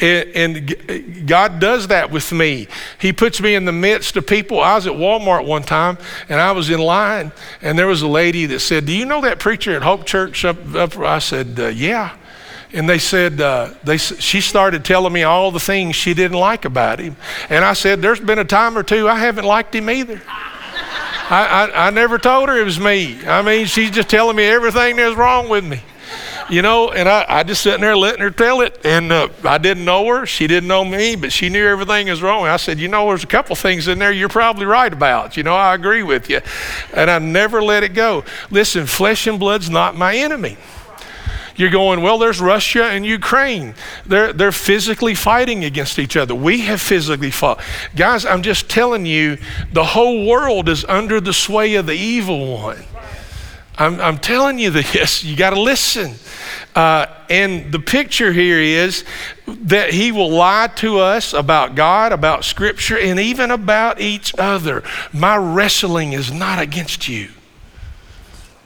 And, 0.00 0.28
and 0.28 1.26
God 1.26 1.58
does 1.58 1.88
that 1.88 2.12
with 2.12 2.30
me. 2.32 2.68
He 3.00 3.12
puts 3.12 3.40
me 3.40 3.56
in 3.56 3.64
the 3.64 3.72
midst 3.72 4.16
of 4.16 4.26
people. 4.26 4.60
I 4.60 4.76
was 4.76 4.86
at 4.86 4.92
Walmart 4.92 5.46
one 5.46 5.64
time, 5.64 5.98
and 6.28 6.40
I 6.40 6.52
was 6.52 6.70
in 6.70 6.78
line, 6.78 7.32
and 7.60 7.76
there 7.76 7.88
was 7.88 8.02
a 8.02 8.08
lady 8.08 8.46
that 8.46 8.60
said, 8.60 8.86
Do 8.86 8.92
you 8.92 9.04
know 9.04 9.20
that 9.22 9.40
preacher 9.40 9.74
at 9.74 9.82
Hope 9.82 10.06
Church 10.06 10.44
up, 10.44 10.74
up? 10.76 10.96
I 10.98 11.18
said, 11.18 11.58
uh, 11.58 11.66
Yeah 11.66 12.16
and 12.72 12.88
they 12.88 12.98
said 12.98 13.40
uh, 13.40 13.72
they 13.84 13.98
she 13.98 14.40
started 14.40 14.84
telling 14.84 15.12
me 15.12 15.22
all 15.22 15.50
the 15.50 15.60
things 15.60 15.94
she 15.94 16.14
didn't 16.14 16.38
like 16.38 16.64
about 16.64 16.98
him. 16.98 17.16
And 17.50 17.64
i 17.64 17.72
said 17.74 18.00
there's 18.00 18.20
been 18.20 18.38
a 18.38 18.44
time 18.44 18.76
or 18.76 18.82
two 18.82 19.08
i 19.08 19.18
haven't 19.18 19.44
liked 19.44 19.74
him 19.74 19.90
either. 19.90 20.20
I, 21.30 21.70
I, 21.72 21.86
I 21.86 21.90
never 21.90 22.18
told 22.18 22.48
her 22.48 22.58
it 22.58 22.64
was 22.64 22.80
me. 22.80 23.24
I 23.26 23.42
mean 23.42 23.66
she's 23.66 23.90
just 23.90 24.08
telling 24.08 24.36
me 24.36 24.44
everything 24.44 24.96
that's 24.96 25.16
wrong 25.16 25.48
with 25.48 25.64
me. 25.64 25.80
You 26.50 26.60
know 26.62 26.90
and 26.90 27.08
i, 27.08 27.24
I 27.28 27.42
just 27.42 27.62
sitting 27.62 27.80
there 27.80 27.96
letting 27.96 28.22
her 28.22 28.30
tell 28.30 28.62
it. 28.62 28.80
And 28.84 29.12
uh, 29.12 29.28
i 29.44 29.58
didn't 29.58 29.84
know 29.84 30.06
her. 30.06 30.24
She 30.24 30.46
didn't 30.46 30.68
know 30.68 30.84
me 30.84 31.14
but 31.14 31.30
she 31.30 31.50
knew 31.50 31.66
everything 31.66 32.08
was 32.08 32.22
wrong. 32.22 32.46
I 32.46 32.56
said 32.56 32.78
you 32.78 32.88
know 32.88 33.08
there's 33.08 33.24
a 33.24 33.28
couple 33.28 33.54
things 33.54 33.86
in 33.86 33.98
there 33.98 34.12
you're 34.12 34.30
probably 34.30 34.64
right 34.64 34.92
about. 34.92 35.36
You 35.36 35.42
know 35.42 35.54
i 35.54 35.74
agree 35.74 36.02
with 36.02 36.30
you. 36.30 36.40
And 36.94 37.10
i 37.10 37.18
never 37.18 37.62
let 37.62 37.82
it 37.82 37.92
go. 37.92 38.24
Listen 38.50 38.86
flesh 38.86 39.26
and 39.26 39.38
blood's 39.38 39.68
not 39.68 39.94
my 39.94 40.16
enemy 40.16 40.56
you're 41.56 41.70
going, 41.70 42.02
well, 42.02 42.18
there's 42.18 42.40
Russia 42.40 42.84
and 42.84 43.04
Ukraine. 43.04 43.74
They're, 44.06 44.32
they're 44.32 44.52
physically 44.52 45.14
fighting 45.14 45.64
against 45.64 45.98
each 45.98 46.16
other. 46.16 46.34
We 46.34 46.60
have 46.62 46.80
physically 46.80 47.30
fought. 47.30 47.60
Guys, 47.96 48.24
I'm 48.24 48.42
just 48.42 48.68
telling 48.68 49.06
you, 49.06 49.38
the 49.72 49.84
whole 49.84 50.26
world 50.26 50.68
is 50.68 50.84
under 50.86 51.20
the 51.20 51.32
sway 51.32 51.74
of 51.74 51.86
the 51.86 51.94
evil 51.94 52.54
one. 52.54 52.78
I'm, 53.78 54.00
I'm 54.00 54.18
telling 54.18 54.58
you 54.58 54.70
this. 54.92 55.24
You 55.24 55.36
got 55.36 55.50
to 55.50 55.60
listen. 55.60 56.14
Uh, 56.74 57.06
and 57.28 57.70
the 57.70 57.78
picture 57.78 58.32
here 58.32 58.60
is 58.60 59.04
that 59.46 59.92
he 59.92 60.10
will 60.10 60.30
lie 60.30 60.70
to 60.76 60.98
us 60.98 61.32
about 61.34 61.74
God, 61.74 62.12
about 62.12 62.44
Scripture, 62.44 62.98
and 62.98 63.20
even 63.20 63.50
about 63.50 64.00
each 64.00 64.34
other. 64.38 64.82
My 65.12 65.36
wrestling 65.36 66.12
is 66.14 66.32
not 66.32 66.58
against 66.58 67.08
you. 67.08 67.30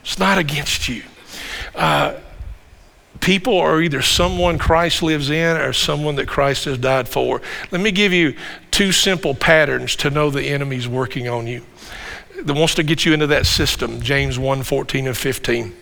It's 0.01 0.17
not 0.17 0.37
against 0.37 0.87
you. 0.87 1.03
Uh, 1.75 2.13
people 3.21 3.57
are 3.57 3.81
either 3.81 4.01
someone 4.01 4.57
Christ 4.57 5.03
lives 5.03 5.29
in 5.29 5.57
or 5.57 5.73
someone 5.73 6.15
that 6.15 6.27
Christ 6.27 6.65
has 6.65 6.77
died 6.77 7.07
for. 7.07 7.41
Let 7.71 7.81
me 7.81 7.91
give 7.91 8.13
you 8.13 8.35
two 8.71 8.91
simple 8.91 9.33
patterns 9.33 9.95
to 9.97 10.09
know 10.09 10.29
the 10.29 10.43
enemy's 10.43 10.87
working 10.87 11.27
on 11.27 11.47
you. 11.47 11.63
That 12.43 12.53
wants 12.53 12.75
to 12.75 12.83
get 12.83 13.05
you 13.05 13.13
into 13.13 13.27
that 13.27 13.45
system, 13.45 14.01
James 14.01 14.37
1 14.37 14.63
14 14.63 15.07
and 15.07 15.17
15. 15.17 15.75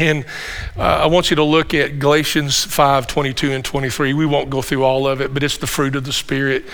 And 0.00 0.24
uh, 0.78 0.82
I 0.82 1.06
want 1.06 1.28
you 1.28 1.36
to 1.36 1.42
look 1.42 1.74
at 1.74 1.98
Galatians 1.98 2.64
5 2.64 3.06
22 3.06 3.52
and 3.52 3.62
23. 3.62 4.14
We 4.14 4.24
won't 4.24 4.48
go 4.48 4.62
through 4.62 4.82
all 4.82 5.06
of 5.06 5.20
it, 5.20 5.34
but 5.34 5.42
it's 5.42 5.58
the 5.58 5.66
fruit 5.66 5.94
of 5.94 6.04
the 6.04 6.12
Spirit. 6.12 6.64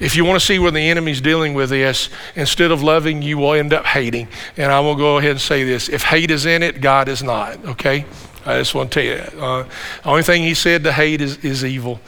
If 0.00 0.16
you 0.16 0.24
want 0.24 0.40
to 0.40 0.44
see 0.44 0.58
where 0.58 0.72
the 0.72 0.80
enemy's 0.80 1.20
dealing 1.20 1.54
with 1.54 1.70
this, 1.70 2.08
instead 2.34 2.72
of 2.72 2.82
loving, 2.82 3.22
you 3.22 3.38
will 3.38 3.52
end 3.52 3.72
up 3.72 3.84
hating. 3.84 4.26
And 4.56 4.72
I 4.72 4.80
will 4.80 4.96
go 4.96 5.18
ahead 5.18 5.32
and 5.32 5.40
say 5.40 5.62
this 5.62 5.88
if 5.88 6.02
hate 6.02 6.32
is 6.32 6.44
in 6.44 6.64
it, 6.64 6.80
God 6.80 7.08
is 7.08 7.22
not, 7.22 7.64
okay? 7.64 8.04
I 8.44 8.58
just 8.58 8.74
want 8.74 8.90
to 8.92 9.00
tell 9.00 9.04
you. 9.04 9.40
Uh, 9.40 9.64
the 10.02 10.08
only 10.08 10.22
thing 10.22 10.42
he 10.42 10.54
said 10.54 10.84
to 10.84 10.92
hate 10.92 11.20
is, 11.20 11.36
is 11.38 11.64
evil. 11.64 12.00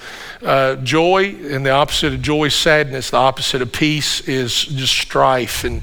Uh, 0.44 0.76
joy, 0.76 1.34
and 1.50 1.64
the 1.64 1.70
opposite 1.70 2.12
of 2.12 2.20
joy 2.20 2.44
is 2.44 2.54
sadness. 2.54 3.08
The 3.10 3.16
opposite 3.16 3.62
of 3.62 3.72
peace 3.72 4.20
is 4.28 4.54
just 4.64 4.92
strife 4.92 5.64
and, 5.64 5.82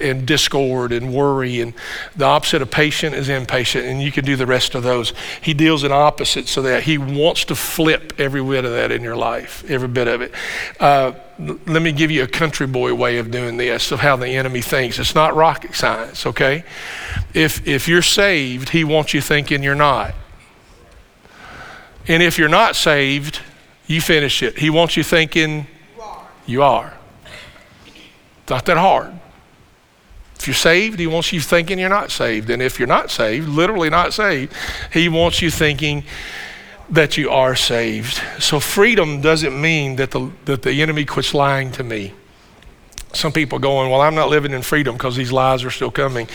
and 0.00 0.26
discord 0.26 0.90
and 0.90 1.12
worry. 1.12 1.60
And 1.60 1.74
the 2.16 2.24
opposite 2.24 2.62
of 2.62 2.70
patient 2.70 3.14
is 3.14 3.28
impatient. 3.28 3.84
And 3.84 4.02
you 4.02 4.10
can 4.10 4.24
do 4.24 4.36
the 4.36 4.46
rest 4.46 4.74
of 4.74 4.82
those. 4.82 5.12
He 5.42 5.52
deals 5.52 5.84
in 5.84 5.92
opposites 5.92 6.50
so 6.50 6.62
that 6.62 6.84
he 6.84 6.96
wants 6.96 7.44
to 7.46 7.54
flip 7.54 8.14
every 8.18 8.42
bit 8.42 8.64
of 8.64 8.70
that 8.70 8.90
in 8.90 9.02
your 9.02 9.16
life, 9.16 9.68
every 9.68 9.88
bit 9.88 10.08
of 10.08 10.22
it. 10.22 10.32
Uh, 10.80 11.12
let 11.38 11.82
me 11.82 11.92
give 11.92 12.10
you 12.10 12.22
a 12.22 12.28
country 12.28 12.66
boy 12.66 12.94
way 12.94 13.18
of 13.18 13.30
doing 13.30 13.58
this, 13.58 13.92
of 13.92 14.00
how 14.00 14.16
the 14.16 14.28
enemy 14.28 14.62
thinks. 14.62 14.98
It's 14.98 15.14
not 15.14 15.34
rocket 15.34 15.74
science, 15.74 16.24
okay? 16.24 16.64
If, 17.34 17.66
if 17.66 17.86
you're 17.86 18.00
saved, 18.00 18.70
he 18.70 18.82
wants 18.82 19.12
you 19.12 19.20
thinking 19.20 19.62
you're 19.62 19.74
not. 19.74 20.14
And 22.08 22.22
if 22.22 22.38
you're 22.38 22.48
not 22.48 22.76
saved, 22.76 23.40
you 23.90 24.00
finish 24.00 24.40
it. 24.42 24.56
He 24.56 24.70
wants 24.70 24.96
you 24.96 25.02
thinking 25.02 25.66
you 26.46 26.62
are. 26.62 26.94
It's 28.42 28.50
not 28.50 28.64
that 28.66 28.76
hard. 28.76 29.12
If 30.38 30.46
you're 30.46 30.54
saved, 30.54 31.00
he 31.00 31.08
wants 31.08 31.32
you 31.32 31.40
thinking 31.40 31.78
you're 31.80 31.88
not 31.88 32.12
saved. 32.12 32.50
And 32.50 32.62
if 32.62 32.78
you're 32.78 32.88
not 32.88 33.10
saved, 33.10 33.48
literally 33.48 33.90
not 33.90 34.14
saved, 34.14 34.54
he 34.92 35.08
wants 35.08 35.42
you 35.42 35.50
thinking 35.50 36.04
that 36.88 37.16
you 37.16 37.30
are 37.30 37.56
saved. 37.56 38.22
So 38.38 38.60
freedom 38.60 39.20
doesn't 39.20 39.60
mean 39.60 39.96
that 39.96 40.12
the, 40.12 40.30
that 40.44 40.62
the 40.62 40.82
enemy 40.82 41.04
quits 41.04 41.34
lying 41.34 41.72
to 41.72 41.82
me. 41.82 42.14
Some 43.12 43.32
people 43.32 43.58
going, 43.58 43.90
well, 43.90 44.00
I'm 44.00 44.14
not 44.14 44.28
living 44.28 44.52
in 44.52 44.62
freedom 44.62 44.96
because 44.96 45.16
these 45.16 45.32
lies 45.32 45.64
are 45.64 45.70
still 45.70 45.90
coming. 45.90 46.28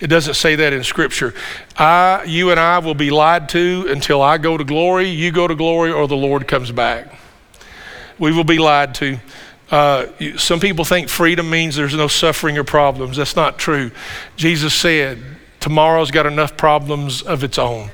It 0.00 0.08
doesn't 0.08 0.34
say 0.34 0.56
that 0.56 0.72
in 0.74 0.84
Scripture. 0.84 1.34
I, 1.76 2.24
you 2.26 2.50
and 2.50 2.60
I 2.60 2.78
will 2.80 2.94
be 2.94 3.10
lied 3.10 3.48
to 3.50 3.86
until 3.88 4.20
I 4.20 4.36
go 4.36 4.56
to 4.58 4.64
glory, 4.64 5.08
you 5.08 5.32
go 5.32 5.48
to 5.48 5.54
glory, 5.54 5.90
or 5.90 6.06
the 6.06 6.16
Lord 6.16 6.46
comes 6.46 6.70
back. 6.70 7.14
We 8.18 8.32
will 8.32 8.44
be 8.44 8.58
lied 8.58 8.94
to. 8.96 9.18
Uh, 9.70 10.06
some 10.36 10.60
people 10.60 10.84
think 10.84 11.08
freedom 11.08 11.48
means 11.48 11.76
there's 11.76 11.94
no 11.94 12.08
suffering 12.08 12.58
or 12.58 12.64
problems. 12.64 13.16
That's 13.16 13.36
not 13.36 13.58
true. 13.58 13.90
Jesus 14.36 14.74
said, 14.74 15.22
Tomorrow's 15.60 16.12
got 16.12 16.24
enough 16.24 16.56
problems 16.56 17.20
of 17.20 17.42
its 17.42 17.58
own, 17.58 17.90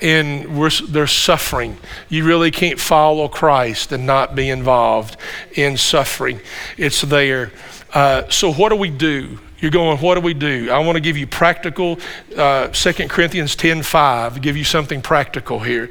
and 0.00 0.56
we're, 0.56 0.70
there's 0.88 1.10
suffering. 1.10 1.76
You 2.08 2.24
really 2.24 2.52
can't 2.52 2.78
follow 2.78 3.26
Christ 3.26 3.90
and 3.90 4.06
not 4.06 4.36
be 4.36 4.48
involved 4.48 5.16
in 5.52 5.76
suffering. 5.76 6.40
It's 6.76 7.00
there. 7.00 7.50
Uh, 7.92 8.28
so, 8.28 8.52
what 8.52 8.68
do 8.68 8.76
we 8.76 8.90
do? 8.90 9.38
You're 9.60 9.72
going, 9.72 9.98
what 9.98 10.14
do 10.14 10.20
we 10.20 10.34
do? 10.34 10.70
I 10.70 10.78
want 10.78 10.96
to 10.96 11.00
give 11.00 11.16
you 11.16 11.26
practical, 11.26 11.98
uh, 12.36 12.68
2 12.68 13.08
Corinthians 13.08 13.56
10 13.56 13.82
5, 13.82 14.40
give 14.40 14.56
you 14.56 14.62
something 14.62 15.02
practical 15.02 15.58
here. 15.58 15.90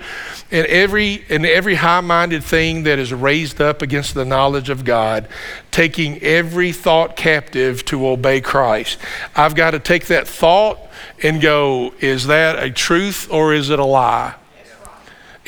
And 0.51 0.65
every, 0.67 1.25
and 1.29 1.45
every 1.45 1.75
high 1.75 1.99
minded 1.99 2.45
thing 2.45 2.83
that 2.83 2.97
is 2.97 3.13
raised 3.13 3.59
up 3.59 3.81
against 3.81 4.13
the 4.13 4.23
knowledge 4.23 4.69
of 4.69 4.85
God, 4.85 5.27
taking 5.69 6.21
every 6.21 6.71
thought 6.71 7.17
captive 7.17 7.83
to 7.85 8.07
obey 8.07 8.39
Christ. 8.39 8.99
I've 9.35 9.55
got 9.55 9.71
to 9.71 9.79
take 9.79 10.05
that 10.07 10.29
thought 10.29 10.79
and 11.21 11.41
go, 11.41 11.93
is 11.99 12.27
that 12.27 12.63
a 12.63 12.71
truth 12.71 13.29
or 13.29 13.53
is 13.53 13.69
it 13.69 13.79
a 13.79 13.85
lie? 13.85 14.35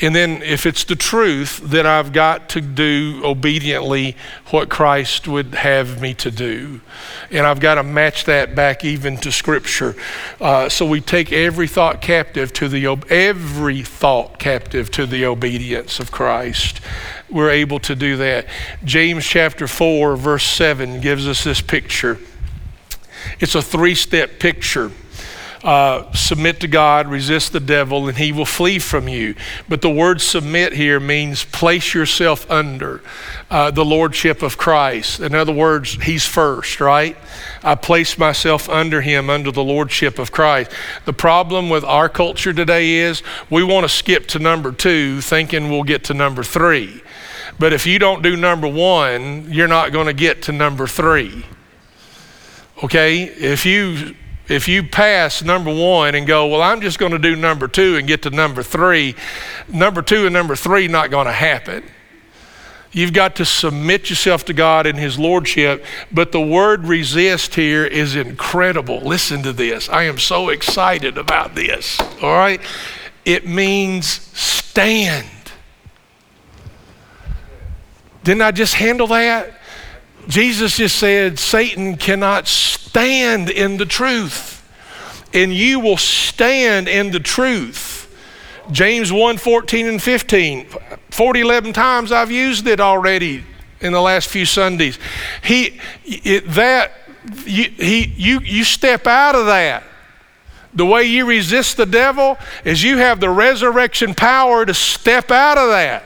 And 0.02 0.14
then 0.14 0.42
if 0.42 0.64
it's 0.64 0.84
the 0.84 0.96
truth, 0.96 1.60
then 1.62 1.86
I've 1.86 2.12
got 2.12 2.48
to 2.50 2.60
do 2.62 3.20
obediently 3.22 4.16
what 4.46 4.70
Christ 4.70 5.28
would 5.28 5.54
have 5.54 6.00
me 6.00 6.14
to 6.14 6.30
do. 6.30 6.80
And 7.30 7.46
I've 7.46 7.60
got 7.60 7.74
to 7.74 7.82
match 7.82 8.24
that 8.24 8.54
back 8.54 8.82
even 8.82 9.18
to 9.18 9.30
Scripture. 9.30 9.94
Uh, 10.40 10.70
so 10.70 10.86
we 10.86 11.02
take 11.02 11.32
every 11.32 11.68
thought 11.68 12.00
captive 12.00 12.52
to 12.54 12.68
the 12.68 12.86
every 13.10 13.82
thought 13.82 14.38
captive 14.38 14.90
to 14.92 15.04
the 15.04 15.26
obedience 15.26 16.00
of 16.00 16.10
Christ. 16.10 16.80
We're 17.28 17.50
able 17.50 17.78
to 17.80 17.94
do 17.94 18.16
that. 18.16 18.46
James 18.84 19.26
chapter 19.26 19.68
4, 19.68 20.16
verse 20.16 20.44
7 20.44 21.00
gives 21.00 21.28
us 21.28 21.44
this 21.44 21.60
picture. 21.60 22.18
It's 23.38 23.54
a 23.54 23.62
three 23.62 23.94
step 23.94 24.38
picture 24.38 24.90
uh, 25.62 26.10
submit 26.12 26.60
to 26.60 26.68
God, 26.68 27.08
resist 27.08 27.52
the 27.52 27.60
devil, 27.60 28.08
and 28.08 28.16
he 28.16 28.32
will 28.32 28.46
flee 28.46 28.78
from 28.78 29.08
you. 29.08 29.34
But 29.68 29.82
the 29.82 29.90
word 29.90 30.20
submit 30.20 30.72
here 30.72 30.98
means 30.98 31.44
place 31.44 31.92
yourself 31.92 32.50
under 32.50 33.02
uh, 33.50 33.70
the 33.70 33.84
lordship 33.84 34.42
of 34.42 34.56
Christ. 34.56 35.20
In 35.20 35.34
other 35.34 35.52
words, 35.52 36.02
he's 36.02 36.24
first, 36.24 36.80
right? 36.80 37.16
I 37.62 37.74
place 37.74 38.16
myself 38.16 38.68
under 38.70 39.02
him, 39.02 39.28
under 39.28 39.52
the 39.52 39.64
lordship 39.64 40.18
of 40.18 40.32
Christ. 40.32 40.70
The 41.04 41.12
problem 41.12 41.68
with 41.68 41.84
our 41.84 42.08
culture 42.08 42.54
today 42.54 42.92
is 42.92 43.22
we 43.50 43.62
want 43.62 43.84
to 43.84 43.88
skip 43.88 44.26
to 44.28 44.38
number 44.38 44.72
two, 44.72 45.20
thinking 45.20 45.68
we'll 45.68 45.82
get 45.82 46.04
to 46.04 46.14
number 46.14 46.42
three. 46.42 47.02
But 47.58 47.74
if 47.74 47.86
you 47.86 47.98
don't 47.98 48.22
do 48.22 48.36
number 48.36 48.66
one, 48.66 49.52
you're 49.52 49.68
not 49.68 49.92
going 49.92 50.06
to 50.06 50.14
get 50.14 50.42
to 50.44 50.52
number 50.52 50.86
three. 50.86 51.44
Okay? 52.82 53.24
If 53.24 53.66
you 53.66 54.14
if 54.50 54.68
you 54.68 54.82
pass 54.82 55.42
number 55.42 55.72
one 55.72 56.14
and 56.14 56.26
go, 56.26 56.46
well, 56.48 56.62
I'm 56.62 56.80
just 56.80 56.98
going 56.98 57.12
to 57.12 57.18
do 57.18 57.36
number 57.36 57.68
two 57.68 57.96
and 57.96 58.08
get 58.08 58.22
to 58.22 58.30
number 58.30 58.62
three, 58.62 59.14
number 59.68 60.02
two 60.02 60.26
and 60.26 60.32
number 60.32 60.56
three 60.56 60.88
not 60.88 61.10
going 61.10 61.26
to 61.26 61.32
happen. 61.32 61.84
You've 62.92 63.12
got 63.12 63.36
to 63.36 63.44
submit 63.44 64.10
yourself 64.10 64.44
to 64.46 64.52
God 64.52 64.86
in 64.86 64.96
His 64.96 65.16
Lordship. 65.18 65.84
But 66.10 66.32
the 66.32 66.40
word 66.40 66.86
resist 66.86 67.54
here 67.54 67.84
is 67.86 68.16
incredible. 68.16 69.00
Listen 69.00 69.44
to 69.44 69.52
this. 69.52 69.88
I 69.88 70.04
am 70.04 70.18
so 70.18 70.48
excited 70.48 71.16
about 71.16 71.54
this. 71.54 72.00
All 72.20 72.32
right? 72.32 72.60
It 73.24 73.46
means 73.46 74.06
stand. 74.06 75.28
Didn't 78.24 78.42
I 78.42 78.50
just 78.50 78.74
handle 78.74 79.06
that? 79.08 79.59
Jesus 80.30 80.76
just 80.76 80.96
said 80.96 81.40
Satan 81.40 81.96
cannot 81.96 82.46
stand 82.46 83.50
in 83.50 83.78
the 83.78 83.84
truth, 83.84 84.64
and 85.34 85.52
you 85.52 85.80
will 85.80 85.96
stand 85.96 86.88
in 86.88 87.10
the 87.10 87.18
truth. 87.18 88.06
James 88.70 89.12
1 89.12 89.38
14 89.38 89.86
and 89.86 90.00
15. 90.00 90.66
40, 91.10 91.40
11 91.40 91.72
times 91.72 92.12
I've 92.12 92.30
used 92.30 92.68
it 92.68 92.78
already 92.78 93.42
in 93.80 93.92
the 93.92 94.00
last 94.00 94.28
few 94.28 94.46
Sundays. 94.46 95.00
He, 95.42 95.80
it, 96.04 96.48
that, 96.50 96.92
you, 97.44 97.64
he, 97.64 98.12
you, 98.16 98.40
you 98.40 98.62
step 98.62 99.08
out 99.08 99.34
of 99.34 99.46
that. 99.46 99.82
The 100.74 100.86
way 100.86 101.04
you 101.04 101.26
resist 101.26 101.76
the 101.76 101.86
devil 101.86 102.38
is 102.64 102.84
you 102.84 102.98
have 102.98 103.18
the 103.18 103.30
resurrection 103.30 104.14
power 104.14 104.64
to 104.64 104.74
step 104.74 105.32
out 105.32 105.58
of 105.58 105.70
that. 105.70 106.04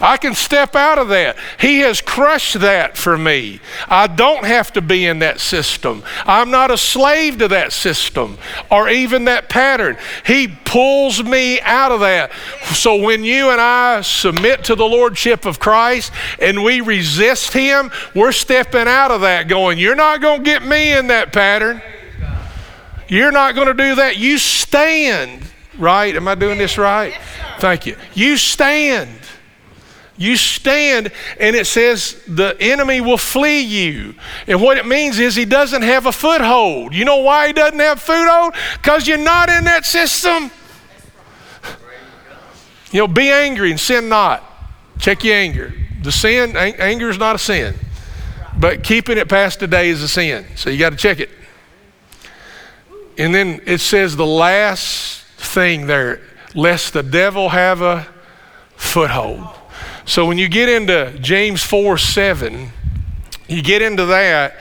I 0.00 0.16
can 0.16 0.34
step 0.34 0.74
out 0.74 0.98
of 0.98 1.08
that. 1.08 1.36
He 1.60 1.80
has 1.80 2.00
crushed 2.00 2.60
that 2.60 2.96
for 2.96 3.16
me. 3.16 3.60
I 3.88 4.06
don't 4.06 4.44
have 4.44 4.72
to 4.72 4.80
be 4.80 5.06
in 5.06 5.20
that 5.20 5.40
system. 5.40 6.02
I'm 6.26 6.50
not 6.50 6.70
a 6.70 6.78
slave 6.78 7.38
to 7.38 7.48
that 7.48 7.72
system 7.72 8.38
or 8.70 8.88
even 8.88 9.26
that 9.26 9.48
pattern. 9.48 9.96
He 10.26 10.48
pulls 10.48 11.22
me 11.22 11.60
out 11.60 11.92
of 11.92 12.00
that. 12.00 12.32
So 12.72 12.96
when 12.96 13.24
you 13.24 13.50
and 13.50 13.60
I 13.60 14.00
submit 14.00 14.64
to 14.64 14.74
the 14.74 14.84
Lordship 14.84 15.46
of 15.46 15.60
Christ 15.60 16.12
and 16.40 16.64
we 16.64 16.80
resist 16.80 17.52
Him, 17.52 17.90
we're 18.14 18.32
stepping 18.32 18.88
out 18.88 19.10
of 19.10 19.20
that, 19.20 19.48
going, 19.48 19.78
You're 19.78 19.94
not 19.94 20.20
going 20.20 20.38
to 20.40 20.44
get 20.44 20.64
me 20.64 20.92
in 20.92 21.06
that 21.08 21.32
pattern. 21.32 21.80
You're 23.06 23.32
not 23.32 23.54
going 23.54 23.68
to 23.68 23.74
do 23.74 23.96
that. 23.96 24.16
You 24.16 24.38
stand, 24.38 25.42
right? 25.78 26.14
Am 26.16 26.26
I 26.26 26.34
doing 26.34 26.58
this 26.58 26.78
right? 26.78 27.14
Thank 27.58 27.86
you. 27.86 27.96
You 28.14 28.36
stand. 28.36 29.10
You 30.16 30.36
stand, 30.36 31.10
and 31.40 31.56
it 31.56 31.66
says 31.66 32.22
the 32.28 32.56
enemy 32.60 33.00
will 33.00 33.18
flee 33.18 33.60
you. 33.60 34.14
And 34.46 34.62
what 34.62 34.78
it 34.78 34.86
means 34.86 35.18
is 35.18 35.34
he 35.34 35.44
doesn't 35.44 35.82
have 35.82 36.06
a 36.06 36.12
foothold. 36.12 36.94
You 36.94 37.04
know 37.04 37.16
why 37.16 37.48
he 37.48 37.52
doesn't 37.52 37.80
have 37.80 38.00
foothold? 38.00 38.54
Because 38.74 39.08
you're 39.08 39.18
not 39.18 39.48
in 39.48 39.64
that 39.64 39.84
system. 39.84 40.52
You 42.92 43.00
know, 43.00 43.08
be 43.08 43.28
angry 43.28 43.72
and 43.72 43.80
sin 43.80 44.08
not. 44.08 44.44
Check 45.00 45.24
your 45.24 45.34
anger. 45.34 45.74
The 46.02 46.12
sin, 46.12 46.56
anger 46.56 47.10
is 47.10 47.18
not 47.18 47.34
a 47.34 47.38
sin, 47.38 47.74
but 48.56 48.84
keeping 48.84 49.18
it 49.18 49.28
past 49.28 49.58
the 49.58 49.66
day 49.66 49.88
is 49.88 50.00
a 50.00 50.08
sin. 50.08 50.46
So 50.54 50.70
you 50.70 50.78
got 50.78 50.90
to 50.90 50.96
check 50.96 51.18
it. 51.18 51.30
And 53.18 53.34
then 53.34 53.62
it 53.66 53.78
says 53.78 54.14
the 54.14 54.26
last 54.26 55.24
thing 55.38 55.88
there, 55.88 56.20
lest 56.54 56.92
the 56.92 57.02
devil 57.02 57.48
have 57.48 57.82
a 57.82 58.06
foothold. 58.76 59.48
So 60.06 60.26
when 60.26 60.36
you 60.36 60.48
get 60.48 60.68
into 60.68 61.18
James 61.20 61.62
4 61.62 61.96
7, 61.96 62.70
you 63.48 63.62
get 63.62 63.80
into 63.80 64.06
that, 64.06 64.56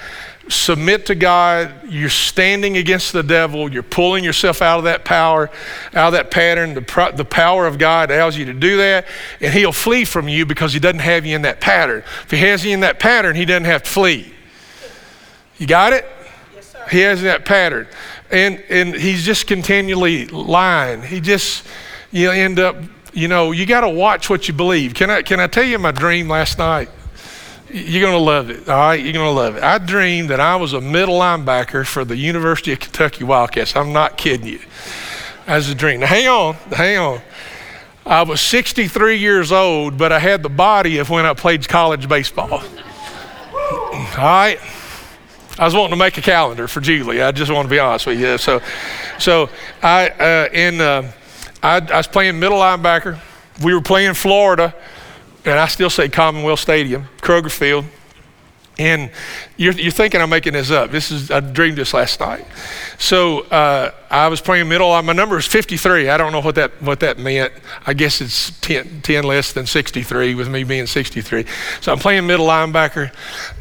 submit 0.47 1.05
to 1.07 1.15
God, 1.15 1.89
you're 1.89 2.09
standing 2.09 2.77
against 2.77 3.11
the 3.11 3.23
devil, 3.23 3.71
you're 3.71 3.83
pulling 3.83 4.23
yourself 4.23 4.61
out 4.61 4.77
of 4.77 4.85
that 4.85 5.03
power, 5.03 5.49
out 5.93 6.07
of 6.07 6.13
that 6.13 6.31
pattern. 6.31 6.73
The, 6.73 7.13
the 7.15 7.25
power 7.25 7.67
of 7.67 7.77
God 7.77 8.09
allows 8.09 8.37
you 8.37 8.45
to 8.45 8.53
do 8.53 8.77
that, 8.77 9.05
and 9.41 9.53
He'll 9.53 9.73
flee 9.73 10.05
from 10.05 10.29
you 10.29 10.45
because 10.45 10.71
He 10.71 10.79
doesn't 10.79 10.99
have 10.99 11.25
you 11.25 11.35
in 11.35 11.41
that 11.41 11.59
pattern. 11.59 12.03
If 12.23 12.31
He 12.31 12.37
has 12.37 12.65
you 12.65 12.71
in 12.71 12.79
that 12.79 12.99
pattern, 12.99 13.35
He 13.35 13.43
doesn't 13.43 13.65
have 13.65 13.83
to 13.83 13.89
flee. 13.89 14.33
You 15.57 15.67
got 15.67 15.91
it? 15.91 16.05
Yes, 16.55 16.69
sir. 16.69 16.87
He 16.89 16.99
has 16.99 17.21
that 17.23 17.43
pattern. 17.43 17.87
And, 18.31 18.63
and 18.69 18.95
He's 18.95 19.25
just 19.25 19.45
continually 19.45 20.27
lying. 20.27 21.01
He 21.01 21.19
just, 21.19 21.67
you 22.11 22.31
end 22.31 22.59
up 22.59 22.77
you 23.13 23.27
know, 23.27 23.51
you 23.51 23.65
got 23.65 23.81
to 23.81 23.89
watch 23.89 24.29
what 24.29 24.47
you 24.47 24.53
believe. 24.53 24.93
Can 24.93 25.09
I, 25.09 25.21
can 25.21 25.39
I 25.39 25.47
tell 25.47 25.63
you 25.63 25.77
my 25.79 25.91
dream 25.91 26.27
last 26.27 26.57
night? 26.57 26.89
You're 27.69 28.01
going 28.01 28.13
to 28.13 28.23
love 28.23 28.49
it, 28.49 28.69
all 28.69 28.77
right? 28.77 29.01
You're 29.01 29.13
going 29.13 29.25
to 29.25 29.31
love 29.31 29.57
it. 29.57 29.63
I 29.63 29.77
dreamed 29.77 30.29
that 30.29 30.39
I 30.39 30.55
was 30.55 30.73
a 30.73 30.81
middle 30.81 31.19
linebacker 31.19 31.85
for 31.85 32.05
the 32.05 32.15
University 32.15 32.71
of 32.71 32.79
Kentucky 32.79 33.23
Wildcats. 33.23 33.75
I'm 33.75 33.93
not 33.93 34.17
kidding 34.17 34.47
you. 34.47 34.59
As 35.47 35.69
a 35.69 35.75
dream. 35.75 35.99
Now, 35.99 36.07
hang 36.07 36.27
on, 36.27 36.53
hang 36.71 36.97
on. 36.97 37.21
I 38.05 38.23
was 38.23 38.41
63 38.41 39.17
years 39.17 39.51
old, 39.51 39.97
but 39.97 40.11
I 40.11 40.19
had 40.19 40.43
the 40.43 40.49
body 40.49 40.97
of 40.97 41.09
when 41.09 41.25
I 41.25 41.33
played 41.33 41.67
college 41.67 42.07
baseball. 42.07 42.53
All 42.53 44.07
right? 44.17 44.59
I 45.57 45.65
was 45.65 45.73
wanting 45.73 45.91
to 45.91 45.97
make 45.97 46.17
a 46.17 46.21
calendar 46.21 46.67
for 46.67 46.81
Julie. 46.81 47.21
I 47.21 47.31
just 47.31 47.51
want 47.51 47.65
to 47.65 47.69
be 47.69 47.79
honest 47.79 48.07
with 48.07 48.19
you. 48.19 48.37
So, 48.37 48.61
so 49.19 49.49
I, 49.81 50.09
uh, 50.09 50.49
in, 50.53 50.81
uh, 50.81 51.11
I, 51.63 51.77
I 51.77 51.97
was 51.97 52.07
playing 52.07 52.39
middle 52.39 52.59
linebacker. 52.59 53.19
We 53.63 53.73
were 53.73 53.81
playing 53.81 54.15
Florida, 54.15 54.75
and 55.45 55.57
I 55.57 55.67
still 55.67 55.89
say 55.89 56.09
Commonwealth 56.09 56.59
Stadium, 56.59 57.07
Kroger 57.21 57.51
Field. 57.51 57.85
And 58.77 59.11
you're, 59.55 59.73
you're, 59.73 59.91
thinking 59.91 60.19
I'm 60.19 60.31
making 60.31 60.53
this 60.53 60.71
up. 60.71 60.89
This 60.89 61.11
is 61.11 61.29
I 61.29 61.39
dreamed 61.39 61.77
this 61.77 61.93
last 61.93 62.19
night. 62.19 62.45
So 62.97 63.41
uh, 63.41 63.91
I 64.09 64.27
was 64.27 64.41
playing 64.41 64.67
middle. 64.67 64.89
My 65.03 65.13
number 65.13 65.37
is 65.37 65.45
53. 65.45 66.09
I 66.09 66.17
don't 66.17 66.31
know 66.31 66.41
what 66.41 66.55
that 66.55 66.71
what 66.81 67.01
that 67.01 67.19
meant. 67.19 67.53
I 67.85 67.93
guess 67.93 68.19
it's 68.19 68.51
10, 68.61 69.01
10 69.01 69.23
less 69.23 69.53
than 69.53 69.67
63 69.67 70.33
with 70.33 70.49
me 70.49 70.63
being 70.63 70.87
63. 70.87 71.45
So 71.81 71.91
I'm 71.91 71.99
playing 71.99 72.25
middle 72.25 72.47
linebacker, 72.47 73.11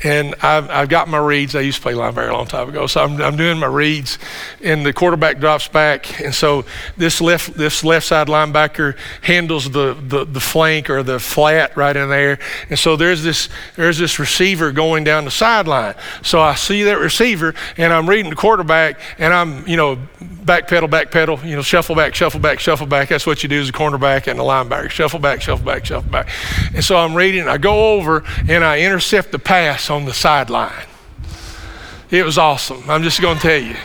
and 0.02 0.34
I've, 0.42 0.70
I've 0.70 0.88
got 0.88 1.08
my 1.08 1.18
reads. 1.18 1.54
I 1.54 1.60
used 1.60 1.78
to 1.78 1.82
play 1.82 1.92
linebacker 1.92 2.30
a 2.30 2.32
long 2.32 2.46
time 2.46 2.70
ago. 2.70 2.86
So 2.86 3.02
I'm, 3.02 3.20
I'm 3.20 3.36
doing 3.36 3.58
my 3.58 3.66
reads, 3.66 4.18
and 4.62 4.86
the 4.86 4.94
quarterback 4.94 5.40
drops 5.40 5.68
back, 5.68 6.20
and 6.22 6.34
so 6.34 6.64
this 6.96 7.20
left 7.20 7.54
this 7.54 7.84
left 7.84 8.06
side 8.06 8.28
linebacker 8.28 8.96
handles 9.22 9.70
the, 9.70 9.94
the 9.94 10.24
the 10.24 10.40
flank 10.40 10.88
or 10.88 11.02
the 11.02 11.18
flat 11.18 11.76
right 11.76 11.96
in 11.96 12.08
there, 12.08 12.38
and 12.70 12.78
so 12.78 12.96
there's 12.96 13.22
this 13.22 13.50
there's 13.76 13.98
this 13.98 14.18
receiver 14.18 14.72
going 14.72 15.04
down 15.04 15.26
the 15.26 15.30
sideline. 15.30 15.81
So 16.22 16.40
I 16.40 16.54
see 16.54 16.84
that 16.84 16.98
receiver 16.98 17.54
and 17.76 17.92
I'm 17.92 18.08
reading 18.08 18.30
the 18.30 18.36
quarterback 18.36 19.00
and 19.18 19.32
I'm, 19.32 19.66
you 19.66 19.76
know, 19.76 19.98
back 20.20 20.68
pedal, 20.68 20.88
back 20.88 21.10
pedal, 21.10 21.38
you 21.44 21.56
know, 21.56 21.62
shuffle 21.62 21.94
back, 21.94 22.14
shuffle 22.14 22.40
back, 22.40 22.60
shuffle 22.60 22.86
back. 22.86 23.08
That's 23.08 23.26
what 23.26 23.42
you 23.42 23.48
do 23.48 23.60
as 23.60 23.68
a 23.68 23.72
cornerback 23.72 24.26
and 24.26 24.38
a 24.38 24.42
linebacker. 24.42 24.90
Shuffle 24.90 25.20
back, 25.20 25.42
shuffle 25.42 25.64
back, 25.64 25.84
shuffle 25.84 26.10
back. 26.10 26.28
And 26.74 26.84
so 26.84 26.96
I'm 26.96 27.14
reading, 27.14 27.48
I 27.48 27.58
go 27.58 27.94
over 27.94 28.24
and 28.48 28.64
I 28.64 28.80
intercept 28.80 29.32
the 29.32 29.38
pass 29.38 29.90
on 29.90 30.04
the 30.04 30.14
sideline. 30.14 30.86
It 32.10 32.24
was 32.24 32.38
awesome. 32.38 32.82
I'm 32.88 33.02
just 33.02 33.20
going 33.20 33.36
to 33.38 33.42
tell 33.42 33.62
you. 33.62 33.76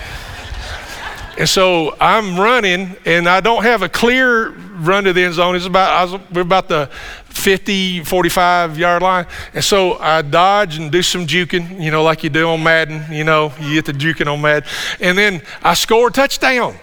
And 1.38 1.48
so 1.48 1.96
I'm 2.02 2.40
running, 2.40 2.96
and 3.06 3.30
I 3.30 3.42
don't 3.42 3.62
have 3.62 3.84
a 3.84 3.90
clear 3.90 4.50
run 4.50 5.04
to 5.04 5.14
the 5.14 5.22
end 5.24 5.36
zone. 5.36 5.56
It's 5.56 5.68
about 5.68 6.10
was, 6.10 6.22
we're 6.34 6.42
about 6.42 6.68
the 6.68 6.90
50, 7.38 8.04
45 8.04 8.78
yard 8.78 9.02
line, 9.02 9.26
and 9.54 9.64
so 9.64 9.98
I 9.98 10.22
dodge 10.22 10.78
and 10.78 10.92
do 10.92 11.02
some 11.02 11.26
juking, 11.26 11.82
you 11.82 11.92
know, 11.92 12.04
like 12.04 12.24
you 12.24 12.30
do 12.30 12.50
on 12.50 12.64
Madden. 12.64 13.06
You 13.12 13.24
know, 13.24 13.54
you 13.60 13.82
get 13.82 13.86
the 13.86 13.94
juking 13.94 14.32
on 14.32 14.42
Madden, 14.42 14.68
and 15.00 15.18
then 15.18 15.42
I 15.64 15.74
score 15.74 16.08
a 16.08 16.12
touchdown. 16.12 16.76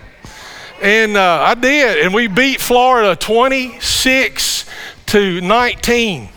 And 0.82 1.16
uh, 1.16 1.40
I 1.42 1.54
did. 1.54 2.04
And 2.04 2.12
we 2.12 2.26
beat 2.26 2.60
Florida 2.60 3.16
26 3.16 4.68
to 5.06 5.40
19 5.40 6.28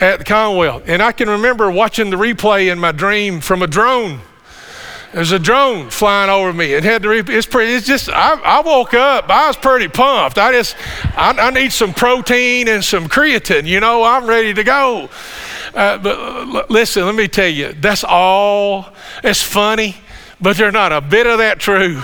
at 0.00 0.18
the 0.18 0.24
Commonwealth. 0.24 0.82
And 0.86 1.02
I 1.02 1.12
can 1.12 1.28
remember 1.28 1.70
watching 1.70 2.10
the 2.10 2.16
replay 2.16 2.70
in 2.70 2.78
my 2.78 2.92
dream 2.92 3.40
from 3.40 3.62
a 3.62 3.66
drone. 3.66 4.20
There's 5.14 5.30
a 5.30 5.38
drone 5.38 5.90
flying 5.90 6.28
over 6.28 6.52
me. 6.52 6.72
It 6.72 6.82
had 6.82 7.04
to. 7.04 7.10
It's 7.12 7.46
pretty. 7.46 7.74
It's 7.74 7.86
just. 7.86 8.08
I, 8.08 8.32
I 8.34 8.60
woke 8.62 8.94
up. 8.94 9.30
I 9.30 9.46
was 9.46 9.56
pretty 9.56 9.86
pumped. 9.86 10.38
I 10.38 10.50
just. 10.50 10.74
I, 11.16 11.30
I, 11.38 11.50
need 11.50 11.70
some 11.70 11.94
protein 11.94 12.66
and 12.66 12.84
some 12.84 13.08
creatine. 13.08 13.64
You 13.64 13.78
know, 13.78 14.02
I'm 14.02 14.26
ready 14.26 14.52
to 14.52 14.64
go. 14.64 15.08
Uh, 15.72 15.98
but 15.98 16.18
uh, 16.18 16.66
listen, 16.68 17.06
let 17.06 17.14
me 17.14 17.28
tell 17.28 17.48
you. 17.48 17.74
That's 17.74 18.02
all. 18.02 18.88
It's 19.22 19.40
funny, 19.40 19.94
but 20.40 20.56
there's 20.56 20.72
not 20.72 20.90
a 20.90 21.00
bit 21.00 21.28
of 21.28 21.38
that 21.38 21.60
true. 21.60 22.02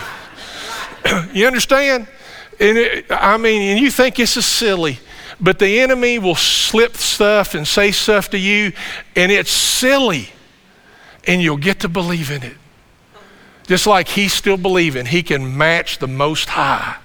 you 1.32 1.48
understand? 1.48 2.06
And 2.60 2.78
it, 2.78 3.06
I 3.10 3.38
mean, 3.38 3.72
and 3.72 3.80
you 3.80 3.90
think 3.90 4.14
this 4.14 4.36
is 4.36 4.46
silly, 4.46 5.00
but 5.40 5.58
the 5.58 5.80
enemy 5.80 6.20
will 6.20 6.36
slip 6.36 6.96
stuff 6.96 7.56
and 7.56 7.66
say 7.66 7.90
stuff 7.90 8.30
to 8.30 8.38
you, 8.38 8.72
and 9.16 9.32
it's 9.32 9.50
silly, 9.50 10.28
and 11.26 11.42
you'll 11.42 11.56
get 11.56 11.80
to 11.80 11.88
believe 11.88 12.30
in 12.30 12.44
it. 12.44 12.56
Just 13.70 13.86
like 13.86 14.08
he's 14.08 14.34
still 14.34 14.56
believing 14.56 15.06
he 15.06 15.22
can 15.22 15.56
match 15.56 15.98
the 15.98 16.08
Most 16.08 16.48
High. 16.48 16.96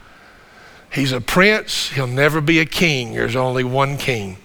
He's 0.92 1.12
a 1.12 1.22
prince, 1.22 1.90
he'll 1.92 2.08
never 2.08 2.42
be 2.42 2.58
a 2.58 2.66
king. 2.66 3.14
There's 3.14 3.36
only 3.36 3.64
one 3.64 4.00
king 4.00 4.38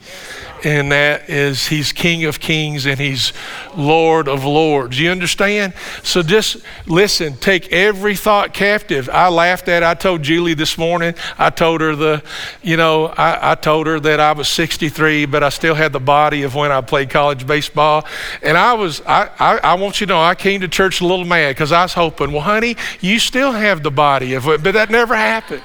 and 0.64 0.92
that 0.92 1.28
is 1.28 1.68
He's 1.68 1.92
King 1.92 2.24
of 2.24 2.40
Kings 2.40 2.86
and 2.86 2.98
He's 2.98 3.32
Lord 3.76 4.28
of 4.28 4.44
Lords. 4.44 4.98
You 4.98 5.10
understand? 5.10 5.74
So 6.02 6.22
just 6.22 6.58
listen, 6.86 7.36
take 7.36 7.72
every 7.72 8.16
thought 8.16 8.52
captive. 8.52 9.08
I 9.10 9.28
laughed 9.28 9.68
at, 9.68 9.82
I 9.82 9.94
told 9.94 10.22
Julie 10.22 10.54
this 10.54 10.76
morning, 10.76 11.14
I 11.38 11.50
told 11.50 11.80
her 11.80 11.94
the, 11.94 12.22
you 12.62 12.76
know, 12.76 13.06
I, 13.06 13.52
I 13.52 13.54
told 13.54 13.86
her 13.86 14.00
that 14.00 14.20
I 14.20 14.32
was 14.32 14.48
63, 14.48 15.26
but 15.26 15.42
I 15.42 15.48
still 15.48 15.74
had 15.74 15.92
the 15.92 16.00
body 16.00 16.42
of 16.42 16.54
when 16.54 16.72
I 16.72 16.80
played 16.80 17.10
college 17.10 17.46
baseball. 17.46 18.06
And 18.42 18.56
I 18.56 18.74
was, 18.74 19.00
I, 19.02 19.30
I, 19.38 19.58
I 19.58 19.74
want 19.74 20.00
you 20.00 20.06
to 20.06 20.12
know, 20.12 20.20
I 20.20 20.34
came 20.34 20.60
to 20.60 20.68
church 20.68 21.00
a 21.00 21.06
little 21.06 21.24
mad 21.24 21.50
because 21.50 21.72
I 21.72 21.82
was 21.82 21.94
hoping, 21.94 22.32
well, 22.32 22.42
honey, 22.42 22.76
you 23.00 23.18
still 23.18 23.52
have 23.52 23.82
the 23.82 23.90
body 23.90 24.34
of 24.34 24.46
it, 24.48 24.62
but 24.62 24.72
that 24.74 24.90
never 24.90 25.16
happened. 25.16 25.62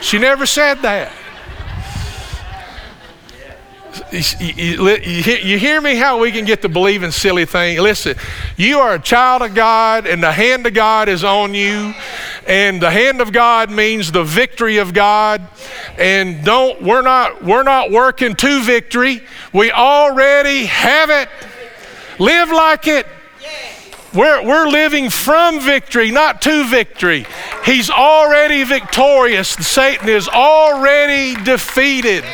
She 0.00 0.18
never 0.18 0.46
said 0.46 0.82
that. 0.82 1.12
You 4.12 5.58
hear 5.58 5.80
me 5.80 5.96
how 5.96 6.18
we 6.18 6.30
can 6.30 6.44
get 6.44 6.62
to 6.62 6.68
believe 6.68 7.02
in 7.02 7.10
silly 7.10 7.44
things? 7.44 7.80
Listen, 7.80 8.16
you 8.56 8.78
are 8.78 8.94
a 8.94 8.98
child 8.98 9.42
of 9.42 9.54
God, 9.54 10.06
and 10.06 10.22
the 10.22 10.32
hand 10.32 10.66
of 10.66 10.74
God 10.74 11.08
is 11.08 11.24
on 11.24 11.54
you. 11.54 11.94
And 12.46 12.80
the 12.80 12.90
hand 12.90 13.20
of 13.20 13.32
God 13.32 13.70
means 13.70 14.12
the 14.12 14.24
victory 14.24 14.78
of 14.78 14.94
God. 14.94 15.42
And 15.98 16.44
don't 16.44 16.80
we're 16.82 17.02
not 17.02 17.42
we're 17.42 17.62
not 17.62 17.90
working 17.90 18.34
to 18.36 18.62
victory. 18.62 19.22
We 19.52 19.70
already 19.72 20.66
have 20.66 21.10
it. 21.10 21.28
Live 22.18 22.50
like 22.50 22.86
it. 22.86 23.06
We're, 24.12 24.44
we're 24.44 24.66
living 24.66 25.08
from 25.08 25.60
victory, 25.60 26.10
not 26.10 26.42
to 26.42 26.64
victory. 26.64 27.26
He's 27.64 27.90
already 27.90 28.64
victorious. 28.64 29.50
Satan 29.50 30.08
is 30.08 30.28
already 30.28 31.40
defeated. 31.44 32.24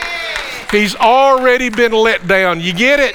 He's 0.70 0.96
already 0.96 1.68
been 1.68 1.92
let 1.92 2.26
down. 2.26 2.60
You 2.60 2.72
get 2.72 3.00
it? 3.00 3.14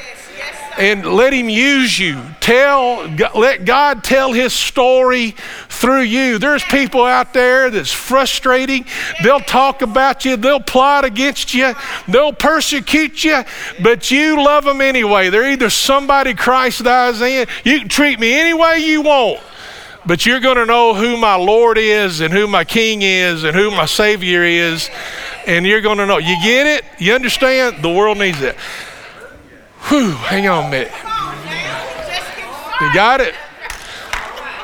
And 0.78 1.06
let 1.06 1.34
him 1.34 1.50
use 1.50 2.00
you. 2.00 2.22
Tell, 2.40 3.06
let 3.36 3.66
God 3.66 4.04
tell 4.06 4.32
his 4.32 4.54
story 4.54 5.36
through 5.68 6.04
you. 6.04 6.38
There's 6.38 6.64
people 6.64 7.04
out 7.04 7.34
there 7.34 7.70
that's 7.70 7.92
frustrating. 7.92 8.86
They'll 9.22 9.42
talk 9.42 9.82
about 9.82 10.24
you, 10.24 10.38
they'll 10.38 10.62
plot 10.62 11.04
against 11.04 11.54
you, 11.54 11.74
they'll 12.08 12.34
persecute 12.34 13.24
you, 13.24 13.44
but 13.84 14.12
you 14.12 14.44
love 14.44 14.64
them 14.64 14.80
anyway. 14.80 15.30
They're 15.30 15.52
either 15.52 15.70
somebody 15.70 16.34
Christ 16.34 16.86
dies 16.86 17.22
in. 17.22 17.48
You 17.66 17.80
can 17.80 17.90
treat 17.90 18.20
me 18.20 18.34
any 18.34 18.54
way 18.54 18.80
you 18.80 19.02
want 19.02 19.42
but 20.06 20.26
you're 20.26 20.40
going 20.40 20.58
to 20.58 20.66
know 20.66 20.94
who 20.94 21.18
my 21.18 21.36
Lord 21.36 21.78
is 21.78 22.22
and 22.22 22.34
who 22.34 22.48
my 22.48 22.64
King 22.64 23.02
is 23.02 23.44
and 23.44 23.56
who 23.56 23.70
my 23.72 23.86
Savior 23.86 24.44
is. 24.44 24.90
And 25.46 25.66
you're 25.66 25.82
going 25.82 25.98
to 25.98 26.06
know. 26.06 26.18
You 26.18 26.36
get 26.44 26.66
it? 26.66 26.86
You 27.00 27.14
understand? 27.14 27.84
The 27.84 27.90
world 27.90 28.18
needs 28.18 28.42
it. 28.42 28.56
Whew, 29.90 30.12
hang 30.12 30.48
on 30.48 30.66
a 30.66 30.70
minute. 30.70 30.92
You 32.82 32.94
got 32.94 33.22
it? 33.22 33.36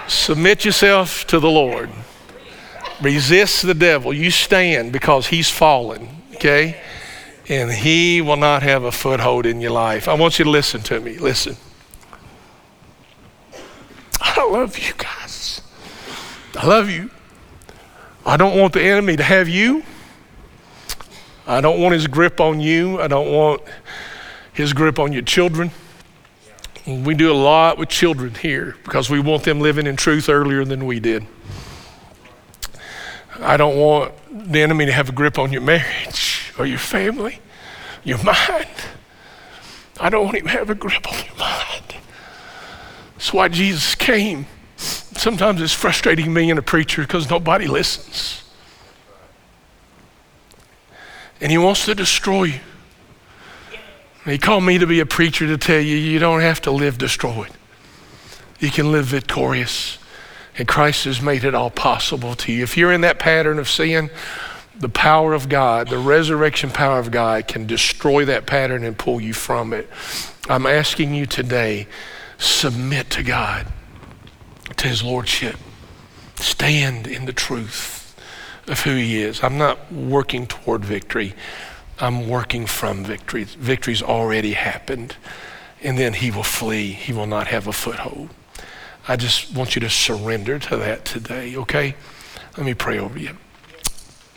Submit 0.08 0.66
yourself 0.66 1.28
to 1.28 1.40
the 1.40 1.50
Lord. 1.50 1.90
Resist 3.02 3.64
the 3.64 3.74
devil. 3.74 4.14
You 4.14 4.32
stand 4.32 4.92
because 4.92 5.28
he's 5.28 5.50
fallen, 5.50 6.10
okay? 6.36 6.82
And 7.48 7.72
he 7.72 8.22
will 8.22 8.38
not 8.38 8.64
have 8.64 8.84
a 8.84 8.92
foothold 8.92 9.46
in 9.46 9.62
your 9.62 9.72
life. 9.72 10.08
I 10.08 10.16
want 10.16 10.40
you 10.40 10.46
to 10.46 10.52
listen 10.52 10.82
to 10.84 11.00
me. 11.00 11.18
Listen. 11.18 11.58
I 14.20 14.50
love 14.50 14.78
you 14.78 14.94
guys. 14.98 15.27
I 16.58 16.66
love 16.66 16.90
you. 16.90 17.12
I 18.26 18.36
don't 18.36 18.58
want 18.60 18.74
the 18.74 18.82
enemy 18.82 19.16
to 19.16 19.24
have 19.24 19.48
you. 19.48 19.84
I 21.46 21.62
don't 21.62 21.80
want 21.80 21.94
his 21.94 22.08
grip 22.08 22.42
on 22.42 22.60
you. 22.60 23.00
I 23.00 23.08
don't 23.08 23.32
want 23.32 23.62
his 24.54 24.74
grip 24.74 24.98
on 24.98 25.14
your 25.14 25.22
children. 25.22 25.70
We 26.88 27.14
do 27.14 27.32
a 27.32 27.36
lot 27.36 27.78
with 27.78 27.90
children 27.90 28.34
here 28.34 28.76
because 28.84 29.08
we 29.08 29.20
want 29.20 29.44
them 29.44 29.62
living 29.62 29.86
in 29.86 29.98
truth 29.98 30.30
earlier 30.30 30.66
than 30.66 30.88
we 30.88 31.00
did. 31.00 31.28
I 33.40 33.56
don't 33.56 33.78
want 33.78 34.14
the 34.32 34.62
enemy 34.62 34.88
to 34.88 34.92
have 34.92 35.10
a 35.10 35.12
grip 35.12 35.38
on 35.38 35.54
your 35.54 35.62
marriage 35.62 36.54
or 36.58 36.66
your 36.66 36.80
family, 36.80 37.40
your 38.04 38.18
mind. 38.24 38.68
I 40.00 40.10
don't 40.10 40.26
want 40.26 40.38
him 40.38 40.46
to 40.46 40.52
have 40.52 40.72
a 40.72 40.76
grip 40.76 41.08
on 41.08 41.24
your 41.24 41.38
mind. 41.38 41.98
That's 43.14 43.32
why 43.32 43.48
Jesus 43.48 43.94
came. 43.94 44.48
Sometimes 44.78 45.62
it's 45.62 45.74
frustrating 45.74 46.34
me 46.34 46.50
and 46.50 46.60
a 46.60 46.62
preacher 46.62 47.02
because 47.02 47.30
nobody 47.30 47.68
listens. 47.68 48.44
And 51.42 51.52
he 51.52 51.58
wants 51.58 51.86
to 51.86 51.96
destroy 51.96 52.44
you. 52.44 52.60
He 54.26 54.38
called 54.38 54.64
me 54.64 54.78
to 54.78 54.88
be 54.88 55.00
a 55.00 55.06
preacher 55.06 55.48
to 55.48 55.58
tell 55.58 55.80
you 55.80 55.96
you 55.96 56.20
don't 56.20 56.42
have 56.42 56.62
to 56.62 56.72
live 56.72 56.98
destroyed. 56.98 57.52
You 58.60 58.70
can 58.70 58.92
live 58.92 59.06
victorious. 59.06 60.00
And 60.58 60.68
Christ 60.68 61.06
has 61.06 61.22
made 61.22 61.44
it 61.44 61.54
all 61.54 61.70
possible 61.70 62.36
to 62.36 62.52
you. 62.52 62.64
If 62.64 62.78
you're 62.78 62.92
in 62.92 63.02
that 63.02 63.20
pattern 63.20 63.60
of 63.60 63.70
sin, 63.70 64.10
the 64.80 64.90
power 64.90 65.34
of 65.34 65.50
God, 65.50 65.90
the 65.90 65.98
resurrection 65.98 66.70
power 66.70 67.00
of 67.00 67.12
God, 67.12 67.48
can 67.48 67.66
destroy 67.66 68.26
that 68.26 68.46
pattern 68.46 68.84
and 68.84 68.98
pull 68.98 69.22
you 69.22 69.34
from 69.34 69.74
it. 69.74 69.90
I'm 70.50 70.66
asking 70.66 71.14
you 71.14 71.26
today 71.26 71.88
submit 72.38 73.10
to 73.12 73.24
God, 73.24 73.68
to 74.78 74.88
His 74.88 75.04
Lordship. 75.04 75.56
Stand 76.36 77.08
in 77.08 77.26
the 77.26 77.34
truth 77.34 78.16
of 78.68 78.82
who 78.82 78.96
He 78.96 79.22
is. 79.22 79.44
I'm 79.44 79.58
not 79.58 79.92
working 79.92 80.48
toward 80.48 80.86
victory, 80.86 81.34
I'm 82.00 82.28
working 82.28 82.66
from 82.66 83.04
victory. 83.04 83.44
Victory's 83.44 84.02
already 84.02 84.54
happened, 84.54 85.16
and 85.82 85.98
then 85.98 86.14
He 86.14 86.32
will 86.32 86.44
flee, 86.44 86.92
He 86.92 87.14
will 87.14 87.28
not 87.28 87.48
have 87.48 87.68
a 87.68 87.74
foothold. 87.74 88.30
I 89.08 89.16
just 89.16 89.54
want 89.54 89.76
you 89.76 89.80
to 89.82 89.90
surrender 89.90 90.60
to 90.60 90.78
that 90.78 91.06
today, 91.06 91.56
okay? 91.56 91.96
Let 92.58 92.66
me 92.66 92.74
pray 92.74 93.00
over 93.00 93.18
you. 93.18 93.38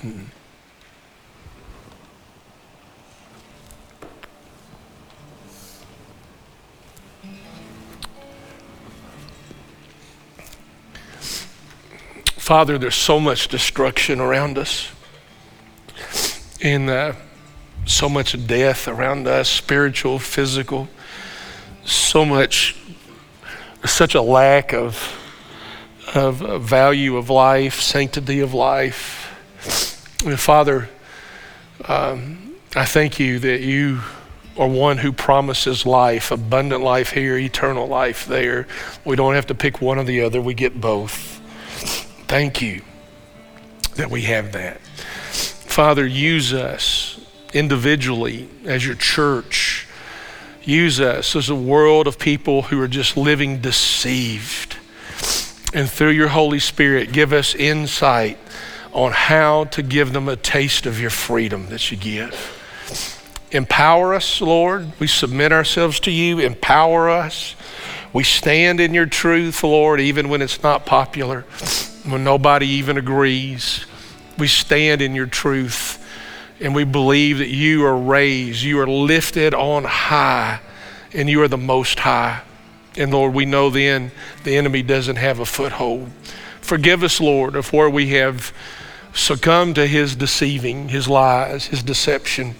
Mm. 0.01 0.27
Father, 12.51 12.79
there's 12.79 12.97
so 12.97 13.21
much 13.21 13.47
destruction 13.47 14.19
around 14.19 14.59
us, 14.59 14.91
and 16.61 16.91
uh, 16.91 17.13
so 17.87 18.09
much 18.09 18.45
death 18.49 18.89
around 18.89 19.29
us 19.29 19.49
spiritual, 19.49 20.19
physical, 20.19 20.89
so 21.85 22.25
much, 22.25 22.77
such 23.85 24.17
a 24.17 24.21
lack 24.21 24.73
of, 24.75 25.17
of 26.13 26.61
value 26.61 27.17
of 27.17 27.31
life, 27.31 27.81
sanctity 27.81 28.41
of 28.41 28.53
life. 28.53 30.19
And 30.27 30.41
Father, 30.41 30.89
um, 31.85 32.57
I 32.75 32.85
thank 32.85 33.21
you 33.21 33.39
that 33.39 33.61
you 33.61 34.01
are 34.59 34.67
one 34.67 34.99
who 34.99 35.13
promises 35.13 35.87
life, 35.87 36.33
abundant 36.33 36.83
life 36.83 37.13
here, 37.13 37.39
eternal 37.39 37.87
life 37.87 38.27
there. 38.27 38.67
We 39.05 39.15
don't 39.15 39.35
have 39.35 39.47
to 39.47 39.55
pick 39.55 39.81
one 39.81 40.01
or 40.01 40.05
the 40.05 40.23
other, 40.23 40.41
we 40.41 40.55
get 40.55 40.81
both. 40.81 41.30
Thank 42.31 42.63
you 42.63 42.83
that 43.97 44.09
we 44.09 44.23
have 44.23 44.53
that. 44.53 44.79
Father, 44.79 46.07
use 46.07 46.53
us 46.53 47.19
individually 47.53 48.49
as 48.65 48.87
your 48.87 48.95
church. 48.95 49.89
Use 50.63 51.01
us 51.01 51.35
as 51.35 51.51
a 51.51 51.57
world 51.57 52.07
of 52.07 52.21
people 52.21 52.63
who 52.63 52.81
are 52.81 52.87
just 52.87 53.17
living 53.17 53.61
deceived. 53.61 54.77
And 55.75 55.91
through 55.91 56.11
your 56.11 56.29
Holy 56.29 56.61
Spirit, 56.61 57.11
give 57.11 57.33
us 57.33 57.57
insight 57.57 58.39
on 58.93 59.11
how 59.11 59.65
to 59.65 59.83
give 59.83 60.13
them 60.13 60.29
a 60.29 60.37
taste 60.37 60.87
of 60.87 61.01
your 61.01 61.11
freedom 61.11 61.67
that 61.71 61.91
you 61.91 61.97
give. 61.97 63.43
Empower 63.51 64.15
us, 64.15 64.41
Lord. 64.41 64.93
We 65.01 65.09
submit 65.09 65.51
ourselves 65.51 65.99
to 65.99 66.13
you. 66.13 66.39
Empower 66.39 67.11
us. 67.11 67.57
We 68.13 68.23
stand 68.23 68.79
in 68.79 68.95
your 68.95 69.07
truth, 69.07 69.65
Lord, 69.65 70.01
even 70.01 70.29
when 70.29 70.43
it's 70.43 70.63
not 70.63 70.87
popular, 70.87 71.45
when 72.05 72.25
nobody 72.25 72.67
even 72.67 72.97
agrees. 72.97 73.87
We 74.39 74.47
stand 74.47 75.03
in 75.03 75.15
your 75.15 75.27
truth 75.27 75.99
and 76.61 76.75
we 76.75 76.85
believe 76.85 77.39
that 77.39 77.49
you 77.49 77.85
are 77.85 77.97
raised, 77.97 78.63
you 78.63 78.81
are 78.81 78.87
lifted 78.87 79.55
on 79.55 79.85
high, 79.85 80.61
and 81.13 81.29
you 81.29 81.43
are 81.43 81.49
the 81.49 81.57
most 81.57 82.01
high. 82.01 82.43
And 82.97 83.13
Lord, 83.13 83.35
we 83.35 83.47
know 83.47 83.71
then 83.71 84.13
the 84.45 84.57
enemy 84.57 84.83
doesn't 84.83 85.17
have 85.17 85.39
a 85.39 85.47
foothold. 85.47 86.11
Forgive 86.61 87.03
us, 87.03 87.21
Lord, 87.21 87.57
of 87.57 87.73
where 87.73 87.89
we 87.89 88.11
have 88.11 88.53
succumbed 89.15 89.77
to 89.77 89.87
his 89.87 90.15
deceiving, 90.15 90.89
his 90.89 91.09
lies, 91.09 91.67
his 91.67 91.83
deception, 91.83 92.55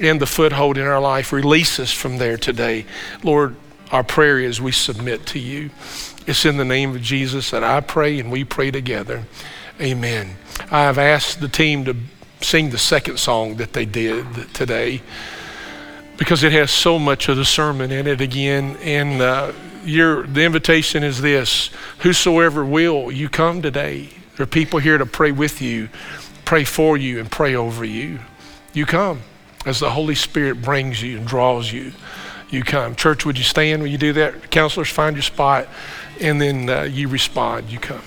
and 0.00 0.20
the 0.20 0.26
foothold 0.26 0.78
in 0.78 0.86
our 0.86 1.00
life. 1.00 1.32
Release 1.32 1.78
us 1.80 1.92
from 1.92 2.18
there 2.18 2.36
today. 2.36 2.86
Lord, 3.22 3.56
our 3.90 4.04
prayer 4.04 4.38
is 4.38 4.60
we 4.60 4.72
submit 4.72 5.26
to 5.26 5.38
you. 5.38 5.70
It's 6.30 6.44
in 6.44 6.58
the 6.58 6.64
name 6.64 6.94
of 6.94 7.02
Jesus 7.02 7.50
that 7.50 7.64
I 7.64 7.80
pray 7.80 8.20
and 8.20 8.30
we 8.30 8.44
pray 8.44 8.70
together. 8.70 9.24
Amen. 9.80 10.36
I 10.70 10.82
have 10.82 10.96
asked 10.96 11.40
the 11.40 11.48
team 11.48 11.84
to 11.86 11.96
sing 12.40 12.70
the 12.70 12.78
second 12.78 13.18
song 13.18 13.56
that 13.56 13.72
they 13.72 13.84
did 13.84 14.54
today 14.54 15.02
because 16.18 16.44
it 16.44 16.52
has 16.52 16.70
so 16.70 17.00
much 17.00 17.28
of 17.28 17.36
the 17.36 17.44
sermon 17.44 17.90
in 17.90 18.06
it 18.06 18.20
again. 18.20 18.76
And 18.76 19.20
uh, 19.20 19.52
your, 19.84 20.24
the 20.24 20.44
invitation 20.44 21.02
is 21.02 21.20
this 21.20 21.70
Whosoever 21.98 22.64
will, 22.64 23.10
you 23.10 23.28
come 23.28 23.60
today. 23.60 24.10
There 24.36 24.44
are 24.44 24.46
people 24.46 24.78
here 24.78 24.98
to 24.98 25.06
pray 25.06 25.32
with 25.32 25.60
you, 25.60 25.88
pray 26.44 26.62
for 26.62 26.96
you, 26.96 27.18
and 27.18 27.28
pray 27.28 27.56
over 27.56 27.84
you. 27.84 28.20
You 28.72 28.86
come 28.86 29.22
as 29.66 29.80
the 29.80 29.90
Holy 29.90 30.14
Spirit 30.14 30.62
brings 30.62 31.02
you 31.02 31.18
and 31.18 31.26
draws 31.26 31.72
you 31.72 31.90
you 32.50 32.64
come. 32.64 32.94
Church, 32.96 33.24
would 33.24 33.38
you 33.38 33.44
stand 33.44 33.82
when 33.82 33.90
you 33.90 33.98
do 33.98 34.12
that? 34.14 34.50
Counselors, 34.50 34.88
find 34.88 35.16
your 35.16 35.22
spot, 35.22 35.68
and 36.20 36.40
then 36.40 36.68
uh, 36.68 36.82
you 36.82 37.08
respond. 37.08 37.70
You 37.70 37.78
come. 37.78 38.02